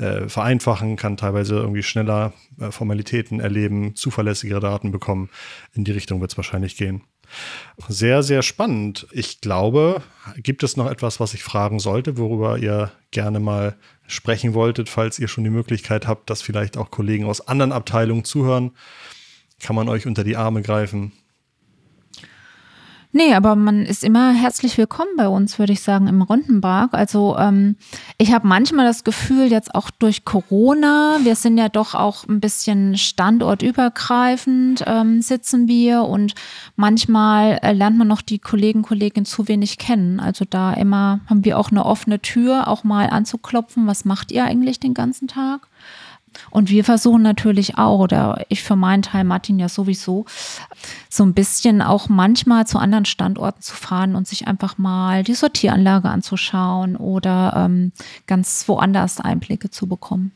äh, 0.00 0.28
vereinfachen, 0.28 0.96
kann 0.96 1.16
teilweise 1.16 1.56
irgendwie 1.56 1.82
schneller 1.82 2.34
äh, 2.60 2.70
Formalitäten 2.70 3.40
erleben, 3.40 3.96
zuverlässigere 3.96 4.60
Daten 4.60 4.92
bekommen. 4.92 5.30
In 5.72 5.84
die 5.84 5.92
Richtung 5.92 6.20
wird 6.20 6.30
es 6.30 6.36
wahrscheinlich 6.36 6.76
gehen. 6.76 7.02
Sehr, 7.88 8.22
sehr 8.22 8.42
spannend. 8.42 9.06
Ich 9.12 9.40
glaube, 9.40 10.02
gibt 10.36 10.62
es 10.62 10.76
noch 10.76 10.90
etwas, 10.90 11.20
was 11.20 11.34
ich 11.34 11.42
fragen 11.42 11.78
sollte, 11.78 12.16
worüber 12.16 12.58
ihr 12.58 12.90
gerne 13.10 13.40
mal 13.40 13.76
sprechen 14.06 14.54
wolltet, 14.54 14.88
falls 14.88 15.18
ihr 15.18 15.28
schon 15.28 15.44
die 15.44 15.50
Möglichkeit 15.50 16.06
habt, 16.06 16.30
dass 16.30 16.42
vielleicht 16.42 16.76
auch 16.76 16.90
Kollegen 16.90 17.24
aus 17.24 17.46
anderen 17.46 17.72
Abteilungen 17.72 18.24
zuhören? 18.24 18.72
Kann 19.60 19.76
man 19.76 19.88
euch 19.88 20.06
unter 20.06 20.24
die 20.24 20.36
Arme 20.36 20.62
greifen? 20.62 21.12
Nee, 23.10 23.32
aber 23.32 23.56
man 23.56 23.86
ist 23.86 24.04
immer 24.04 24.34
herzlich 24.34 24.76
willkommen 24.76 25.16
bei 25.16 25.28
uns, 25.28 25.58
würde 25.58 25.72
ich 25.72 25.80
sagen, 25.80 26.08
im 26.08 26.20
Rondenberg. 26.20 26.92
Also 26.92 27.38
ähm, 27.38 27.76
ich 28.18 28.34
habe 28.34 28.46
manchmal 28.46 28.84
das 28.84 29.02
Gefühl, 29.02 29.50
jetzt 29.50 29.74
auch 29.74 29.88
durch 29.88 30.26
Corona, 30.26 31.16
wir 31.22 31.34
sind 31.34 31.56
ja 31.56 31.70
doch 31.70 31.94
auch 31.94 32.28
ein 32.28 32.40
bisschen 32.40 32.98
standortübergreifend, 32.98 34.84
ähm, 34.86 35.22
sitzen 35.22 35.68
wir 35.68 36.02
und 36.02 36.34
manchmal 36.76 37.58
äh, 37.62 37.72
lernt 37.72 37.96
man 37.96 38.08
noch 38.08 38.20
die 38.20 38.40
Kollegen, 38.40 38.82
Kolleginnen 38.82 39.24
zu 39.24 39.48
wenig 39.48 39.78
kennen. 39.78 40.20
Also 40.20 40.44
da 40.48 40.74
immer 40.74 41.20
haben 41.30 41.46
wir 41.46 41.58
auch 41.58 41.70
eine 41.70 41.86
offene 41.86 42.20
Tür, 42.20 42.68
auch 42.68 42.84
mal 42.84 43.08
anzuklopfen, 43.08 43.86
was 43.86 44.04
macht 44.04 44.32
ihr 44.32 44.44
eigentlich 44.44 44.80
den 44.80 44.92
ganzen 44.92 45.28
Tag? 45.28 45.66
Und 46.50 46.70
wir 46.70 46.84
versuchen 46.84 47.22
natürlich 47.22 47.78
auch, 47.78 47.98
oder 47.98 48.44
ich 48.48 48.62
für 48.62 48.76
meinen 48.76 49.02
Teil, 49.02 49.24
Martin 49.24 49.58
ja 49.58 49.68
sowieso, 49.68 50.24
so 51.08 51.24
ein 51.24 51.34
bisschen 51.34 51.82
auch 51.82 52.08
manchmal 52.08 52.66
zu 52.66 52.78
anderen 52.78 53.04
Standorten 53.04 53.62
zu 53.62 53.74
fahren 53.74 54.14
und 54.14 54.26
sich 54.26 54.46
einfach 54.46 54.78
mal 54.78 55.22
die 55.22 55.34
Sortieranlage 55.34 56.08
anzuschauen 56.08 56.96
oder 56.96 57.54
ähm, 57.56 57.92
ganz 58.26 58.68
woanders 58.68 59.20
Einblicke 59.20 59.70
zu 59.70 59.86
bekommen. 59.86 60.32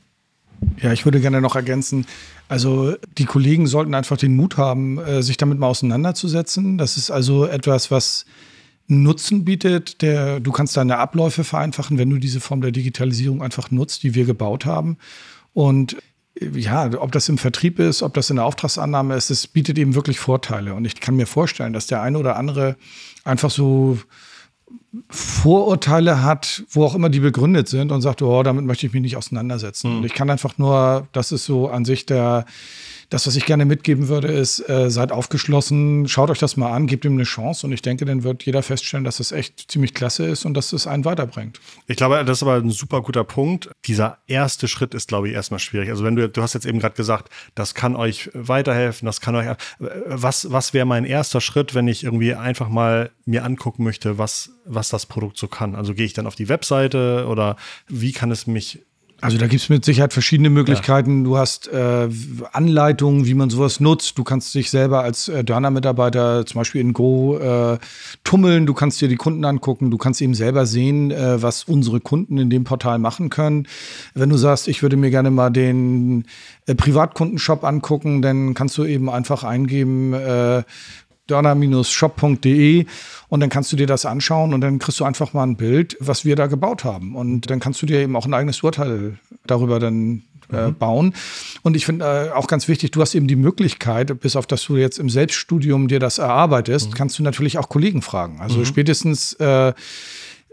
Ja, 0.80 0.92
ich 0.92 1.04
würde 1.04 1.20
gerne 1.20 1.40
noch 1.40 1.56
ergänzen, 1.56 2.06
also 2.52 2.94
die 3.16 3.24
Kollegen 3.24 3.66
sollten 3.66 3.94
einfach 3.94 4.18
den 4.18 4.36
Mut 4.36 4.58
haben, 4.58 4.98
äh, 4.98 5.22
sich 5.22 5.38
damit 5.38 5.58
mal 5.58 5.68
auseinanderzusetzen. 5.68 6.76
Das 6.76 6.98
ist 6.98 7.10
also 7.10 7.46
etwas, 7.46 7.90
was 7.90 8.26
Nutzen 8.88 9.46
bietet. 9.46 10.02
Der, 10.02 10.38
du 10.38 10.52
kannst 10.52 10.76
deine 10.76 10.98
Abläufe 10.98 11.44
vereinfachen, 11.44 11.96
wenn 11.96 12.10
du 12.10 12.18
diese 12.18 12.40
Form 12.40 12.60
der 12.60 12.72
Digitalisierung 12.72 13.42
einfach 13.42 13.70
nutzt, 13.70 14.02
die 14.02 14.14
wir 14.14 14.26
gebaut 14.26 14.66
haben. 14.66 14.98
Und 15.52 15.96
ja, 16.40 16.90
ob 16.98 17.12
das 17.12 17.28
im 17.28 17.38
Vertrieb 17.38 17.78
ist, 17.78 18.02
ob 18.02 18.14
das 18.14 18.30
in 18.30 18.36
der 18.36 18.44
Auftragsannahme 18.44 19.14
ist, 19.14 19.30
es 19.30 19.46
bietet 19.46 19.78
eben 19.78 19.94
wirklich 19.94 20.18
Vorteile. 20.18 20.74
Und 20.74 20.84
ich 20.84 21.00
kann 21.00 21.16
mir 21.16 21.26
vorstellen, 21.26 21.72
dass 21.72 21.86
der 21.86 22.02
eine 22.02 22.18
oder 22.18 22.36
andere 22.36 22.76
einfach 23.24 23.50
so 23.50 23.98
Vorurteile 25.10 26.22
hat, 26.22 26.64
wo 26.70 26.84
auch 26.84 26.94
immer 26.94 27.10
die 27.10 27.20
begründet 27.20 27.68
sind 27.68 27.92
und 27.92 28.00
sagt, 28.02 28.22
oh, 28.22 28.42
damit 28.42 28.64
möchte 28.64 28.86
ich 28.86 28.92
mich 28.92 29.02
nicht 29.02 29.16
auseinandersetzen. 29.16 29.90
Mhm. 29.90 29.98
Und 29.98 30.04
ich 30.04 30.14
kann 30.14 30.30
einfach 30.30 30.58
nur, 30.58 31.08
das 31.12 31.32
ist 31.32 31.44
so 31.44 31.68
an 31.68 31.84
sich 31.84 32.06
der, 32.06 32.46
das, 33.12 33.26
was 33.26 33.36
ich 33.36 33.44
gerne 33.44 33.66
mitgeben 33.66 34.08
würde, 34.08 34.28
ist, 34.28 34.66
äh, 34.70 34.90
seid 34.90 35.12
aufgeschlossen, 35.12 36.08
schaut 36.08 36.30
euch 36.30 36.38
das 36.38 36.56
mal 36.56 36.72
an, 36.72 36.86
gebt 36.86 37.04
ihm 37.04 37.12
eine 37.12 37.24
Chance 37.24 37.66
und 37.66 37.72
ich 37.72 37.82
denke, 37.82 38.06
dann 38.06 38.22
wird 38.22 38.44
jeder 38.44 38.62
feststellen, 38.62 39.04
dass 39.04 39.20
es 39.20 39.32
echt 39.32 39.70
ziemlich 39.70 39.92
klasse 39.92 40.24
ist 40.26 40.46
und 40.46 40.54
dass 40.54 40.72
es 40.72 40.86
einen 40.86 41.04
weiterbringt. 41.04 41.60
Ich 41.86 41.96
glaube, 41.96 42.24
das 42.24 42.38
ist 42.38 42.42
aber 42.42 42.54
ein 42.54 42.70
super 42.70 43.02
guter 43.02 43.24
Punkt. 43.24 43.68
Dieser 43.84 44.16
erste 44.26 44.66
Schritt 44.66 44.94
ist, 44.94 45.08
glaube 45.08 45.28
ich, 45.28 45.34
erstmal 45.34 45.60
schwierig. 45.60 45.90
Also 45.90 46.04
wenn 46.04 46.16
du, 46.16 46.26
du 46.26 46.40
hast 46.40 46.54
jetzt 46.54 46.64
eben 46.64 46.78
gerade 46.78 46.94
gesagt, 46.94 47.30
das 47.54 47.74
kann 47.74 47.96
euch 47.96 48.30
weiterhelfen, 48.32 49.04
das 49.04 49.20
kann 49.20 49.36
euch, 49.36 49.46
was, 49.78 50.50
was 50.50 50.72
wäre 50.72 50.86
mein 50.86 51.04
erster 51.04 51.42
Schritt, 51.42 51.74
wenn 51.74 51.88
ich 51.88 52.04
irgendwie 52.04 52.34
einfach 52.34 52.70
mal 52.70 53.10
mir 53.26 53.44
angucken 53.44 53.84
möchte, 53.84 54.16
was, 54.16 54.52
was 54.64 54.88
das 54.88 55.04
Produkt 55.04 55.36
so 55.36 55.48
kann? 55.48 55.74
Also 55.74 55.92
gehe 55.92 56.06
ich 56.06 56.14
dann 56.14 56.26
auf 56.26 56.34
die 56.34 56.48
Webseite 56.48 57.26
oder 57.28 57.56
wie 57.88 58.12
kann 58.12 58.30
es 58.30 58.46
mich 58.46 58.80
also 59.22 59.38
da 59.38 59.46
gibt 59.46 59.62
es 59.62 59.68
mit 59.68 59.84
Sicherheit 59.84 60.12
verschiedene 60.12 60.50
Möglichkeiten. 60.50 61.18
Ja. 61.18 61.24
Du 61.24 61.38
hast 61.38 61.68
äh, 61.68 62.08
Anleitungen, 62.52 63.24
wie 63.24 63.34
man 63.34 63.50
sowas 63.50 63.78
nutzt. 63.78 64.18
Du 64.18 64.24
kannst 64.24 64.52
dich 64.52 64.68
selber 64.68 65.04
als 65.04 65.28
äh, 65.28 65.44
Dörner-Mitarbeiter 65.44 66.44
zum 66.44 66.58
Beispiel 66.58 66.80
in 66.80 66.92
Go 66.92 67.38
äh, 67.38 67.78
tummeln. 68.24 68.66
Du 68.66 68.74
kannst 68.74 69.00
dir 69.00 69.06
die 69.06 69.14
Kunden 69.14 69.44
angucken. 69.44 69.92
Du 69.92 69.96
kannst 69.96 70.20
eben 70.22 70.34
selber 70.34 70.66
sehen, 70.66 71.12
äh, 71.12 71.40
was 71.40 71.62
unsere 71.62 72.00
Kunden 72.00 72.36
in 72.36 72.50
dem 72.50 72.64
Portal 72.64 72.98
machen 72.98 73.30
können. 73.30 73.68
Wenn 74.14 74.28
du 74.28 74.36
sagst, 74.36 74.66
ich 74.66 74.82
würde 74.82 74.96
mir 74.96 75.10
gerne 75.10 75.30
mal 75.30 75.50
den 75.50 76.24
äh, 76.66 76.74
Privatkundenshop 76.74 77.62
angucken, 77.62 78.22
dann 78.22 78.54
kannst 78.54 78.76
du 78.76 78.84
eben 78.84 79.08
einfach 79.08 79.44
eingeben, 79.44 80.14
äh, 80.14 80.64
dörner-shop.de 81.32 82.86
und 83.28 83.40
dann 83.40 83.48
kannst 83.48 83.72
du 83.72 83.76
dir 83.76 83.86
das 83.86 84.04
anschauen 84.04 84.52
und 84.52 84.60
dann 84.60 84.78
kriegst 84.78 85.00
du 85.00 85.04
einfach 85.04 85.32
mal 85.32 85.44
ein 85.44 85.56
Bild, 85.56 85.96
was 86.00 86.24
wir 86.24 86.36
da 86.36 86.46
gebaut 86.46 86.84
haben. 86.84 87.16
Und 87.16 87.50
dann 87.50 87.60
kannst 87.60 87.80
du 87.82 87.86
dir 87.86 88.00
eben 88.00 88.14
auch 88.16 88.26
ein 88.26 88.34
eigenes 88.34 88.62
Urteil 88.62 89.18
darüber 89.46 89.80
dann 89.80 90.22
äh, 90.52 90.68
mhm. 90.68 90.74
bauen. 90.74 91.14
Und 91.62 91.76
ich 91.76 91.86
finde 91.86 92.04
äh, 92.04 92.36
auch 92.36 92.46
ganz 92.46 92.68
wichtig, 92.68 92.90
du 92.90 93.00
hast 93.00 93.14
eben 93.14 93.26
die 93.26 93.36
Möglichkeit, 93.36 94.20
bis 94.20 94.36
auf 94.36 94.46
dass 94.46 94.64
du 94.64 94.76
jetzt 94.76 94.98
im 94.98 95.08
Selbststudium 95.08 95.88
dir 95.88 95.98
das 95.98 96.18
erarbeitest, 96.18 96.90
mhm. 96.90 96.94
kannst 96.94 97.18
du 97.18 97.22
natürlich 97.22 97.58
auch 97.58 97.68
Kollegen 97.68 98.02
fragen. 98.02 98.40
Also 98.40 98.58
mhm. 98.58 98.66
spätestens 98.66 99.32
äh, 99.34 99.72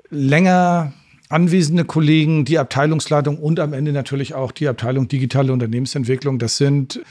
länger 0.09 0.93
anwesende 1.27 1.85
Kollegen, 1.85 2.45
die 2.45 2.57
Abteilungsleitung 2.57 3.37
und 3.37 3.59
am 3.59 3.73
Ende 3.73 3.91
natürlich 3.91 4.33
auch 4.33 4.51
die 4.51 4.67
Abteilung 4.67 5.07
digitale 5.07 5.53
Unternehmensentwicklung. 5.53 6.39
Das 6.39 6.57
sind 6.57 7.01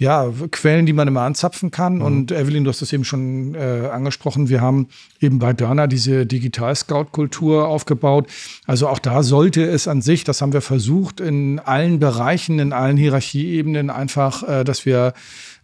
ja, 0.00 0.32
Quellen, 0.50 0.86
die 0.86 0.94
man 0.94 1.06
immer 1.08 1.20
anzapfen 1.20 1.70
kann. 1.70 1.96
Mhm. 1.96 2.02
Und 2.02 2.32
Evelyn, 2.32 2.64
du 2.64 2.70
hast 2.70 2.80
das 2.80 2.90
eben 2.90 3.04
schon 3.04 3.54
äh, 3.54 3.90
angesprochen. 3.92 4.48
Wir 4.48 4.62
haben 4.62 4.88
eben 5.20 5.38
bei 5.38 5.52
Dörner 5.52 5.88
diese 5.88 6.24
Digital-Scout-Kultur 6.24 7.68
aufgebaut. 7.68 8.26
Also 8.66 8.88
auch 8.88 8.98
da 8.98 9.22
sollte 9.22 9.62
es 9.62 9.86
an 9.86 10.00
sich, 10.00 10.24
das 10.24 10.40
haben 10.40 10.54
wir 10.54 10.62
versucht, 10.62 11.20
in 11.20 11.58
allen 11.58 11.98
Bereichen, 11.98 12.58
in 12.60 12.72
allen 12.72 12.96
Hierarchieebenen 12.96 13.90
einfach, 13.90 14.42
äh, 14.48 14.64
dass 14.64 14.86
wir 14.86 15.12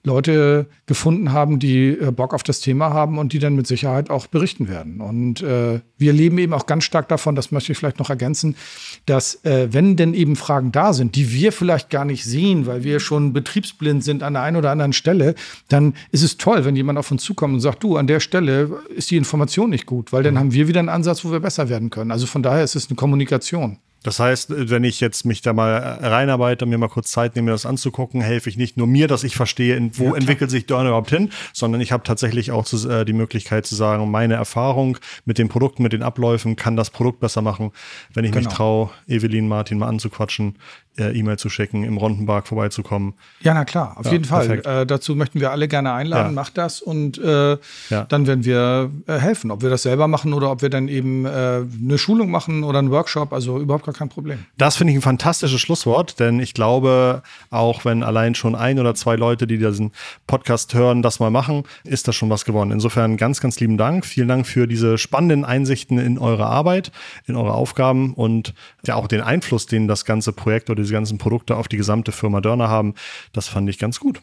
Leute 0.07 0.67
gefunden 0.87 1.33
haben, 1.33 1.59
die 1.59 1.89
äh, 1.89 2.13
Bock 2.13 2.33
auf 2.33 2.43
das 2.43 2.61
Thema 2.61 2.91
haben 2.91 3.19
und 3.19 3.33
die 3.33 3.41
dann 3.41 3.57
mit 3.57 3.67
Sicherheit 3.67 4.09
auch 4.09 4.29
berichten 4.29 4.69
werden. 4.69 5.01
Und 5.01 5.43
äh, 5.43 5.81
wir 5.99 6.13
leben 6.13 6.39
eben 6.39 6.55
auch 6.55 6.67
ganz 6.67 6.85
stark 6.85 7.09
davon, 7.09 7.35
das 7.35 7.51
möchte 7.51 7.73
ich 7.73 7.79
vielleicht 7.79 7.99
noch 7.99 8.09
ergänzen, 8.09 8.57
dass 9.05 9.45
äh, 9.45 9.69
wenn 9.73 9.97
denn 9.97 10.15
eben 10.15 10.37
Fragen 10.37 10.73
da 10.73 10.93
sind, 10.93 11.17
die 11.17 11.33
wir 11.33 11.53
vielleicht 11.53 11.91
gar 11.91 12.05
nicht 12.05 12.25
sehen, 12.25 12.67
weil 12.67 12.85
wir 12.85 13.01
schon 13.01 13.33
betriebsblind 13.33 14.05
sind 14.05 14.23
an 14.23 14.35
der 14.35 14.43
einen 14.43 14.57
oder 14.57 14.71
anderen 14.71 14.93
Stelle, 14.93 15.35
dann 15.69 15.95
ist 16.13 16.23
es 16.23 16.39
toll, 16.39 16.65
wenn 16.65 16.77
jemand 16.77 16.99
auf 16.99 17.11
uns 17.11 17.25
zukommt 17.25 17.55
und 17.55 17.61
sagt, 17.61 17.83
du, 17.83 17.97
an 17.97 18.07
der 18.07 18.21
Stelle 18.21 18.81
ist 18.95 19.11
die 19.11 19.17
Information 19.17 19.71
nicht 19.71 19.87
gut, 19.87 20.13
weil 20.13 20.23
dann 20.23 20.35
mhm. 20.35 20.39
haben 20.39 20.53
wir 20.53 20.69
wieder 20.69 20.81
einen 20.81 20.89
Ansatz, 20.89 21.25
wo 21.25 21.33
wir 21.33 21.41
besser 21.41 21.69
werden 21.69 21.91
können. 21.91 22.13
Also 22.13 22.27
von 22.27 22.43
daher 22.43 22.63
ist 22.63 22.77
es 22.77 22.89
eine 22.89 22.97
Kommunikation. 22.97 23.79
Das 24.07 24.21
heißt, 24.21 24.71
wenn 24.71 24.85
ich 24.85 25.01
jetzt 25.01 25.25
mich 25.25 25.43
da 25.43 25.53
mal 25.53 25.79
reinarbeite 25.79 26.65
und 26.65 26.71
mir 26.71 26.79
mal 26.79 26.89
kurz 26.89 27.11
Zeit 27.11 27.35
nehme, 27.35 27.51
das 27.51 27.67
anzugucken, 27.67 28.21
helfe 28.21 28.49
ich 28.49 28.57
nicht 28.57 28.77
nur 28.77 28.87
mir, 28.87 29.09
dass 29.09 29.25
ich 29.25 29.35
verstehe, 29.35 29.91
wo 29.95 30.11
ja, 30.11 30.15
entwickelt 30.15 30.49
sich 30.49 30.67
Dörner 30.67 30.91
überhaupt 30.91 31.11
hin, 31.11 31.31
sondern 31.53 31.81
ich 31.81 31.91
habe 31.91 32.05
tatsächlich 32.05 32.53
auch 32.53 32.65
zu, 32.65 32.89
äh, 32.89 33.05
die 33.05 33.13
Möglichkeit 33.13 33.67
zu 33.67 33.75
sagen, 33.75 34.09
meine 34.09 34.35
Erfahrung 34.35 34.97
mit 35.25 35.39
den 35.39 35.49
Produkten, 35.49 35.83
mit 35.83 35.93
den 35.93 36.05
Abläufen 36.05 36.55
kann 36.55 36.77
das 36.77 36.91
Produkt 36.91 37.19
besser 37.19 37.43
machen. 37.43 37.73
Wenn 38.15 38.25
ich 38.25 38.31
genau. 38.31 38.45
mich 38.45 38.55
traue, 38.55 38.91
Evelyn 39.09 39.49
Martin 39.49 39.79
mal 39.79 39.89
anzuquatschen, 39.89 40.57
äh, 40.99 41.19
E-Mail 41.19 41.39
zu 41.39 41.49
schicken, 41.49 41.85
im 41.85 41.97
Rondenpark 41.97 42.47
vorbeizukommen. 42.47 43.15
Ja, 43.41 43.55
na 43.55 43.65
klar, 43.65 43.97
auf 43.97 44.07
ja, 44.07 44.13
jeden 44.13 44.25
Fall. 44.25 44.63
Äh, 44.65 44.87
dazu 44.87 45.15
möchten 45.15 45.41
wir 45.41 45.51
alle 45.51 45.69
gerne 45.69 45.93
einladen. 45.93 46.29
Ja. 46.29 46.33
Macht 46.33 46.57
das 46.59 46.81
und 46.81 47.19
äh, 47.19 47.59
ja. 47.91 48.05
dann 48.09 48.27
werden 48.27 48.45
wir 48.45 48.91
äh, 49.07 49.19
helfen. 49.19 49.51
Ob 49.51 49.63
wir 49.63 49.71
das 49.71 49.83
selber 49.83 50.09
machen 50.09 50.33
oder 50.33 50.51
ob 50.51 50.63
wir 50.63 50.71
dann 50.71 50.89
eben 50.89 51.27
äh, 51.27 51.29
eine 51.29 51.99
Schulung 51.99 52.31
machen 52.31 52.65
oder 52.65 52.79
einen 52.79 52.91
Workshop, 52.91 53.33
also 53.33 53.59
überhaupt 53.59 53.85
gar 53.85 53.95
kein 53.97 54.09
Problem. 54.09 54.47
Das 54.59 54.77
finde 54.77 54.93
ich 54.93 54.99
ein 54.99 55.03
fantastisches 55.03 55.61
Schlusswort, 55.61 56.21
denn 56.21 56.41
ich 56.41 56.55
glaube, 56.55 57.23
auch 57.51 57.85
wenn 57.85 58.03
allein 58.03 58.35
schon 58.35 58.55
ein 58.55 58.79
oder 58.79 58.95
zwei 58.95 59.17
Leute, 59.17 59.47
die 59.47 59.59
diesen 59.59 59.93
Podcast 60.27 60.75
hören, 60.75 61.03
das 61.03 61.21
mal 61.21 61.31
machen, 61.31 61.65
ist 61.85 62.09
das 62.09 62.15
schon 62.15 62.31
was 62.31 62.45
geworden. 62.45 62.71
Insofern 62.71 63.17
ganz, 63.17 63.41
ganz 63.41 63.59
lieben 63.61 63.77
Dank. 63.77 64.07
Vielen 64.07 64.29
Dank 64.29 64.47
für 64.47 64.67
diese 64.67 64.99
spannenden 64.99 65.45
Einsichten 65.45 65.99
in 65.99 66.19
eure 66.19 66.47
Arbeit, 66.47 66.93
in 67.27 67.37
eure 67.37 67.55
Aufgaben 67.55 68.15
und 68.15 68.55
ja 68.87 68.95
auch 68.95 69.09
den 69.09 69.21
Einfluss, 69.21 69.67
den 69.67 69.89
das 69.89 70.05
ganze 70.05 70.33
Projekt 70.33 70.71
oder 70.71 70.83
diese 70.83 70.95
ganzen 70.95 71.19
Produkte 71.19 71.57
auf 71.57 71.69
die 71.69 71.77
gesamte 71.77 72.13
Firma 72.13 72.41
Dörner 72.41 72.69
haben. 72.69 72.95
Das 73.33 73.49
fand 73.49 73.69
ich 73.69 73.79
ganz 73.79 74.01
gut. 74.01 74.21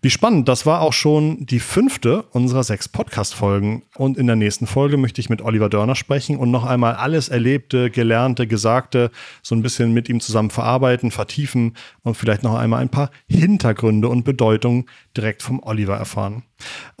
Wie 0.00 0.10
spannend, 0.10 0.48
das 0.48 0.64
war 0.64 0.80
auch 0.80 0.92
schon 0.92 1.44
die 1.46 1.58
fünfte 1.58 2.22
unserer 2.30 2.62
sechs 2.62 2.88
Podcast-Folgen. 2.88 3.82
Und 3.96 4.16
in 4.16 4.28
der 4.28 4.36
nächsten 4.36 4.68
Folge 4.68 4.96
möchte 4.96 5.20
ich 5.20 5.28
mit 5.28 5.42
Oliver 5.42 5.68
Dörner 5.68 5.96
sprechen 5.96 6.36
und 6.36 6.52
noch 6.52 6.64
einmal 6.64 6.94
alles 6.94 7.28
Erlebte, 7.28 7.90
Gelernte, 7.90 8.46
Gesagte 8.46 9.10
so 9.42 9.56
ein 9.56 9.62
bisschen 9.62 9.92
mit 9.92 10.08
ihm 10.08 10.20
zusammen 10.20 10.50
verarbeiten, 10.50 11.10
vertiefen 11.10 11.74
und 12.02 12.16
vielleicht 12.16 12.44
noch 12.44 12.54
einmal 12.54 12.80
ein 12.80 12.90
paar 12.90 13.10
Hintergründe 13.28 14.08
und 14.08 14.22
Bedeutungen 14.22 14.86
direkt 15.16 15.42
vom 15.42 15.60
Oliver 15.64 15.96
erfahren. 15.96 16.44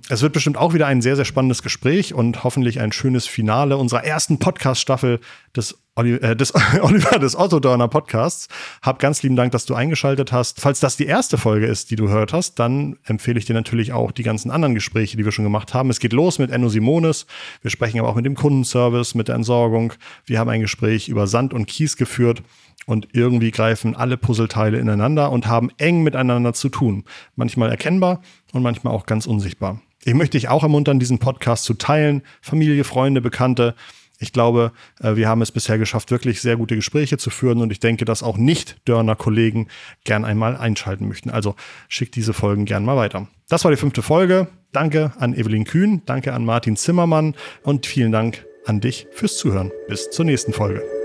Es 0.08 0.22
wird 0.22 0.32
bestimmt 0.32 0.56
auch 0.56 0.74
wieder 0.74 0.86
ein 0.86 1.02
sehr, 1.02 1.16
sehr 1.16 1.24
spannendes 1.24 1.62
Gespräch 1.62 2.14
und 2.14 2.44
hoffentlich 2.44 2.80
ein 2.80 2.92
schönes 2.92 3.26
Finale 3.26 3.76
unserer 3.76 4.04
ersten 4.04 4.38
Podcast-Staffel 4.38 5.20
des 5.54 5.78
äh, 5.98 6.36
des 6.36 6.54
Oliver 6.80 7.18
des 7.18 7.36
Otto 7.36 7.60
Dörner 7.60 7.88
Podcasts. 7.88 8.48
Hab 8.82 8.98
ganz 8.98 9.22
lieben 9.22 9.36
Dank, 9.36 9.52
dass 9.52 9.66
du 9.66 9.74
eingeschaltet 9.74 10.32
hast. 10.32 10.60
Falls 10.60 10.80
das 10.80 10.96
die 10.96 11.06
erste 11.06 11.38
Folge 11.38 11.66
ist, 11.66 11.90
die 11.90 11.96
du 11.96 12.06
gehört 12.06 12.32
hast, 12.32 12.58
dann 12.58 12.96
empfehle 13.04 13.38
ich 13.38 13.44
dir 13.44 13.54
natürlich 13.54 13.92
auch 13.92 14.12
die 14.12 14.22
ganzen 14.22 14.50
anderen 14.50 14.74
Gespräche, 14.74 15.16
die 15.16 15.24
wir 15.24 15.32
schon 15.32 15.44
gemacht 15.44 15.74
haben. 15.74 15.90
Es 15.90 16.00
geht 16.00 16.12
los 16.12 16.38
mit 16.38 16.50
Enno 16.50 16.68
Simonis. 16.68 17.26
Wir 17.62 17.70
sprechen 17.70 17.98
aber 17.98 18.08
auch 18.08 18.14
mit 18.14 18.26
dem 18.26 18.34
Kundenservice, 18.34 19.14
mit 19.14 19.28
der 19.28 19.34
Entsorgung. 19.34 19.92
Wir 20.24 20.38
haben 20.38 20.48
ein 20.48 20.60
Gespräch 20.60 21.08
über 21.08 21.26
Sand 21.26 21.52
und 21.52 21.66
Kies 21.66 21.96
geführt. 21.96 22.42
Und 22.86 23.08
irgendwie 23.12 23.50
greifen 23.50 23.94
alle 23.94 24.16
Puzzleteile 24.16 24.78
ineinander 24.78 25.30
und 25.30 25.46
haben 25.46 25.70
eng 25.76 26.02
miteinander 26.02 26.54
zu 26.54 26.70
tun. 26.70 27.04
Manchmal 27.36 27.70
erkennbar 27.70 28.22
und 28.52 28.62
manchmal 28.62 28.94
auch 28.94 29.04
ganz 29.04 29.26
unsichtbar. 29.26 29.80
Ich 30.04 30.14
möchte 30.14 30.38
dich 30.38 30.48
auch 30.48 30.62
ermuntern, 30.62 30.98
diesen 30.98 31.18
Podcast 31.18 31.64
zu 31.64 31.74
teilen. 31.74 32.22
Familie, 32.40 32.84
Freunde, 32.84 33.20
Bekannte 33.20 33.74
ich 34.18 34.32
glaube, 34.32 34.72
äh, 35.00 35.16
wir 35.16 35.28
haben 35.28 35.42
es 35.42 35.52
bisher 35.52 35.78
geschafft, 35.78 36.10
wirklich 36.10 36.40
sehr 36.40 36.56
gute 36.56 36.76
Gespräche 36.76 37.18
zu 37.18 37.30
führen 37.30 37.60
und 37.60 37.70
ich 37.70 37.80
denke, 37.80 38.04
dass 38.04 38.22
auch 38.22 38.36
Nicht-Dörner-Kollegen 38.36 39.68
gern 40.04 40.24
einmal 40.24 40.56
einschalten 40.56 41.08
möchten. 41.08 41.30
Also 41.30 41.54
schickt 41.88 42.16
diese 42.16 42.32
Folgen 42.32 42.64
gern 42.64 42.84
mal 42.84 42.96
weiter. 42.96 43.28
Das 43.48 43.64
war 43.64 43.70
die 43.70 43.76
fünfte 43.76 44.02
Folge. 44.02 44.48
Danke 44.72 45.12
an 45.18 45.34
Evelyn 45.34 45.64
Kühn, 45.64 46.02
danke 46.04 46.34
an 46.34 46.44
Martin 46.44 46.76
Zimmermann 46.76 47.34
und 47.62 47.86
vielen 47.86 48.12
Dank 48.12 48.44
an 48.66 48.80
dich 48.80 49.06
fürs 49.12 49.38
Zuhören. 49.38 49.70
Bis 49.88 50.10
zur 50.10 50.26
nächsten 50.26 50.52
Folge. 50.52 50.97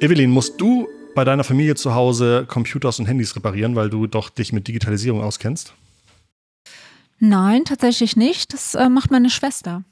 Evelyn, 0.00 0.30
musst 0.30 0.58
du 0.58 0.88
bei 1.14 1.24
deiner 1.24 1.44
Familie 1.44 1.74
zu 1.74 1.94
Hause 1.94 2.46
Computers 2.48 2.98
und 2.98 3.06
Handys 3.06 3.36
reparieren, 3.36 3.76
weil 3.76 3.90
du 3.90 4.06
doch 4.06 4.30
dich 4.30 4.50
mit 4.52 4.66
Digitalisierung 4.66 5.20
auskennst? 5.20 5.74
Nein, 7.18 7.66
tatsächlich 7.66 8.16
nicht. 8.16 8.54
Das 8.54 8.74
äh, 8.74 8.88
macht 8.88 9.10
meine 9.10 9.28
Schwester. 9.28 9.84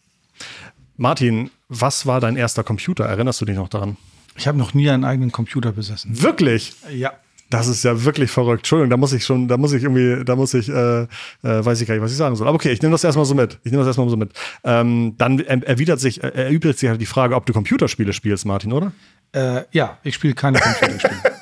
Martin, 0.96 1.50
was 1.68 2.06
war 2.06 2.20
dein 2.20 2.36
erster 2.36 2.64
Computer? 2.64 3.04
Erinnerst 3.04 3.42
du 3.42 3.44
dich 3.44 3.56
noch 3.56 3.68
daran? 3.68 3.98
Ich 4.34 4.48
habe 4.48 4.56
noch 4.56 4.72
nie 4.72 4.88
einen 4.88 5.04
eigenen 5.04 5.30
Computer 5.30 5.72
besessen. 5.72 6.22
Wirklich? 6.22 6.72
Ja. 6.90 7.12
Das 7.50 7.66
ist 7.66 7.82
ja 7.82 8.04
wirklich 8.04 8.30
verrückt. 8.30 8.61
Entschuldigung, 8.61 8.90
da 8.90 8.96
muss 8.98 9.12
ich 9.12 9.24
schon, 9.24 9.48
da 9.48 9.56
muss 9.56 9.72
ich 9.72 9.82
irgendwie, 9.82 10.22
da 10.24 10.36
muss 10.36 10.52
ich, 10.52 10.68
äh, 10.68 11.02
äh, 11.02 11.06
weiß 11.42 11.80
ich 11.80 11.88
gar 11.88 11.94
nicht, 11.94 12.04
was 12.04 12.12
ich 12.12 12.18
sagen 12.18 12.36
soll. 12.36 12.46
Aber 12.46 12.56
okay, 12.56 12.72
ich 12.72 12.82
nehme 12.82 12.92
das 12.92 13.04
erstmal 13.04 13.24
so 13.24 13.34
mit. 13.34 13.59
Ich 13.64 13.72
nehme 13.72 13.82
das 13.82 13.88
erstmal 13.88 14.09
so 14.09 14.16
mit. 14.16 14.32
Ähm, 14.64 15.14
dann 15.16 15.38
erwidert 15.38 15.98
sich, 15.98 16.22
erübrigt 16.22 16.78
sich 16.78 16.90
halt 16.90 17.00
die 17.00 17.06
Frage, 17.06 17.34
ob 17.34 17.46
du 17.46 17.52
Computerspiele 17.54 18.12
spielst, 18.12 18.44
Martin, 18.44 18.72
oder? 18.72 18.92
Äh, 19.32 19.64
ja, 19.72 19.98
ich 20.02 20.14
spiele 20.14 20.34
keine 20.34 20.58
Computerspiele. 20.58 21.38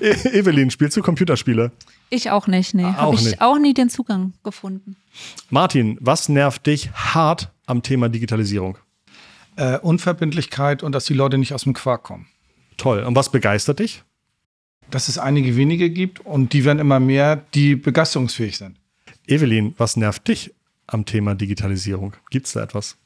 E-, 0.00 0.28
Evelyn, 0.38 0.70
spielst 0.70 0.96
du 0.96 1.02
Computerspiele? 1.02 1.72
Ich 2.10 2.30
auch 2.30 2.46
nicht, 2.46 2.74
nee. 2.74 2.84
Habe 2.84 3.14
ich 3.14 3.24
nicht. 3.24 3.40
auch 3.40 3.58
nie 3.58 3.74
den 3.74 3.90
Zugang 3.90 4.32
gefunden. 4.42 4.96
Martin, 5.50 5.98
was 6.00 6.28
nervt 6.28 6.66
dich 6.66 6.90
hart 6.92 7.50
am 7.66 7.82
Thema 7.82 8.08
Digitalisierung? 8.08 8.78
Äh, 9.56 9.78
Unverbindlichkeit 9.78 10.82
und 10.82 10.92
dass 10.92 11.04
die 11.04 11.14
Leute 11.14 11.36
nicht 11.36 11.52
aus 11.52 11.64
dem 11.64 11.74
Quark 11.74 12.04
kommen. 12.04 12.26
Toll. 12.76 13.02
Und 13.02 13.14
was 13.16 13.30
begeistert 13.30 13.80
dich? 13.80 14.04
Dass 14.90 15.08
es 15.08 15.18
einige 15.18 15.56
wenige 15.56 15.90
gibt 15.90 16.20
und 16.20 16.52
die 16.52 16.64
werden 16.64 16.78
immer 16.78 17.00
mehr, 17.00 17.36
die 17.54 17.76
begeisterungsfähig 17.76 18.56
sind. 18.56 18.78
Evelyn, 19.26 19.74
was 19.76 19.96
nervt 19.96 20.28
dich 20.28 20.54
am 20.86 21.04
Thema 21.04 21.34
Digitalisierung? 21.34 22.14
Gibt 22.30 22.46
es 22.46 22.52
da 22.52 22.62
etwas? 22.62 22.96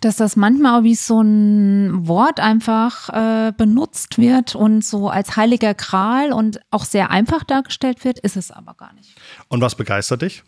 Dass 0.00 0.16
das 0.16 0.36
manchmal 0.36 0.80
auch 0.80 0.84
wie 0.84 0.94
so 0.94 1.20
ein 1.20 2.06
Wort 2.06 2.40
einfach 2.40 3.08
äh, 3.08 3.52
benutzt 3.56 4.18
wird 4.18 4.54
und 4.54 4.84
so 4.84 5.08
als 5.08 5.36
heiliger 5.36 5.74
Gral 5.74 6.32
und 6.32 6.60
auch 6.70 6.84
sehr 6.84 7.10
einfach 7.10 7.44
dargestellt 7.44 8.04
wird, 8.04 8.18
ist 8.18 8.36
es 8.36 8.50
aber 8.50 8.74
gar 8.74 8.92
nicht. 8.94 9.16
Und 9.48 9.60
was 9.60 9.74
begeistert 9.74 10.22
dich? 10.22 10.42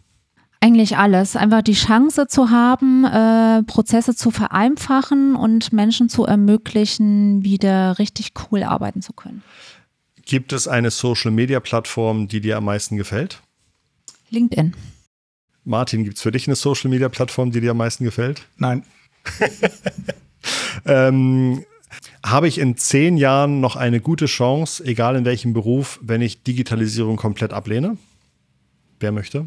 Eigentlich 0.63 0.99
alles. 0.99 1.37
Einfach 1.37 1.63
die 1.63 1.73
Chance 1.73 2.27
zu 2.27 2.51
haben, 2.51 3.05
äh, 3.05 3.63
Prozesse 3.63 4.15
zu 4.15 4.31
vereinfachen 4.31 5.35
und 5.35 5.73
Menschen 5.73 6.11
zu 6.11 6.27
ermöglichen, 6.27 7.43
wieder 7.43 7.99
richtig 7.99 8.33
cool 8.51 8.63
arbeiten 8.63 9.01
zu 9.01 9.15
können. 9.15 9.43
Gibt 10.27 10.53
es 10.53 10.69
eine 10.69 10.91
Social-Media-Plattform, 10.91 12.29
die 12.29 12.43
dir 12.43 12.59
am 12.59 12.67
meisten 12.67 12.97
gefällt? 12.99 13.41
LinkedIn. 14.29 14.75
Martin, 15.65 16.05
gibt 16.05 16.17
es 16.19 16.23
für 16.23 16.31
dich 16.31 16.47
eine 16.47 16.57
Social-Media-Plattform, 16.57 17.51
die 17.51 17.61
dir 17.61 17.71
am 17.71 17.79
meisten 17.79 18.05
gefällt? 18.05 18.43
Nein. 18.57 18.85
ähm, 20.87 21.65
habe 22.25 22.49
ich 22.49 22.59
in 22.59 22.77
zehn 22.77 23.17
Jahren 23.17 23.61
noch 23.61 23.77
eine 23.77 24.01
gute 24.01 24.27
Chance, 24.27 24.85
egal 24.85 25.17
in 25.17 25.25
welchem 25.25 25.53
Beruf, 25.53 25.99
wenn 26.03 26.23
ich 26.23 26.43
Digitalisierung 26.43 27.17
komplett 27.17 27.53
ablehne? 27.53 27.97
Wer 28.99 29.13
möchte? 29.13 29.47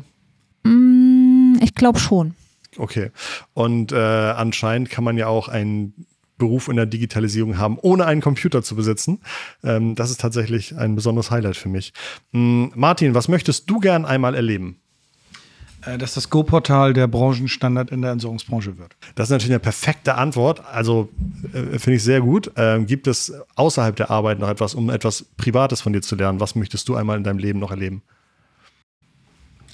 Mm, 0.63 1.55
ich 1.61 1.76
glaube 1.76 1.99
schon. 1.99 2.36
Okay. 2.78 3.11
Und 3.53 3.91
äh, 3.91 3.95
anscheinend 3.95 4.89
kann 4.89 5.03
man 5.03 5.17
ja 5.17 5.28
auch 5.28 5.47
einen 5.47 6.07
Beruf 6.38 6.67
in 6.67 6.76
der 6.76 6.88
Digitalisierung 6.88 7.57
haben, 7.57 7.78
ohne 7.80 8.05
einen 8.05 8.21
Computer 8.21 8.63
zu 8.63 8.76
besitzen. 8.76 9.21
Ähm, 9.63 9.95
das 9.95 10.09
ist 10.09 10.19
tatsächlich 10.19 10.76
ein 10.76 10.95
besonderes 10.95 11.32
Highlight 11.32 11.55
für 11.55 11.69
mich. 11.69 11.93
Ähm, 12.34 12.71
Martin, 12.76 13.13
was 13.13 13.28
möchtest 13.28 13.69
du 13.69 13.80
gern 13.80 14.05
einmal 14.05 14.36
erleben? 14.36 14.80
Äh, 15.86 15.98
dass 15.98 16.14
das 16.14 16.30
Go-Portal 16.30 16.94
der 16.94 17.08
Branchenstandard 17.08 17.92
in 17.92 18.02
der 18.02 18.12
Entsorgungsbranche 18.12 18.78
wird. 18.78 18.96
Das 19.16 19.28
ist 19.28 19.32
natürlich 19.32 19.52
eine 19.52 19.60
perfekte 19.60 20.16
Antwort. 20.16 20.64
Also 20.66 21.10
äh, 21.54 21.80
finde 21.80 21.96
ich 21.96 22.04
sehr 22.04 22.22
gut. 22.22 22.52
Ähm, 22.56 22.86
gibt 22.86 23.08
es 23.08 23.34
außerhalb 23.56 23.96
der 23.96 24.10
Arbeit 24.10 24.40
noch 24.40 24.50
etwas, 24.50 24.76
um 24.76 24.90
etwas 24.90 25.26
Privates 25.38 25.82
von 25.82 25.94
dir 25.94 26.02
zu 26.02 26.16
lernen? 26.16 26.40
Was 26.40 26.56
möchtest 26.56 26.88
du 26.88 26.96
einmal 26.96 27.18
in 27.18 27.24
deinem 27.24 27.40
Leben 27.40 27.60
noch 27.60 27.72
erleben? 27.72 28.02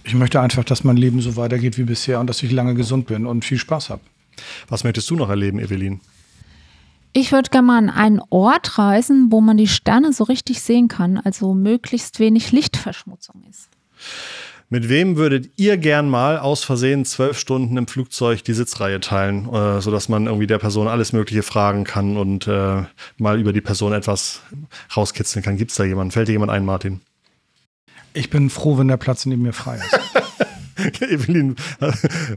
Ich 0.04 0.16
möchte 0.16 0.40
einfach, 0.40 0.64
dass 0.64 0.84
mein 0.84 0.98
Leben 0.98 1.22
so 1.22 1.36
weitergeht 1.36 1.78
wie 1.78 1.84
bisher 1.84 2.20
und 2.20 2.28
dass 2.28 2.42
ich 2.42 2.52
lange 2.52 2.74
gesund 2.74 3.08
bin 3.08 3.26
und 3.26 3.46
viel 3.46 3.58
Spaß 3.58 3.90
habe. 3.90 4.02
Was 4.68 4.84
möchtest 4.84 5.10
du 5.10 5.16
noch 5.16 5.30
erleben, 5.30 5.60
Evelyn? 5.60 6.00
Ich 7.12 7.32
würde 7.32 7.50
gerne 7.50 7.68
mal 7.68 7.78
an 7.78 7.90
einen 7.90 8.22
Ort 8.30 8.78
reisen, 8.78 9.28
wo 9.32 9.42
man 9.42 9.58
die 9.58 9.68
Sterne 9.68 10.14
so 10.14 10.24
richtig 10.24 10.62
sehen 10.62 10.88
kann, 10.88 11.18
also 11.18 11.54
möglichst 11.54 12.20
wenig 12.20 12.52
Lichtverschmutzung 12.52 13.44
ist. 13.50 13.70
Mit 14.72 14.88
wem 14.88 15.18
würdet 15.18 15.50
ihr 15.56 15.78
gern 15.78 16.10
mal 16.10 16.38
aus 16.38 16.64
Versehen 16.64 17.04
zwölf 17.04 17.40
Stunden 17.40 17.76
im 17.76 17.88
Flugzeug 17.88 18.44
die 18.44 18.54
Sitzreihe 18.54 19.00
teilen, 19.00 19.52
äh, 19.52 19.82
sodass 19.82 20.10
man 20.10 20.28
irgendwie 20.28 20.46
der 20.46 20.60
Person 20.60 20.88
alles 20.88 21.12
Mögliche 21.12 21.42
fragen 21.42 21.86
kann 21.86 22.18
und 22.18 22.48
äh, 22.48 22.84
mal 23.18 23.40
über 23.40 23.52
die 23.52 23.62
Person 23.62 23.94
etwas 23.94 24.42
rauskitzeln 24.96 25.44
kann? 25.44 25.58
Gibt 25.58 25.72
es 25.72 25.78
da 25.78 25.86
jemanden? 25.86 26.12
Fällt 26.12 26.28
dir 26.28 26.34
jemand 26.34 26.52
ein, 26.52 26.66
Martin? 26.66 27.02
Ich 28.14 28.30
bin 28.30 28.52
froh, 28.52 28.78
wenn 28.78 28.88
der 28.88 28.98
Platz 28.98 29.26
neben 29.26 29.42
mir 29.42 29.54
frei 29.54 29.78
ist. 29.78 31.02
Evelyn, 31.02 31.56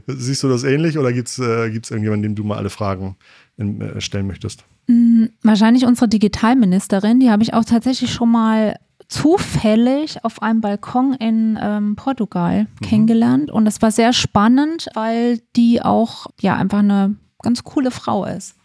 siehst 0.07 0.41
du 0.41 0.49
das 0.49 0.63
ähnlich 0.63 0.97
oder 0.97 1.13
gibt 1.13 1.29
es 1.29 1.39
äh, 1.39 1.69
gibt's 1.69 1.91
irgendjemanden, 1.91 2.23
dem 2.23 2.35
du 2.35 2.43
mal 2.43 2.57
alle 2.57 2.69
Fragen 2.71 3.15
in, 3.57 3.79
äh, 3.79 4.01
stellen 4.01 4.25
möchtest? 4.25 4.65
Mm, 4.87 5.25
wahrscheinlich 5.43 5.85
unsere 5.85 6.07
Digitalministerin, 6.07 7.19
die 7.19 7.29
habe 7.29 7.43
ich 7.43 7.53
auch 7.53 7.63
tatsächlich 7.63 8.11
schon 8.11 8.31
mal 8.31 8.75
zufällig 9.13 10.23
auf 10.25 10.41
einem 10.41 10.61
Balkon 10.61 11.13
in 11.13 11.57
ähm, 11.61 11.95
Portugal 11.95 12.63
Mhm. 12.81 12.85
kennengelernt 12.85 13.51
und 13.51 13.65
das 13.65 13.81
war 13.81 13.91
sehr 13.91 14.11
spannend, 14.13 14.87
weil 14.95 15.39
die 15.55 15.81
auch 15.81 16.27
ja 16.41 16.55
einfach 16.55 16.79
eine 16.79 17.15
ganz 17.41 17.63
coole 17.63 17.91
Frau 17.91 18.25
ist. 18.25 18.55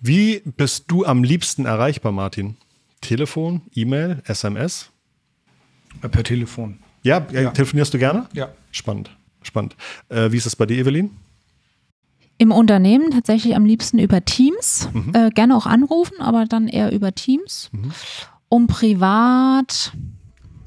Wie 0.00 0.42
bist 0.56 0.84
du 0.88 1.04
am 1.04 1.24
liebsten 1.24 1.64
erreichbar, 1.66 2.12
Martin? 2.12 2.56
Telefon, 3.00 3.62
E-Mail, 3.74 4.22
SMS? 4.26 4.90
Äh, 6.02 6.08
Per 6.08 6.24
Telefon. 6.24 6.78
Ja, 7.02 7.18
äh, 7.32 7.42
Ja. 7.44 7.50
telefonierst 7.50 7.92
du 7.94 7.98
gerne? 7.98 8.26
Ja. 8.32 8.48
Spannend, 8.70 9.10
spannend. 9.42 9.76
Äh, 10.08 10.30
wie 10.32 10.36
ist 10.36 10.46
es 10.46 10.56
bei 10.56 10.66
dir, 10.66 10.78
Evelyn? 10.78 11.10
Im 12.38 12.50
Unternehmen 12.50 13.10
tatsächlich 13.12 13.54
am 13.54 13.64
liebsten 13.64 13.98
über 13.98 14.24
Teams, 14.24 14.88
Mhm. 14.92 15.12
äh, 15.14 15.30
gerne 15.30 15.56
auch 15.56 15.66
anrufen, 15.66 16.20
aber 16.20 16.46
dann 16.46 16.66
eher 16.68 16.92
über 16.92 17.14
Teams. 17.14 17.70
Um 18.54 18.68
privat, 18.68 19.92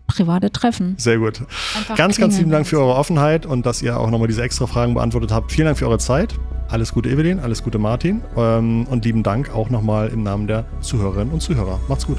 private 0.08 0.52
Treffen. 0.52 0.96
Sehr 0.98 1.20
gut. 1.20 1.40
Einfach 1.74 1.96
Ganz, 1.96 2.18
ganz 2.18 2.38
lieben 2.38 2.52
Dank 2.52 2.68
für 2.68 2.82
eure 2.82 2.96
Offenheit 2.96 3.46
und 3.46 3.66
dass 3.66 3.82
ihr 3.82 3.98
auch 3.98 4.10
nochmal 4.10 4.28
diese 4.28 4.42
extra 4.42 4.68
Fragen 4.68 4.94
beantwortet 4.94 5.32
habt. 5.32 5.54
Vielen 5.54 5.68
Dank 5.68 5.78
für 5.78 5.88
eure 5.88 5.98
Zeit. 5.98 6.36
Alles 6.68 6.92
Gute, 6.92 7.08
Evelyn. 7.08 7.40
Alles 7.40 7.64
Gute, 7.64 7.80
Martin. 7.80 8.20
Ähm, 8.36 8.86
und 8.90 9.06
lieben 9.06 9.24
Dank 9.24 9.56
auch 9.56 9.70
nochmal 9.70 10.10
im 10.10 10.22
Namen 10.22 10.48
der 10.48 10.66
Zuhörerinnen 10.82 11.34
und 11.34 11.40
Zuhörer. 11.40 11.80
Macht's 11.88 12.06
gut. 12.06 12.18